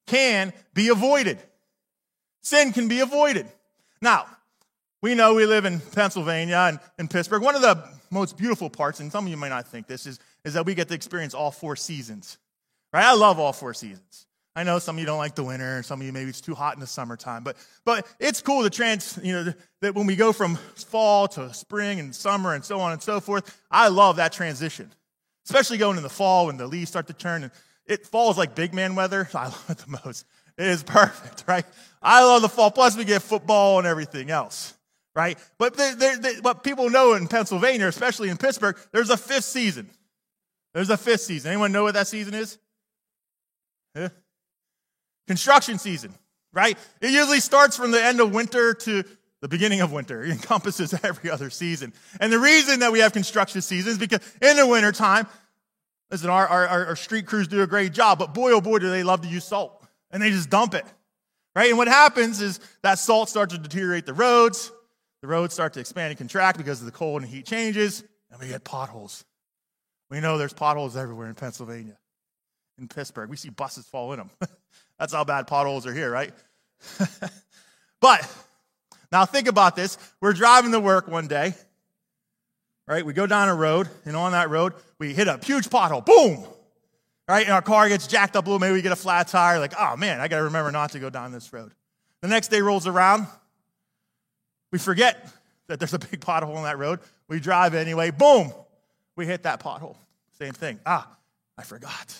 can 0.08 0.52
be 0.74 0.90
avoided. 0.90 1.40
Sin 2.42 2.74
can 2.74 2.90
be 2.90 3.00
avoided. 3.00 3.48
Now, 4.02 4.26
we 5.02 5.16
know 5.16 5.34
we 5.34 5.46
live 5.46 5.66
in 5.66 5.80
Pennsylvania 5.80 6.66
and 6.68 6.80
in 7.00 7.08
Pittsburgh. 7.08 7.42
One 7.42 7.56
of 7.56 7.62
the 7.62 7.84
most 8.10 8.38
beautiful 8.38 8.70
parts, 8.70 9.00
and 9.00 9.12
some 9.12 9.26
of 9.26 9.32
you 9.32 9.38
may 9.38 9.50
not 9.50 9.68
think 9.68 9.88
this, 9.88 10.06
is, 10.06 10.20
is 10.46 10.54
that 10.54 10.66
we 10.66 10.76
get 10.76 10.88
to 10.90 10.94
experience 10.94 11.34
all 11.34 11.52
four 11.52 11.76
seasons. 11.76 12.38
Right? 12.92 13.06
I 13.06 13.14
love 13.16 13.40
all 13.40 13.54
four 13.54 13.74
seasons. 13.74 14.28
I 14.56 14.64
know 14.64 14.78
some 14.78 14.98
of 14.98 15.00
you 15.00 15.08
don't 15.08 15.18
like 15.18 15.34
the 15.34 15.44
winter, 15.44 15.82
some 15.82 16.00
of 16.00 16.06
you 16.06 16.14
maybe 16.14 16.30
it's 16.30 16.42
too 16.42 16.54
hot 16.54 16.76
in 16.76 16.80
the 16.80 16.86
summertime, 16.86 17.44
but 17.44 17.58
but 17.86 18.06
it's 18.20 18.40
cool 18.42 18.62
to 18.62 18.70
trans, 18.70 19.18
you 19.24 19.34
know, 19.34 19.54
that 19.82 19.96
when 19.96 20.06
we 20.06 20.16
go 20.16 20.32
from 20.32 20.58
fall 20.76 21.28
to 21.30 21.52
spring 21.56 22.00
and 22.00 22.14
summer 22.14 22.54
and 22.54 22.64
so 22.64 22.80
on 22.80 22.92
and 22.92 23.02
so 23.02 23.20
forth. 23.20 23.60
I 23.72 23.88
love 23.88 24.18
that 24.18 24.32
transition, 24.32 24.94
especially 25.46 25.80
going 25.80 25.98
in 25.98 26.04
the 26.04 26.10
fall 26.10 26.46
when 26.46 26.58
the 26.58 26.68
leaves 26.68 26.92
start 26.92 27.08
to 27.08 27.14
turn 27.14 27.44
and 27.44 27.52
it 27.86 28.06
falls 28.06 28.38
like 28.38 28.56
big 28.56 28.74
man 28.74 28.96
weather. 28.96 29.28
I 29.34 29.46
love 29.46 29.66
it 29.70 29.78
the 29.80 30.00
most. 30.06 30.26
It 30.58 30.68
is 30.68 30.84
perfect, 30.84 31.46
right? 31.48 31.66
I 32.02 32.24
love 32.24 32.42
the 32.42 32.50
fall. 32.50 32.70
Plus, 32.70 32.96
we 32.96 33.06
get 33.06 33.22
football 33.22 33.80
and 33.80 33.88
everything 33.88 34.30
else, 34.30 34.76
right? 35.16 35.38
But 35.58 35.76
they, 35.76 35.94
they, 35.96 36.16
they, 36.16 36.34
what 36.42 36.64
people 36.64 36.90
know 36.90 37.14
in 37.14 37.28
Pennsylvania, 37.28 37.88
especially 37.88 38.30
in 38.30 38.38
Pittsburgh, 38.38 38.78
there's 38.92 39.10
a 39.10 39.18
fifth 39.18 39.46
season. 39.46 39.90
There's 40.74 40.90
a 40.90 40.98
fifth 40.98 41.22
season. 41.22 41.52
Anyone 41.52 41.72
know 41.72 41.84
what 41.84 41.94
that 41.94 42.08
season 42.08 42.34
is? 42.34 42.58
Yeah. 43.96 44.10
Construction 45.28 45.78
season, 45.78 46.14
right? 46.52 46.78
It 47.00 47.12
usually 47.12 47.40
starts 47.40 47.78
from 47.78 47.92
the 47.92 48.04
end 48.04 48.20
of 48.20 48.34
winter 48.34 48.74
to 48.74 49.04
the 49.42 49.48
beginning 49.48 49.82
of 49.82 49.92
winter. 49.92 50.24
It 50.24 50.32
encompasses 50.32 50.94
every 51.04 51.30
other 51.30 51.50
season. 51.50 51.94
And 52.20 52.34
the 52.34 52.40
reason 52.40 52.80
that 52.80 52.92
we 52.92 53.00
have 53.00 53.14
construction 53.14 53.62
season 53.62 53.92
is 53.92 53.98
because 53.98 54.20
in 54.42 54.58
the 54.58 54.66
wintertime, 54.66 55.28
listen, 56.10 56.30
our, 56.30 56.48
our, 56.48 56.86
our 56.88 56.96
street 56.96 57.28
crews 57.28 57.48
do 57.48 57.62
a 57.62 57.68
great 57.68 57.94
job, 57.94 58.20
but 58.20 58.34
boy, 58.34 58.52
oh 58.52 58.62
boy, 58.62 58.80
do 58.80 58.90
they 58.90 59.04
love 59.04 59.22
to 59.22 59.28
use 59.28 59.46
salt. 59.46 59.86
And 60.12 60.22
they 60.22 60.30
just 60.30 60.50
dump 60.50 60.74
it, 60.74 60.86
right? 61.56 61.70
And 61.70 61.78
what 61.78 61.88
happens 61.88 62.42
is 62.42 62.60
that 62.84 63.00
salt 63.00 63.30
starts 63.30 63.54
to 63.54 63.60
deteriorate 63.60 64.06
the 64.06 64.14
roads. 64.14 64.72
The 65.22 65.28
roads 65.28 65.54
start 65.54 65.74
to 65.74 65.80
expand 65.80 66.10
and 66.10 66.18
contract 66.18 66.58
because 66.58 66.80
of 66.82 66.86
the 66.86 66.92
cold 66.92 67.22
and 67.22 67.32
heat 67.32 67.46
changes, 67.46 68.04
and 68.32 68.40
we 68.40 68.48
get 68.48 68.64
potholes. 68.64 69.26
We 70.10 70.20
know 70.20 70.38
there's 70.38 70.54
potholes 70.54 70.96
everywhere 70.96 71.28
in 71.28 71.36
Pennsylvania 71.36 71.98
in 72.78 72.88
Pittsburgh. 72.88 73.30
We 73.30 73.38
see 73.38 73.50
buses 73.50 73.86
fall 73.86 74.14
in 74.14 74.20
them. 74.20 74.30
That's 75.00 75.14
how 75.14 75.24
bad 75.24 75.48
potholes 75.48 75.86
are 75.86 75.94
here, 75.94 76.12
right? 76.12 76.34
but 78.02 78.36
now 79.12 79.26
think 79.26 79.48
about 79.48 79.76
this. 79.76 79.98
We're 80.22 80.34
driving 80.34 80.72
to 80.72 80.80
work 80.80 81.08
one 81.08 81.28
day, 81.28 81.54
right? 82.88 83.06
We 83.06 83.14
go 83.14 83.28
down 83.28 83.50
a 83.50 83.56
road, 83.56 83.88
and 84.06 84.16
on 84.16 84.32
that 84.34 84.50
road, 84.50 84.74
we 85.00 85.14
hit 85.14 85.28
a 85.28 85.40
huge 85.44 85.70
pothole. 85.70 86.06
Boom! 86.06 86.46
Right? 87.28 87.46
And 87.46 87.54
our 87.54 87.62
car 87.62 87.88
gets 87.88 88.06
jacked 88.06 88.36
up 88.36 88.46
a 88.46 88.50
little. 88.50 88.60
Maybe 88.60 88.74
we 88.74 88.82
get 88.82 88.92
a 88.92 88.98
flat 88.98 89.30
tire. 89.30 89.60
Like, 89.60 89.74
oh 89.80 89.96
man, 89.96 90.20
I 90.20 90.28
got 90.28 90.38
to 90.38 90.44
remember 90.44 90.72
not 90.72 90.92
to 90.92 91.00
go 91.00 91.10
down 91.10 91.32
this 91.32 91.54
road. 91.54 91.72
The 92.22 92.28
next 92.28 92.50
day 92.50 92.62
rolls 92.62 92.86
around. 92.86 93.28
We 94.72 94.80
forget 94.80 95.30
that 95.68 95.80
there's 95.80 95.94
a 95.94 96.00
big 96.00 96.20
pothole 96.20 96.56
on 96.56 96.64
that 96.64 96.78
road. 96.78 97.00
We 97.30 97.40
drive 97.40 97.76
anyway. 97.76 98.12
Boom! 98.12 98.52
We 99.16 99.26
hit 99.26 99.44
that 99.44 99.60
pothole. 99.60 99.96
Same 100.40 100.54
thing. 100.54 100.80
Ah, 100.86 101.08
I 101.58 101.64
forgot. 101.64 102.16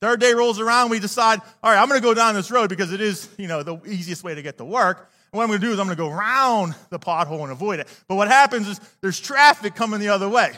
Third 0.00 0.20
day 0.20 0.34
rolls 0.34 0.60
around, 0.60 0.90
we 0.90 0.98
decide, 0.98 1.40
all 1.62 1.70
right, 1.70 1.80
I'm 1.80 1.88
going 1.88 2.00
to 2.00 2.04
go 2.04 2.14
down 2.14 2.34
this 2.34 2.50
road 2.50 2.68
because 2.68 2.92
it 2.92 3.00
is, 3.00 3.28
you 3.38 3.48
know, 3.48 3.62
the 3.62 3.80
easiest 3.86 4.24
way 4.24 4.34
to 4.34 4.42
get 4.42 4.58
to 4.58 4.64
work. 4.64 5.10
And 5.32 5.38
what 5.38 5.44
I'm 5.44 5.48
going 5.48 5.60
to 5.60 5.66
do 5.66 5.72
is 5.72 5.78
I'm 5.78 5.86
going 5.86 5.96
to 5.96 6.02
go 6.02 6.10
around 6.10 6.74
the 6.90 6.98
pothole 6.98 7.42
and 7.42 7.52
avoid 7.52 7.80
it. 7.80 7.88
But 8.06 8.16
what 8.16 8.28
happens 8.28 8.68
is 8.68 8.80
there's 9.00 9.18
traffic 9.18 9.74
coming 9.74 10.00
the 10.00 10.08
other 10.08 10.28
way. 10.28 10.52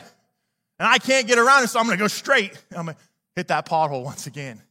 And 0.77 0.87
I 0.87 0.97
can't 0.97 1.27
get 1.27 1.37
around 1.37 1.63
it, 1.63 1.67
so 1.67 1.79
I'm 1.79 1.85
going 1.85 1.97
to 1.97 2.03
go 2.03 2.07
straight. 2.07 2.57
I'm 2.71 2.85
going 2.85 2.95
to 2.95 3.01
hit 3.35 3.47
that 3.47 3.65
pothole 3.65 4.03
once 4.03 4.27
again. 4.27 4.61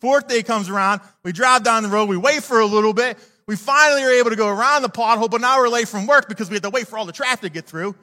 Fourth 0.00 0.26
day 0.26 0.42
comes 0.42 0.68
around, 0.68 1.00
we 1.22 1.32
drive 1.32 1.62
down 1.62 1.84
the 1.84 1.88
road, 1.88 2.08
we 2.08 2.16
wait 2.16 2.42
for 2.42 2.58
a 2.60 2.66
little 2.66 2.92
bit. 2.92 3.16
We 3.46 3.56
finally 3.56 4.02
are 4.02 4.10
able 4.10 4.30
to 4.30 4.36
go 4.36 4.48
around 4.48 4.82
the 4.82 4.88
pothole, 4.88 5.30
but 5.30 5.40
now 5.40 5.58
we're 5.58 5.68
late 5.68 5.88
from 5.88 6.06
work 6.06 6.28
because 6.28 6.48
we 6.48 6.54
had 6.54 6.62
to 6.64 6.70
wait 6.70 6.88
for 6.88 6.98
all 6.98 7.06
the 7.06 7.12
traffic 7.12 7.40
to 7.40 7.48
get 7.50 7.66
through. 7.66 7.94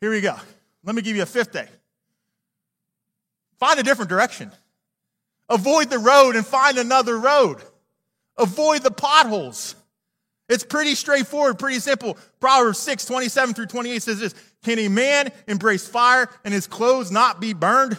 Here 0.00 0.10
we 0.10 0.20
go. 0.20 0.36
Let 0.84 0.94
me 0.94 1.02
give 1.02 1.16
you 1.16 1.22
a 1.22 1.26
fifth 1.26 1.52
day. 1.52 1.68
Find 3.58 3.80
a 3.80 3.82
different 3.82 4.10
direction. 4.10 4.50
Avoid 5.48 5.90
the 5.90 5.98
road 5.98 6.36
and 6.36 6.46
find 6.46 6.78
another 6.78 7.18
road. 7.18 7.58
Avoid 8.36 8.82
the 8.82 8.90
potholes. 8.90 9.74
It's 10.48 10.64
pretty 10.64 10.94
straightforward, 10.94 11.58
pretty 11.58 11.78
simple. 11.78 12.18
Proverbs 12.40 12.78
6, 12.80 13.06
27 13.06 13.54
through 13.54 13.66
28 13.66 14.02
says 14.02 14.20
this 14.20 14.34
Can 14.62 14.78
a 14.78 14.88
man 14.88 15.32
embrace 15.46 15.86
fire 15.86 16.28
and 16.44 16.52
his 16.52 16.66
clothes 16.66 17.10
not 17.10 17.40
be 17.40 17.54
burned? 17.54 17.96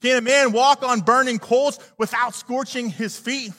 Can 0.00 0.16
a 0.16 0.20
man 0.20 0.52
walk 0.52 0.84
on 0.84 1.00
burning 1.00 1.38
coals 1.38 1.80
without 1.98 2.34
scorching 2.34 2.90
his 2.90 3.18
feet? 3.18 3.52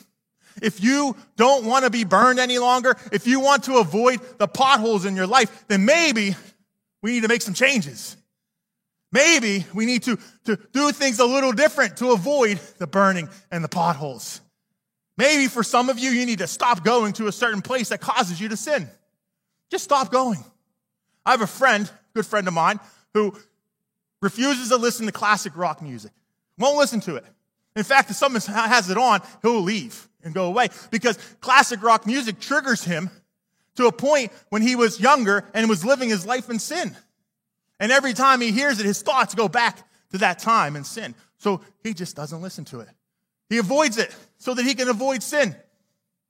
If 0.62 0.82
you 0.82 1.16
don't 1.36 1.66
want 1.66 1.86
to 1.86 1.90
be 1.90 2.06
burned 2.06 2.40
any 2.40 2.60
longer, 2.60 2.96
if 3.12 3.28
you 3.28 3.40
want 3.40 3.66
to 3.66 3.78
avoid 3.78 4.22
the 4.38 4.48
potholes 4.48 5.06
in 5.06 5.16
your 5.16 5.28
life, 5.28 5.66
then 5.68 5.86
maybe 5.86 6.36
we 7.02 7.12
need 7.12 7.22
to 7.22 7.28
make 7.28 7.42
some 7.42 7.54
changes. 7.54 8.16
Maybe 9.12 9.66
we 9.74 9.86
need 9.86 10.04
to, 10.04 10.18
to 10.46 10.58
do 10.72 10.92
things 10.92 11.20
a 11.20 11.26
little 11.26 11.52
different 11.52 11.98
to 11.98 12.12
avoid 12.12 12.60
the 12.78 12.88
burning 12.88 13.30
and 13.52 13.64
the 13.64 13.70
potholes. 13.70 14.42
Maybe 15.18 15.48
for 15.48 15.64
some 15.64 15.90
of 15.90 16.00
you, 16.00 16.12
you 16.12 16.26
need 16.26 16.40
to 16.40 16.48
stop 16.48 16.84
going 16.84 17.14
to 17.14 17.28
a 17.28 17.32
certain 17.32 17.62
place 17.62 17.90
that 17.90 18.02
causes 18.02 18.40
you 18.40 18.50
to 18.50 18.58
sin. 18.58 18.88
Just 19.70 19.84
stop 19.84 20.12
going. 20.12 20.44
I 21.26 21.32
have 21.32 21.42
a 21.42 21.48
friend, 21.48 21.92
good 22.14 22.26
friend 22.26 22.48
of 22.48 22.54
mine, 22.54 22.80
who 23.14 23.36
refuses 24.22 24.70
to 24.70 24.78
listen 24.78 25.08
to 25.08 25.12
classic 25.12 25.58
rock 25.58 25.82
music, 25.82 26.12
won't 26.58 26.78
listen 26.78 27.00
to 27.02 27.16
it. 27.16 27.26
In 27.76 27.84
fact, 27.84 28.10
if 28.10 28.16
someone 28.16 28.42
has 28.42 28.90
it 28.90 28.98
on, 28.98 29.22
he'll 29.42 29.62
leave 29.62 30.08
and 30.24 30.34
go 30.34 30.46
away 30.46 30.70
because 30.92 31.18
classic 31.40 31.82
rock 31.82 32.06
music 32.06 32.40
triggers 32.40 32.84
him 32.84 33.10
to 33.76 33.88
a 33.88 33.92
point 33.92 34.32
when 34.50 34.62
he 34.62 34.76
was 34.76 35.00
younger 35.00 35.46
and 35.54 35.70
was 35.70 35.86
living 35.86 36.10
his 36.10 36.26
life 36.26 36.50
in 36.50 36.60
sin. 36.60 36.96
And 37.80 37.92
every 37.92 38.14
time 38.14 38.42
he 38.42 38.52
hears 38.52 38.80
it, 38.80 38.86
his 38.86 39.02
thoughts 39.02 39.36
go 39.36 39.48
back 39.48 39.78
to 40.12 40.18
that 40.20 40.40
time 40.40 40.76
and 40.76 40.86
sin. 40.86 41.16
So 41.38 41.62
he 41.84 41.94
just 41.94 42.16
doesn't 42.16 42.42
listen 42.42 42.66
to 42.66 42.82
it. 42.82 42.90
He 43.50 43.58
avoids 43.58 43.98
it 43.98 44.16
so 44.38 44.54
that 44.54 44.64
he 44.64 44.76
can 44.76 44.90
avoid 44.90 45.24
sin. 45.24 45.56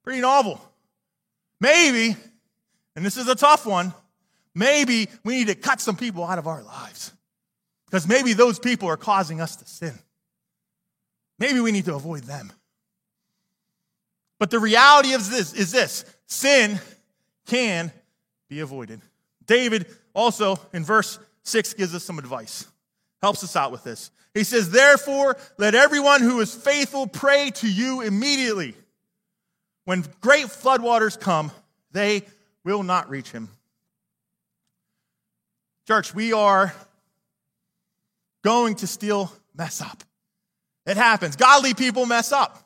Pretty 0.04 0.22
novel. 0.22 0.62
Maybe, 1.60 2.16
and 2.96 3.06
this 3.06 3.18
is 3.18 3.28
a 3.28 3.36
tough 3.36 3.66
one, 3.66 3.94
maybe 4.56 5.10
we 5.24 5.40
need 5.40 5.48
to 5.48 5.56
cut 5.56 5.82
some 5.82 5.98
people 5.98 6.24
out 6.24 6.40
of 6.40 6.48
our 6.48 6.64
lives. 6.64 7.12
Because 7.86 8.08
maybe 8.08 8.34
those 8.34 8.60
people 8.60 8.88
are 8.88 8.98
causing 8.98 9.42
us 9.42 9.56
to 9.58 9.66
sin. 9.66 9.94
Maybe 11.40 11.60
we 11.60 11.72
need 11.72 11.86
to 11.86 11.96
avoid 11.96 12.24
them. 12.24 12.52
But 14.38 14.52
the 14.52 14.60
reality 14.60 15.14
of 15.14 15.30
this 15.30 15.54
is 15.54 15.72
this 15.72 16.06
sin 16.28 16.80
can 17.48 17.92
be 18.48 18.62
avoided. 18.62 19.02
David 19.46 19.88
also 20.14 20.60
in 20.72 20.86
verse 20.86 21.20
6 21.50 21.74
gives 21.74 21.94
us 21.94 22.04
some 22.04 22.20
advice, 22.20 22.68
helps 23.22 23.44
us 23.44 23.56
out 23.56 23.72
with 23.72 23.84
this. 23.84 24.12
He 24.34 24.44
says, 24.44 24.70
Therefore, 24.70 25.36
let 25.58 25.76
everyone 25.76 26.22
who 26.22 26.40
is 26.40 26.54
faithful 26.54 27.08
pray 27.08 27.52
to 27.56 27.70
you 27.70 28.02
immediately. 28.02 28.76
When 29.86 30.06
great 30.22 30.46
floodwaters 30.46 31.20
come, 31.20 31.52
they 31.92 32.24
will 32.64 32.84
not 32.84 33.10
reach 33.10 33.32
him. 33.32 33.50
Church, 35.88 36.14
we 36.14 36.34
are 36.34 36.74
going 38.44 38.76
to 38.76 38.88
still 38.88 39.32
mess 39.56 39.82
up. 39.82 40.04
It 40.86 40.98
happens. 40.98 41.36
Godly 41.36 41.74
people 41.74 42.06
mess 42.06 42.32
up. 42.32 42.64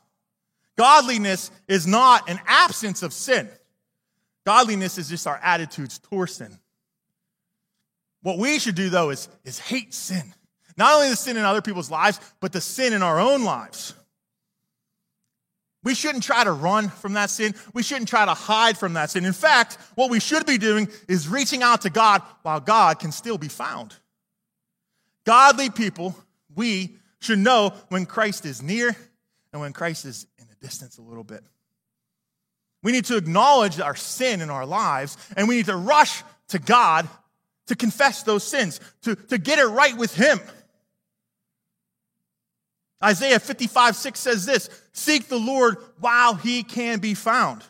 Godliness 0.78 1.52
is 1.68 1.88
not 1.88 2.30
an 2.30 2.40
absence 2.46 3.04
of 3.04 3.14
sin. 3.14 3.50
Godliness 4.46 4.98
is 4.98 5.10
just 5.10 5.26
our 5.28 5.40
attitudes 5.42 6.00
towards 6.00 6.36
sin. 6.36 6.58
What 8.24 8.40
we 8.40 8.58
should 8.58 8.76
do, 8.76 8.90
though, 8.90 9.12
is, 9.12 9.30
is 9.46 9.60
hate 9.60 9.94
sin. 9.94 10.34
Not 10.76 10.96
only 10.96 11.10
the 11.10 11.16
sin 11.16 11.38
in 11.38 11.44
other 11.44 11.62
people's 11.62 11.92
lives, 11.92 12.20
but 12.40 12.52
the 12.52 12.62
sin 12.62 12.94
in 12.94 13.04
our 13.04 13.20
own 13.20 13.44
lives. 13.44 13.94
We 15.84 15.94
shouldn't 15.94 16.24
try 16.24 16.44
to 16.46 16.52
run 16.52 16.88
from 16.88 17.14
that 17.14 17.30
sin. 17.30 17.54
We 17.74 17.84
shouldn't 17.84 18.08
try 18.08 18.26
to 18.26 18.34
hide 18.34 18.78
from 18.78 18.94
that 18.94 19.12
sin. 19.12 19.26
In 19.26 19.34
fact, 19.34 19.78
what 19.96 20.10
we 20.10 20.22
should 20.22 20.46
be 20.46 20.58
doing 20.58 20.88
is 21.10 21.28
reaching 21.28 21.62
out 21.62 21.82
to 21.82 21.90
God 21.90 22.22
while 22.42 22.62
God 22.62 23.00
can 23.00 23.12
still 23.12 23.38
be 23.38 23.50
found. 23.50 23.94
Godly 25.26 25.70
people, 25.70 26.16
we 26.56 26.96
should 27.20 27.40
know 27.40 27.74
when 27.90 28.06
Christ 28.06 28.46
is 28.46 28.62
near 28.62 28.96
and 29.52 29.62
when 29.62 29.74
Christ 29.74 30.06
is 30.06 30.26
in 30.40 30.48
the 30.48 30.56
distance 30.56 30.98
a 30.98 31.02
little 31.02 31.24
bit. 31.26 31.44
We 32.82 32.94
need 32.94 33.06
to 33.06 33.18
acknowledge 33.18 33.80
our 33.80 33.96
sin 33.96 34.42
in 34.42 34.50
our 34.50 34.66
lives, 34.66 35.18
and 35.36 35.48
we 35.48 35.56
need 35.56 35.68
to 35.68 35.76
rush 35.76 36.24
to 36.50 36.60
God 36.60 37.08
to 37.68 37.76
confess 37.76 38.24
those 38.24 38.44
sins, 38.44 38.80
to, 39.04 39.16
to 39.16 39.38
get 39.38 39.60
it 39.60 39.66
right 39.66 39.98
with 39.98 40.14
Him. 40.16 40.40
Isaiah 43.04 43.40
55, 43.40 43.96
6 43.96 44.20
says 44.20 44.46
this 44.46 44.70
Seek 44.94 45.28
the 45.28 45.40
Lord 45.40 45.78
while 46.00 46.36
he 46.36 46.64
can 46.64 47.00
be 47.00 47.14
found, 47.14 47.64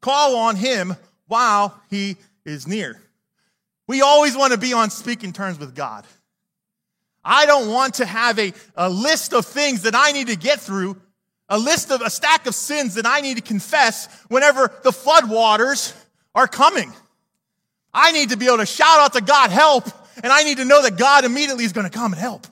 call 0.00 0.36
on 0.36 0.56
him 0.56 0.96
while 1.28 1.80
he 1.88 2.16
is 2.44 2.66
near. 2.66 3.00
We 3.86 4.02
always 4.02 4.36
want 4.36 4.52
to 4.52 4.58
be 4.58 4.72
on 4.72 4.90
speaking 4.90 5.32
terms 5.32 5.58
with 5.58 5.74
God. 5.74 6.04
I 7.24 7.46
don't 7.46 7.68
want 7.70 7.94
to 7.94 8.06
have 8.06 8.38
a, 8.38 8.52
a 8.76 8.88
list 8.88 9.34
of 9.34 9.44
things 9.44 9.82
that 9.82 9.94
I 9.94 10.12
need 10.12 10.28
to 10.28 10.36
get 10.36 10.60
through, 10.60 11.00
a 11.48 11.58
list 11.58 11.90
of 11.90 12.00
a 12.00 12.10
stack 12.10 12.46
of 12.46 12.54
sins 12.54 12.94
that 12.94 13.06
I 13.06 13.20
need 13.20 13.36
to 13.36 13.42
confess 13.42 14.06
whenever 14.28 14.72
the 14.82 14.90
floodwaters 14.90 15.94
are 16.34 16.48
coming. 16.48 16.92
I 17.92 18.12
need 18.12 18.30
to 18.30 18.36
be 18.36 18.46
able 18.46 18.58
to 18.58 18.66
shout 18.66 19.00
out 19.00 19.12
to 19.14 19.20
God, 19.20 19.50
help, 19.50 19.84
and 20.22 20.32
I 20.32 20.44
need 20.44 20.58
to 20.58 20.64
know 20.64 20.82
that 20.82 20.96
God 20.96 21.24
immediately 21.24 21.64
is 21.64 21.72
going 21.72 21.88
to 21.88 21.92
come 21.92 22.12
and 22.12 22.20
help. 22.20 22.46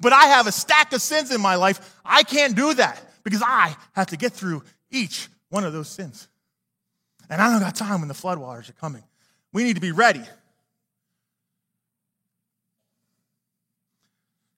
But 0.00 0.12
I 0.12 0.26
have 0.26 0.46
a 0.46 0.52
stack 0.52 0.92
of 0.92 1.02
sins 1.02 1.30
in 1.30 1.40
my 1.40 1.54
life. 1.54 1.98
I 2.04 2.22
can't 2.22 2.56
do 2.56 2.74
that 2.74 3.00
because 3.22 3.42
I 3.44 3.76
have 3.92 4.08
to 4.08 4.16
get 4.16 4.32
through 4.32 4.62
each 4.90 5.28
one 5.50 5.64
of 5.64 5.72
those 5.72 5.88
sins. 5.88 6.28
And 7.30 7.40
I 7.40 7.50
don't 7.50 7.60
got 7.60 7.74
time 7.74 8.00
when 8.00 8.08
the 8.08 8.14
floodwaters 8.14 8.68
are 8.68 8.74
coming. 8.74 9.02
We 9.52 9.64
need 9.64 9.74
to 9.74 9.80
be 9.80 9.92
ready. 9.92 10.22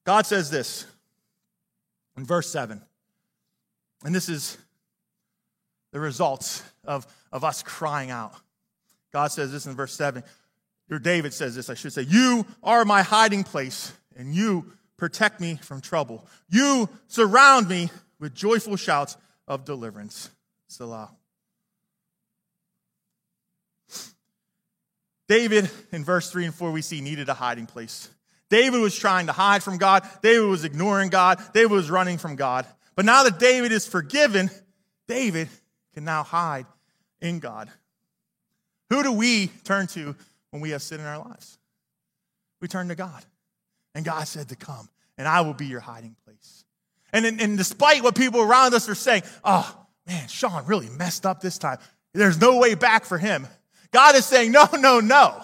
God 0.05 0.25
says 0.25 0.51
this 0.51 0.87
in 2.17 2.25
verse 2.25 2.49
7. 2.51 2.81
And 4.05 4.15
this 4.15 4.29
is 4.29 4.57
the 5.93 6.01
results 6.01 6.63
of, 6.85 7.07
of 7.33 7.45
us 7.45 7.63
crying 7.63 8.11
out. 8.11 8.35
God 9.17 9.33
says 9.33 9.51
this 9.51 9.65
in 9.65 9.75
verse 9.75 9.95
7. 9.95 10.23
Or 10.91 10.99
David 10.99 11.33
says 11.33 11.55
this, 11.57 11.71
I 11.71 11.75
should 11.75 11.95
say. 11.95 12.03
You 12.03 12.45
are 12.63 12.85
my 12.85 13.01
hiding 13.01 13.45
place, 13.45 13.95
and 14.15 14.35
you 14.35 14.71
protect 14.99 15.41
me 15.41 15.55
from 15.55 15.81
trouble. 15.81 16.27
You 16.51 16.91
surround 17.07 17.67
me 17.67 17.89
with 18.21 18.35
joyful 18.35 18.77
shouts 18.77 19.17
of 19.49 19.65
deliverance. 19.65 20.29
Selah. 20.69 21.09
David, 25.29 25.71
in 25.93 26.05
verse 26.05 26.31
3 26.31 26.45
and 26.45 26.55
4, 26.55 26.71
we 26.71 26.83
see 26.83 27.01
needed 27.01 27.31
a 27.31 27.35
hiding 27.35 27.65
place. 27.65 28.11
David 28.51 28.83
was 28.83 28.95
trying 28.95 29.29
to 29.29 29.33
hide 29.33 29.63
from 29.63 29.79
God. 29.79 30.07
David 30.21 30.47
was 30.47 30.63
ignoring 30.63 31.09
God. 31.09 31.41
David 31.55 31.71
was 31.71 31.91
running 31.91 32.19
from 32.19 32.37
God. 32.37 32.67
But 32.95 33.07
now 33.07 33.23
that 33.23 33.39
David 33.39 33.73
is 33.73 33.87
forgiven, 33.87 34.51
David 35.09 35.49
can 35.95 36.05
now 36.05 36.23
hide 36.23 36.67
in 37.23 37.39
God. 37.39 37.71
Who 38.91 39.03
do 39.03 39.13
we 39.13 39.49
turn 39.65 39.87
to 39.89 40.15
when 40.51 40.63
we 40.63 40.71
have 40.71 40.83
sin 40.83 41.01
in 41.01 41.07
our 41.07 41.19
lives? 41.19 41.59
We 42.61 42.69
turn 42.69 42.89
to 42.89 42.95
God. 42.95 43.25
And 43.95 44.05
God 44.05 44.27
said 44.29 44.49
to 44.51 44.57
come, 44.57 44.89
and 45.19 45.27
I 45.27 45.41
will 45.41 45.55
be 45.55 45.67
your 45.67 45.81
hiding 45.81 46.17
place. 46.25 46.65
And, 47.13 47.25
and 47.25 47.57
despite 47.57 48.03
what 48.03 48.15
people 48.15 48.41
around 48.41 48.75
us 48.75 48.89
are 48.89 48.95
saying, 48.95 49.23
oh, 49.45 49.87
man, 50.07 50.29
Shawn 50.29 50.67
really 50.67 50.89
messed 50.91 51.25
up 51.25 51.41
this 51.41 51.59
time. 51.59 51.79
There's 52.13 52.41
no 52.41 52.59
way 52.59 52.75
back 52.75 53.05
for 53.05 53.19
him. 53.19 53.47
God 53.93 54.15
is 54.15 54.27
saying, 54.27 54.53
no, 54.53 54.67
no, 54.79 55.01
no. 55.01 55.43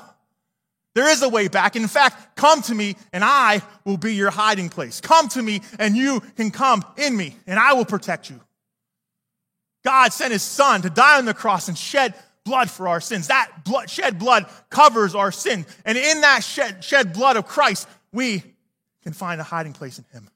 There 0.94 1.10
is 1.10 1.22
a 1.22 1.28
way 1.28 1.48
back. 1.48 1.74
In 1.74 1.88
fact, 1.88 2.36
come 2.36 2.60
to 2.62 2.74
me 2.74 2.96
and 3.12 3.24
I 3.24 3.62
will 3.84 3.96
be 3.96 4.14
your 4.14 4.30
hiding 4.30 4.68
place. 4.68 5.00
Come 5.00 5.28
to 5.28 5.42
me 5.42 5.62
and 5.78 5.96
you 5.96 6.20
can 6.36 6.50
come 6.50 6.84
in 6.98 7.16
me 7.16 7.36
and 7.46 7.58
I 7.58 7.72
will 7.72 7.86
protect 7.86 8.28
you. 8.28 8.38
God 9.84 10.12
sent 10.12 10.32
his 10.32 10.42
son 10.42 10.82
to 10.82 10.90
die 10.90 11.18
on 11.18 11.24
the 11.24 11.34
cross 11.34 11.68
and 11.68 11.78
shed 11.78 12.14
blood 12.44 12.70
for 12.70 12.88
our 12.88 13.00
sins. 13.00 13.28
That 13.28 13.64
blood, 13.64 13.88
shed 13.88 14.18
blood 14.18 14.46
covers 14.70 15.14
our 15.14 15.32
sin. 15.32 15.66
And 15.84 15.96
in 15.96 16.20
that 16.22 16.42
shed, 16.44 16.84
shed 16.84 17.12
blood 17.12 17.36
of 17.36 17.46
Christ, 17.46 17.88
we 18.12 18.42
can 19.02 19.12
find 19.12 19.40
a 19.40 19.44
hiding 19.44 19.72
place 19.72 19.98
in 19.98 20.04
him. 20.12 20.28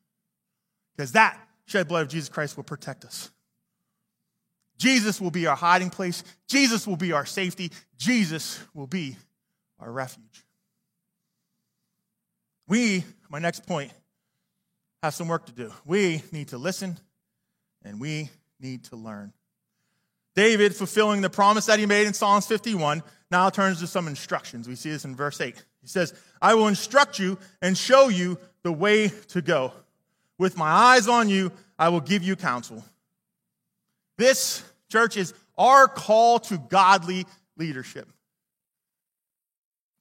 Because 0.97 1.13
that 1.13 1.39
shed 1.67 1.89
blood 1.89 2.03
of 2.03 2.09
Jesus 2.09 2.29
Christ 2.29 2.57
will 2.57 2.65
protect 2.65 3.05
us. 3.05 3.31
Jesus 4.79 5.21
will 5.21 5.31
be 5.31 5.47
our 5.47 5.57
hiding 5.57 5.91
place. 5.91 6.23
Jesus 6.49 6.87
will 6.87 6.97
be 6.97 7.13
our 7.13 7.27
safety. 7.27 7.71
Jesus 7.97 8.61
will 8.75 8.87
be 8.87 9.17
our 9.79 9.91
refuge. 9.91 10.45
We, 12.69 13.05
my 13.31 13.39
next 13.39 13.67
point, 13.67 13.93
have 15.03 15.15
some 15.15 15.29
work 15.29 15.47
to 15.47 15.53
do. 15.53 15.73
We 15.85 16.23
need 16.33 16.49
to 16.49 16.59
listen 16.59 16.99
and 17.85 18.01
we 18.01 18.31
need 18.61 18.85
to 18.85 18.97
learn. 18.97 19.33
David, 20.37 20.77
fulfilling 20.77 21.23
the 21.23 21.31
promise 21.31 21.67
that 21.67 21.79
he 21.79 21.87
made 21.87 22.07
in 22.07 22.13
Psalms 22.13 22.47
51, 22.47 23.03
now 23.31 23.51
turns 23.51 23.81
to 23.81 23.87
some 23.87 24.07
instructions. 24.07 24.69
We 24.69 24.77
see 24.77 24.91
this 24.91 25.07
in 25.07 25.17
verse 25.17 25.41
8. 25.41 25.57
He 25.81 25.89
says, 25.89 26.15
I 26.41 26.55
will 26.55 26.69
instruct 26.69 27.19
you 27.19 27.39
and 27.63 27.77
show 27.77 28.09
you 28.09 28.39
the 28.63 28.71
way 28.71 29.09
to 29.29 29.41
go. 29.41 29.73
With 30.39 30.59
my 30.59 30.69
eyes 30.69 31.09
on 31.09 31.31
you, 31.31 31.51
I 31.79 31.89
will 31.89 32.03
give 32.03 32.23
you 32.23 32.37
counsel. 32.37 32.85
This, 34.19 34.63
church, 34.93 35.17
is 35.17 35.33
our 35.57 35.89
call 35.89 36.39
to 36.41 36.59
godly 36.59 37.27
leadership. 37.57 38.09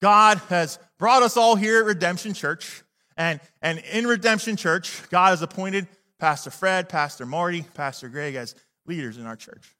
God 0.02 0.38
has 0.50 0.78
brought 0.98 1.24
us 1.24 1.38
all 1.38 1.56
here 1.56 1.80
at 1.80 1.86
Redemption 1.86 2.34
Church. 2.34 2.84
And, 3.18 3.40
and 3.62 3.80
in 3.92 4.06
Redemption 4.06 4.58
Church, 4.58 5.02
God 5.10 5.30
has 5.30 5.42
appointed 5.42 5.88
Pastor 6.20 6.50
Fred, 6.50 6.90
Pastor 6.90 7.26
Marty, 7.26 7.62
Pastor 7.74 8.10
Greg 8.10 8.36
as 8.36 8.54
leaders 8.86 9.18
in 9.18 9.26
our 9.26 9.38
church. 9.38 9.76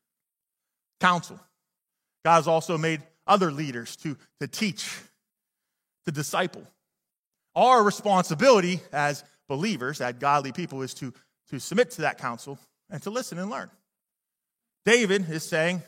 Counsel. 1.06 1.40
God 2.24 2.38
has 2.38 2.48
also 2.48 2.80
made 2.80 3.00
other 3.28 3.52
leaders 3.52 3.96
to, 3.98 4.18
to 4.40 4.48
teach, 4.48 4.90
to 6.06 6.12
disciple. 6.12 6.64
Our 7.56 7.84
responsibility 7.84 8.80
as 8.92 9.24
believers, 9.48 10.02
as 10.02 10.16
godly 10.16 10.52
people, 10.52 10.82
is 10.82 10.96
to, 10.96 11.14
to 11.52 11.60
submit 11.60 11.92
to 11.92 12.02
that 12.02 12.18
counsel 12.18 12.58
and 12.90 13.04
to 13.04 13.12
listen 13.12 13.38
and 13.38 13.52
learn. 13.52 13.70
David 14.84 15.30
is 15.30 15.44
saying, 15.44 15.84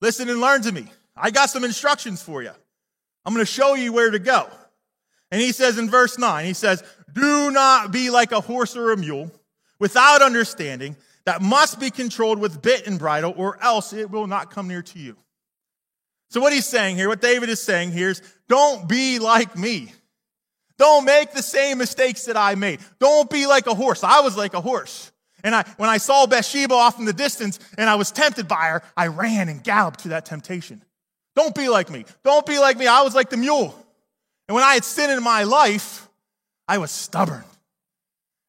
Listen 0.00 0.28
and 0.28 0.40
learn 0.40 0.62
to 0.62 0.72
me. 0.72 0.88
I 1.16 1.30
got 1.30 1.50
some 1.50 1.62
instructions 1.62 2.20
for 2.20 2.42
you. 2.42 2.50
I'm 3.24 3.32
going 3.32 3.46
to 3.46 3.52
show 3.52 3.74
you 3.74 3.92
where 3.92 4.10
to 4.10 4.18
go. 4.18 4.48
And 5.30 5.40
he 5.40 5.52
says 5.52 5.78
in 5.78 5.88
verse 5.88 6.18
9, 6.18 6.44
he 6.44 6.52
says, 6.52 6.82
Do 7.12 7.52
not 7.52 7.92
be 7.92 8.10
like 8.10 8.32
a 8.32 8.40
horse 8.40 8.76
or 8.76 8.90
a 8.90 8.96
mule 8.96 9.30
without 9.78 10.20
understanding 10.20 10.96
that 11.28 11.42
must 11.42 11.78
be 11.78 11.90
controlled 11.90 12.38
with 12.38 12.62
bit 12.62 12.86
and 12.86 12.98
bridle, 12.98 13.34
or 13.36 13.62
else 13.62 13.92
it 13.92 14.10
will 14.10 14.26
not 14.26 14.50
come 14.50 14.66
near 14.66 14.80
to 14.80 14.98
you. 14.98 15.14
So, 16.30 16.40
what 16.40 16.54
he's 16.54 16.66
saying 16.66 16.96
here, 16.96 17.06
what 17.06 17.20
David 17.20 17.50
is 17.50 17.60
saying 17.60 17.92
here 17.92 18.08
is, 18.08 18.22
Don't 18.48 18.88
be 18.88 19.18
like 19.18 19.54
me. 19.54 19.92
Don't 20.78 21.04
make 21.04 21.32
the 21.32 21.42
same 21.42 21.76
mistakes 21.76 22.24
that 22.24 22.36
I 22.38 22.54
made. 22.54 22.80
Don't 22.98 23.28
be 23.28 23.46
like 23.46 23.66
a 23.66 23.74
horse. 23.74 24.02
I 24.02 24.20
was 24.20 24.38
like 24.38 24.54
a 24.54 24.60
horse. 24.62 25.12
And 25.44 25.54
I, 25.54 25.64
when 25.76 25.90
I 25.90 25.98
saw 25.98 26.24
Bathsheba 26.24 26.72
off 26.72 26.98
in 26.98 27.04
the 27.04 27.12
distance 27.12 27.58
and 27.76 27.90
I 27.90 27.96
was 27.96 28.10
tempted 28.10 28.48
by 28.48 28.68
her, 28.68 28.82
I 28.96 29.08
ran 29.08 29.50
and 29.50 29.62
galloped 29.62 30.00
to 30.00 30.08
that 30.08 30.24
temptation. 30.24 30.82
Don't 31.36 31.54
be 31.54 31.68
like 31.68 31.90
me. 31.90 32.06
Don't 32.24 32.46
be 32.46 32.58
like 32.58 32.78
me. 32.78 32.86
I 32.86 33.02
was 33.02 33.14
like 33.14 33.28
the 33.28 33.36
mule. 33.36 33.74
And 34.48 34.54
when 34.54 34.64
I 34.64 34.74
had 34.74 34.84
sin 34.84 35.10
in 35.10 35.22
my 35.22 35.42
life, 35.42 36.08
I 36.66 36.78
was 36.78 36.90
stubborn. 36.90 37.44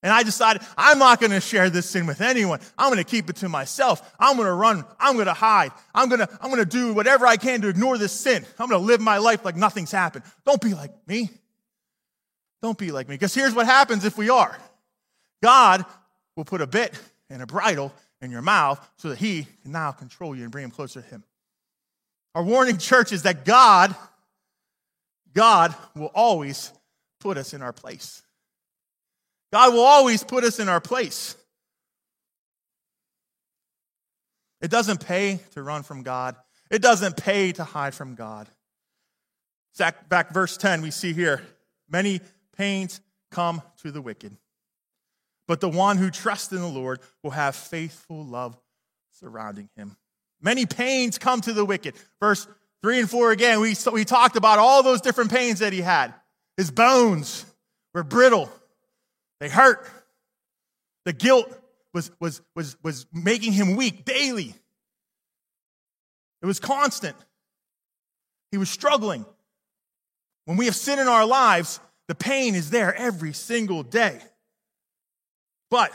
And 0.01 0.13
I 0.13 0.23
decided 0.23 0.61
I'm 0.77 0.97
not 0.97 1.19
going 1.19 1.31
to 1.31 1.41
share 1.41 1.69
this 1.69 1.89
sin 1.89 2.05
with 2.05 2.21
anyone. 2.21 2.61
I'm 2.77 2.89
going 2.89 3.03
to 3.03 3.09
keep 3.09 3.29
it 3.29 3.37
to 3.37 3.49
myself. 3.49 4.13
I'm 4.17 4.37
going 4.37 4.47
to 4.47 4.53
run. 4.53 4.85
I'm 4.99 5.15
going 5.15 5.25
to 5.25 5.33
hide. 5.33 5.71
I'm 5.93 6.07
going 6.07 6.19
to, 6.19 6.29
I'm 6.41 6.49
going 6.49 6.63
to 6.63 6.69
do 6.69 6.93
whatever 6.93 7.27
I 7.27 7.35
can 7.35 7.61
to 7.61 7.67
ignore 7.67 7.97
this 7.97 8.13
sin. 8.13 8.45
I'm 8.57 8.69
going 8.69 8.79
to 8.79 8.85
live 8.85 9.01
my 9.01 9.17
life 9.17 9.43
like 9.43 9.57
nothing's 9.57 9.91
happened. 9.91 10.23
Don't 10.45 10.61
be 10.61 10.73
like 10.73 10.91
me. 11.07 11.29
Don't 12.61 12.77
be 12.77 12.91
like 12.91 13.09
me. 13.09 13.15
Because 13.15 13.33
here's 13.33 13.53
what 13.53 13.65
happens 13.65 14.05
if 14.05 14.17
we 14.17 14.29
are 14.29 14.57
God 15.41 15.85
will 16.35 16.45
put 16.45 16.61
a 16.61 16.67
bit 16.67 16.97
and 17.29 17.41
a 17.41 17.45
bridle 17.45 17.93
in 18.21 18.31
your 18.31 18.41
mouth 18.41 18.79
so 18.97 19.09
that 19.09 19.17
He 19.17 19.47
can 19.61 19.71
now 19.71 19.91
control 19.91 20.35
you 20.35 20.43
and 20.43 20.51
bring 20.51 20.63
Him 20.63 20.71
closer 20.71 21.01
to 21.01 21.07
Him. 21.07 21.23
Our 22.35 22.43
warning, 22.43 22.77
church, 22.77 23.11
is 23.11 23.23
that 23.23 23.43
God, 23.43 23.93
God 25.33 25.75
will 25.95 26.11
always 26.13 26.71
put 27.19 27.37
us 27.37 27.53
in 27.53 27.61
our 27.61 27.73
place. 27.73 28.21
God 29.51 29.73
will 29.73 29.81
always 29.81 30.23
put 30.23 30.43
us 30.43 30.59
in 30.59 30.69
our 30.69 30.81
place. 30.81 31.35
It 34.61 34.69
doesn't 34.69 35.05
pay 35.05 35.39
to 35.51 35.63
run 35.63 35.83
from 35.83 36.03
God. 36.03 36.35
It 36.69 36.81
doesn't 36.81 37.17
pay 37.17 37.51
to 37.53 37.63
hide 37.63 37.93
from 37.93 38.15
God. 38.15 38.49
Back 40.09 40.33
verse 40.33 40.57
10, 40.57 40.81
we 40.81 40.91
see 40.91 41.13
here 41.13 41.41
many 41.89 42.19
pains 42.57 42.99
come 43.31 43.61
to 43.81 43.91
the 43.91 44.01
wicked, 44.01 44.35
but 45.47 45.61
the 45.61 45.69
one 45.69 45.97
who 45.97 46.11
trusts 46.11 46.51
in 46.51 46.59
the 46.59 46.67
Lord 46.67 46.99
will 47.23 47.31
have 47.31 47.55
faithful 47.55 48.25
love 48.25 48.59
surrounding 49.11 49.69
him. 49.77 49.95
Many 50.41 50.65
pains 50.65 51.17
come 51.17 51.39
to 51.41 51.53
the 51.53 51.65
wicked. 51.65 51.95
Verse 52.19 52.47
3 52.81 53.01
and 53.01 53.09
4 53.09 53.31
again, 53.31 53.59
we, 53.59 53.75
we 53.91 54.05
talked 54.05 54.35
about 54.35 54.59
all 54.59 54.83
those 54.83 55.01
different 55.01 55.31
pains 55.31 55.59
that 55.59 55.73
he 55.73 55.81
had. 55.81 56.13
His 56.57 56.71
bones 56.71 57.45
were 57.93 58.03
brittle, 58.03 58.49
they 59.39 59.49
hurt. 59.49 59.87
The 61.05 61.13
guilt 61.13 61.51
was, 61.93 62.11
was, 62.19 62.41
was, 62.55 62.75
was 62.83 63.05
making 63.13 63.53
him 63.53 63.75
weak 63.75 64.05
daily. 64.05 64.53
It 66.41 66.45
was 66.45 66.59
constant. 66.59 67.15
He 68.51 68.57
was 68.57 68.69
struggling. 68.69 69.25
When 70.45 70.57
we 70.57 70.65
have 70.65 70.75
sin 70.75 70.99
in 70.99 71.07
our 71.07 71.25
lives, 71.25 71.79
the 72.07 72.15
pain 72.15 72.55
is 72.55 72.69
there 72.69 72.93
every 72.95 73.33
single 73.33 73.83
day. 73.83 74.19
But 75.69 75.91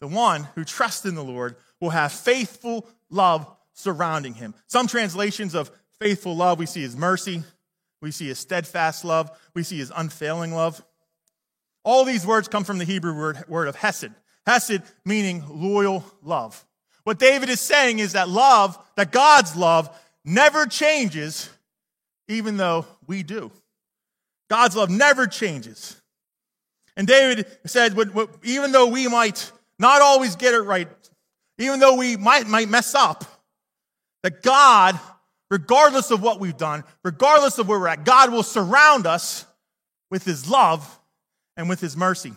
the 0.00 0.08
one 0.08 0.48
who 0.54 0.64
trusts 0.64 1.04
in 1.04 1.14
the 1.14 1.24
Lord 1.24 1.56
will 1.80 1.90
have 1.90 2.12
faithful 2.12 2.88
love 3.10 3.46
surrounding 3.74 4.34
him. 4.34 4.54
Some 4.66 4.86
translations 4.86 5.54
of 5.54 5.70
faithful 6.00 6.34
love 6.34 6.58
we 6.58 6.66
see 6.66 6.82
his 6.82 6.96
mercy, 6.96 7.42
we 8.02 8.10
see 8.10 8.28
his 8.28 8.38
steadfast 8.38 9.04
love, 9.04 9.30
we 9.54 9.62
see 9.62 9.78
his 9.78 9.92
unfailing 9.94 10.52
love. 10.52 10.82
All 11.84 12.04
these 12.04 12.26
words 12.26 12.48
come 12.48 12.64
from 12.64 12.78
the 12.78 12.84
Hebrew 12.84 13.16
word, 13.16 13.44
word 13.48 13.68
of 13.68 13.76
hesed. 13.76 14.10
Hesed 14.46 14.82
meaning 15.04 15.44
loyal 15.48 16.04
love. 16.22 16.64
What 17.04 17.18
David 17.18 17.48
is 17.48 17.60
saying 17.60 17.98
is 17.98 18.12
that 18.12 18.28
love, 18.28 18.78
that 18.96 19.12
God's 19.12 19.56
love, 19.56 19.88
never 20.24 20.66
changes, 20.66 21.48
even 22.28 22.56
though 22.56 22.86
we 23.06 23.22
do. 23.22 23.50
God's 24.50 24.76
love 24.76 24.90
never 24.90 25.26
changes. 25.26 26.00
And 26.96 27.06
David 27.06 27.46
said, 27.64 27.96
even 28.42 28.72
though 28.72 28.88
we 28.88 29.08
might 29.08 29.50
not 29.78 30.02
always 30.02 30.36
get 30.36 30.54
it 30.54 30.60
right, 30.60 30.88
even 31.58 31.80
though 31.80 31.96
we 31.96 32.16
might, 32.16 32.46
might 32.46 32.68
mess 32.68 32.94
up, 32.94 33.24
that 34.22 34.42
God, 34.42 35.00
regardless 35.50 36.10
of 36.10 36.22
what 36.22 36.40
we've 36.40 36.56
done, 36.56 36.84
regardless 37.02 37.58
of 37.58 37.68
where 37.68 37.80
we're 37.80 37.88
at, 37.88 38.04
God 38.04 38.32
will 38.32 38.42
surround 38.42 39.06
us 39.06 39.46
with 40.10 40.24
his 40.24 40.50
love 40.50 40.99
and 41.60 41.68
with 41.68 41.78
his 41.78 41.94
mercy. 41.94 42.32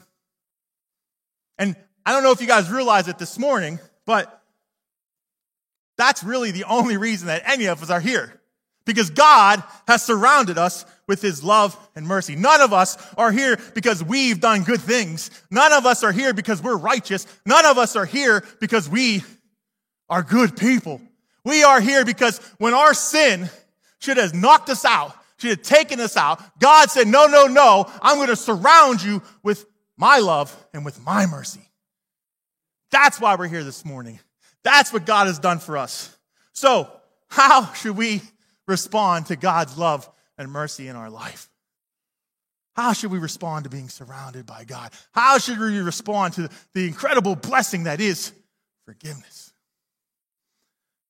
And 1.58 1.78
I 2.06 2.12
don't 2.12 2.24
know 2.24 2.32
if 2.32 2.42
you 2.42 2.48
guys 2.48 2.70
realize 2.70 3.08
it 3.08 3.18
this 3.18 3.40
morning, 3.40 3.80
but 4.06 4.44
that's 5.98 6.24
really 6.26 6.52
the 6.52 6.66
only 6.66 6.98
reason 6.98 7.28
that 7.28 7.44
any 7.46 7.68
of 7.68 7.82
us 7.82 7.90
are 7.90 8.02
here. 8.02 8.42
Because 8.86 9.12
God 9.12 9.64
has 9.88 10.04
surrounded 10.04 10.58
us 10.58 10.86
with 11.08 11.22
his 11.22 11.42
love 11.42 11.78
and 11.96 12.06
mercy. 12.06 12.36
None 12.36 12.60
of 12.60 12.74
us 12.74 12.98
are 13.18 13.32
here 13.32 13.58
because 13.74 14.04
we've 14.04 14.42
done 14.42 14.64
good 14.64 14.82
things. 14.82 15.32
None 15.50 15.72
of 15.72 15.86
us 15.86 16.04
are 16.04 16.12
here 16.12 16.34
because 16.34 16.62
we're 16.62 16.76
righteous. 16.76 17.26
None 17.46 17.66
of 17.66 17.78
us 17.78 17.96
are 17.96 18.06
here 18.06 18.44
because 18.60 18.90
we 18.90 19.24
are 20.10 20.22
good 20.22 20.58
people. 20.58 21.00
We 21.46 21.64
are 21.64 21.80
here 21.80 22.04
because 22.04 22.40
when 22.58 22.74
our 22.74 22.94
sin 22.94 23.50
should 24.00 24.18
have 24.18 24.34
knocked 24.34 24.70
us 24.70 24.84
out, 24.84 25.16
she 25.44 25.50
had 25.50 25.62
taken 25.62 26.00
us 26.00 26.16
out. 26.16 26.42
God 26.58 26.90
said, 26.90 27.06
No, 27.06 27.28
no, 27.28 27.48
no. 27.48 27.92
I'm 28.02 28.16
going 28.16 28.30
to 28.30 28.36
surround 28.38 29.04
you 29.04 29.22
with 29.44 29.66
my 29.98 30.20
love 30.20 30.56
and 30.74 30.86
with 30.86 31.04
my 31.04 31.26
mercy. 31.26 31.70
That's 32.92 33.20
why 33.20 33.36
we're 33.36 33.50
here 33.50 33.66
this 33.66 33.84
morning. 33.84 34.22
That's 34.64 34.94
what 34.94 35.06
God 35.06 35.28
has 35.28 35.40
done 35.40 35.60
for 35.60 35.78
us. 35.78 36.16
So, 36.54 36.90
how 37.28 37.74
should 37.74 37.98
we 37.98 38.22
respond 38.70 39.26
to 39.26 39.36
God's 39.36 39.78
love 39.78 40.10
and 40.38 40.50
mercy 40.50 40.88
in 40.88 40.96
our 40.96 41.10
life? 41.10 41.50
How 42.78 42.94
should 42.94 43.12
we 43.12 43.20
respond 43.20 43.66
to 43.66 43.70
being 43.70 43.90
surrounded 43.90 44.46
by 44.46 44.64
God? 44.64 44.94
How 45.12 45.40
should 45.40 45.60
we 45.60 45.78
respond 45.80 46.36
to 46.36 46.50
the 46.74 46.88
incredible 46.88 47.36
blessing 47.36 47.84
that 47.84 48.00
is 48.00 48.32
forgiveness? 48.86 49.52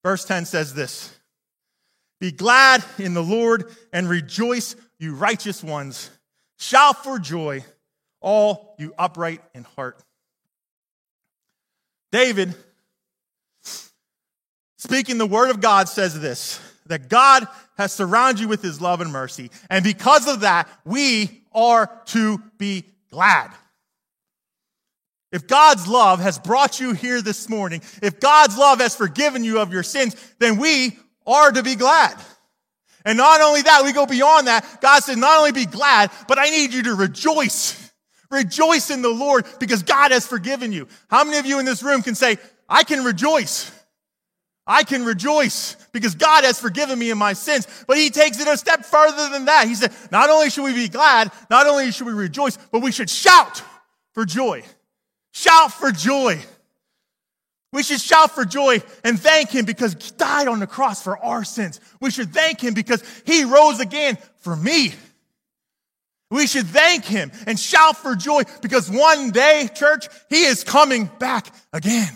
Verse 0.04 0.26
10 0.26 0.46
says 0.46 0.74
this 0.74 1.16
be 2.24 2.32
glad 2.32 2.82
in 3.00 3.14
the 3.14 3.22
Lord 3.22 3.66
and 3.92 4.08
rejoice, 4.08 4.78
you 4.98 5.14
righteous 5.14 5.62
ones. 5.62 6.10
Shout 6.58 7.04
for 7.04 7.20
joy, 7.20 7.66
all 8.22 8.78
you 8.80 8.94
upright 8.98 9.42
in 9.54 9.66
heart. 9.66 10.02
David, 12.14 12.56
speaking 14.78 15.18
the 15.18 15.26
word 15.26 15.50
of 15.50 15.60
God, 15.60 15.90
says 15.90 16.18
this 16.18 16.62
that 16.86 17.10
God 17.10 17.46
has 17.78 17.92
surrounded 17.92 18.40
you 18.40 18.48
with 18.48 18.62
his 18.62 18.80
love 18.80 19.02
and 19.02 19.12
mercy. 19.12 19.52
And 19.70 19.84
because 19.84 20.26
of 20.26 20.40
that, 20.42 20.70
we 20.86 21.44
are 21.52 21.92
to 22.06 22.42
be 22.58 22.86
glad. 23.12 23.52
If 25.34 25.48
God's 25.48 25.90
love 25.90 26.22
has 26.22 26.40
brought 26.40 26.80
you 26.80 26.94
here 26.94 27.22
this 27.22 27.50
morning, 27.50 27.82
if 28.02 28.22
God's 28.22 28.58
love 28.58 28.80
has 28.80 28.96
forgiven 28.96 29.44
you 29.44 29.60
of 29.60 29.74
your 29.74 29.84
sins, 29.84 30.16
then 30.40 30.58
we 30.58 30.98
are 31.26 31.52
to 31.52 31.64
be 31.64 31.76
glad. 31.76 32.16
And 33.06 33.18
not 33.18 33.42
only 33.42 33.62
that, 33.62 33.84
we 33.84 33.92
go 33.92 34.06
beyond 34.06 34.48
that. 34.48 34.82
God 34.82 35.04
said, 35.04 35.18
not 35.18 35.40
only 35.40 35.52
be 35.52 35.66
glad, 35.66 36.12
but 36.28 36.40
I 36.40 36.50
need 36.50 36.74
you 36.74 36.84
to 36.84 36.96
rejoice. 36.96 37.92
Rejoice 38.32 38.90
in 38.90 39.02
the 39.02 39.10
Lord 39.10 39.46
because 39.60 39.84
God 39.84 40.12
has 40.12 40.26
forgiven 40.26 40.72
you. 40.72 40.88
How 41.10 41.24
many 41.24 41.38
of 41.38 41.46
you 41.46 41.60
in 41.60 41.66
this 41.66 41.84
room 41.84 42.02
can 42.02 42.16
say, 42.16 42.38
I 42.68 42.84
can 42.84 43.04
rejoice? 43.04 43.72
I 44.66 44.84
can 44.84 45.04
rejoice 45.04 45.76
because 45.92 46.16
God 46.16 46.46
has 46.46 46.60
forgiven 46.60 46.98
me 46.98 47.12
in 47.12 47.18
my 47.18 47.34
sins. 47.34 47.68
But 47.86 47.98
he 47.98 48.10
takes 48.10 48.40
it 48.40 48.48
a 48.48 48.58
step 48.58 48.86
further 48.86 49.30
than 49.30 49.46
that. 49.46 49.68
He 49.68 49.76
said, 49.76 49.92
not 50.10 50.30
only 50.30 50.50
should 50.50 50.64
we 50.64 50.74
be 50.74 50.88
glad, 50.88 51.32
not 51.50 51.68
only 51.68 51.92
should 51.92 52.08
we 52.08 52.14
rejoice, 52.14 52.58
but 52.72 52.82
we 52.82 52.94
should 52.94 53.10
shout 53.10 53.62
for 54.14 54.26
joy. 54.26 54.64
Shout 55.32 55.74
for 55.74 55.92
joy. 55.92 56.40
We 57.74 57.82
should 57.82 58.00
shout 58.00 58.32
for 58.32 58.46
joy 58.46 58.84
and 59.04 59.20
thank 59.20 59.50
him 59.50 59.66
because 59.66 59.94
he 59.94 60.12
died 60.16 60.48
on 60.48 60.60
the 60.60 60.68
cross 60.68 61.02
for 61.02 61.18
our 61.18 61.44
sins. 61.44 61.82
We 62.00 62.12
should 62.12 62.32
thank 62.32 62.62
him 62.62 62.76
because 62.76 63.04
he 63.26 63.44
rose 63.46 63.80
again 63.80 64.20
for 64.38 64.56
me. 64.56 64.94
We 66.30 66.46
should 66.46 66.68
thank 66.68 67.04
him 67.04 67.32
and 67.48 67.60
shout 67.60 67.98
for 67.98 68.16
joy 68.16 68.44
because 68.62 68.92
one 68.92 69.32
day, 69.32 69.68
church, 69.74 70.08
he 70.30 70.44
is 70.44 70.64
coming 70.64 71.10
back 71.18 71.48
again. 71.74 72.12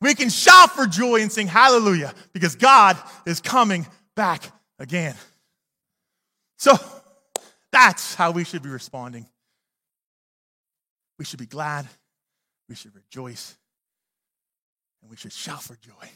We 0.00 0.14
can 0.14 0.30
shout 0.30 0.70
for 0.70 0.86
joy 0.86 1.20
and 1.20 1.30
sing 1.30 1.46
hallelujah 1.46 2.14
because 2.32 2.56
God 2.56 2.96
is 3.26 3.42
coming 3.42 3.86
back 4.16 4.50
again. 4.78 5.14
So 6.56 6.72
that's 7.70 8.14
how 8.14 8.30
we 8.30 8.44
should 8.44 8.62
be 8.62 8.70
responding. 8.70 9.26
We 11.18 11.26
should 11.26 11.38
be 11.38 11.46
glad. 11.46 11.86
We 12.66 12.76
should 12.76 12.94
rejoice 12.94 13.57
and 15.08 15.10
we 15.10 15.16
should 15.16 15.32
shout 15.32 15.62
for 15.62 15.74
joy 15.76 16.08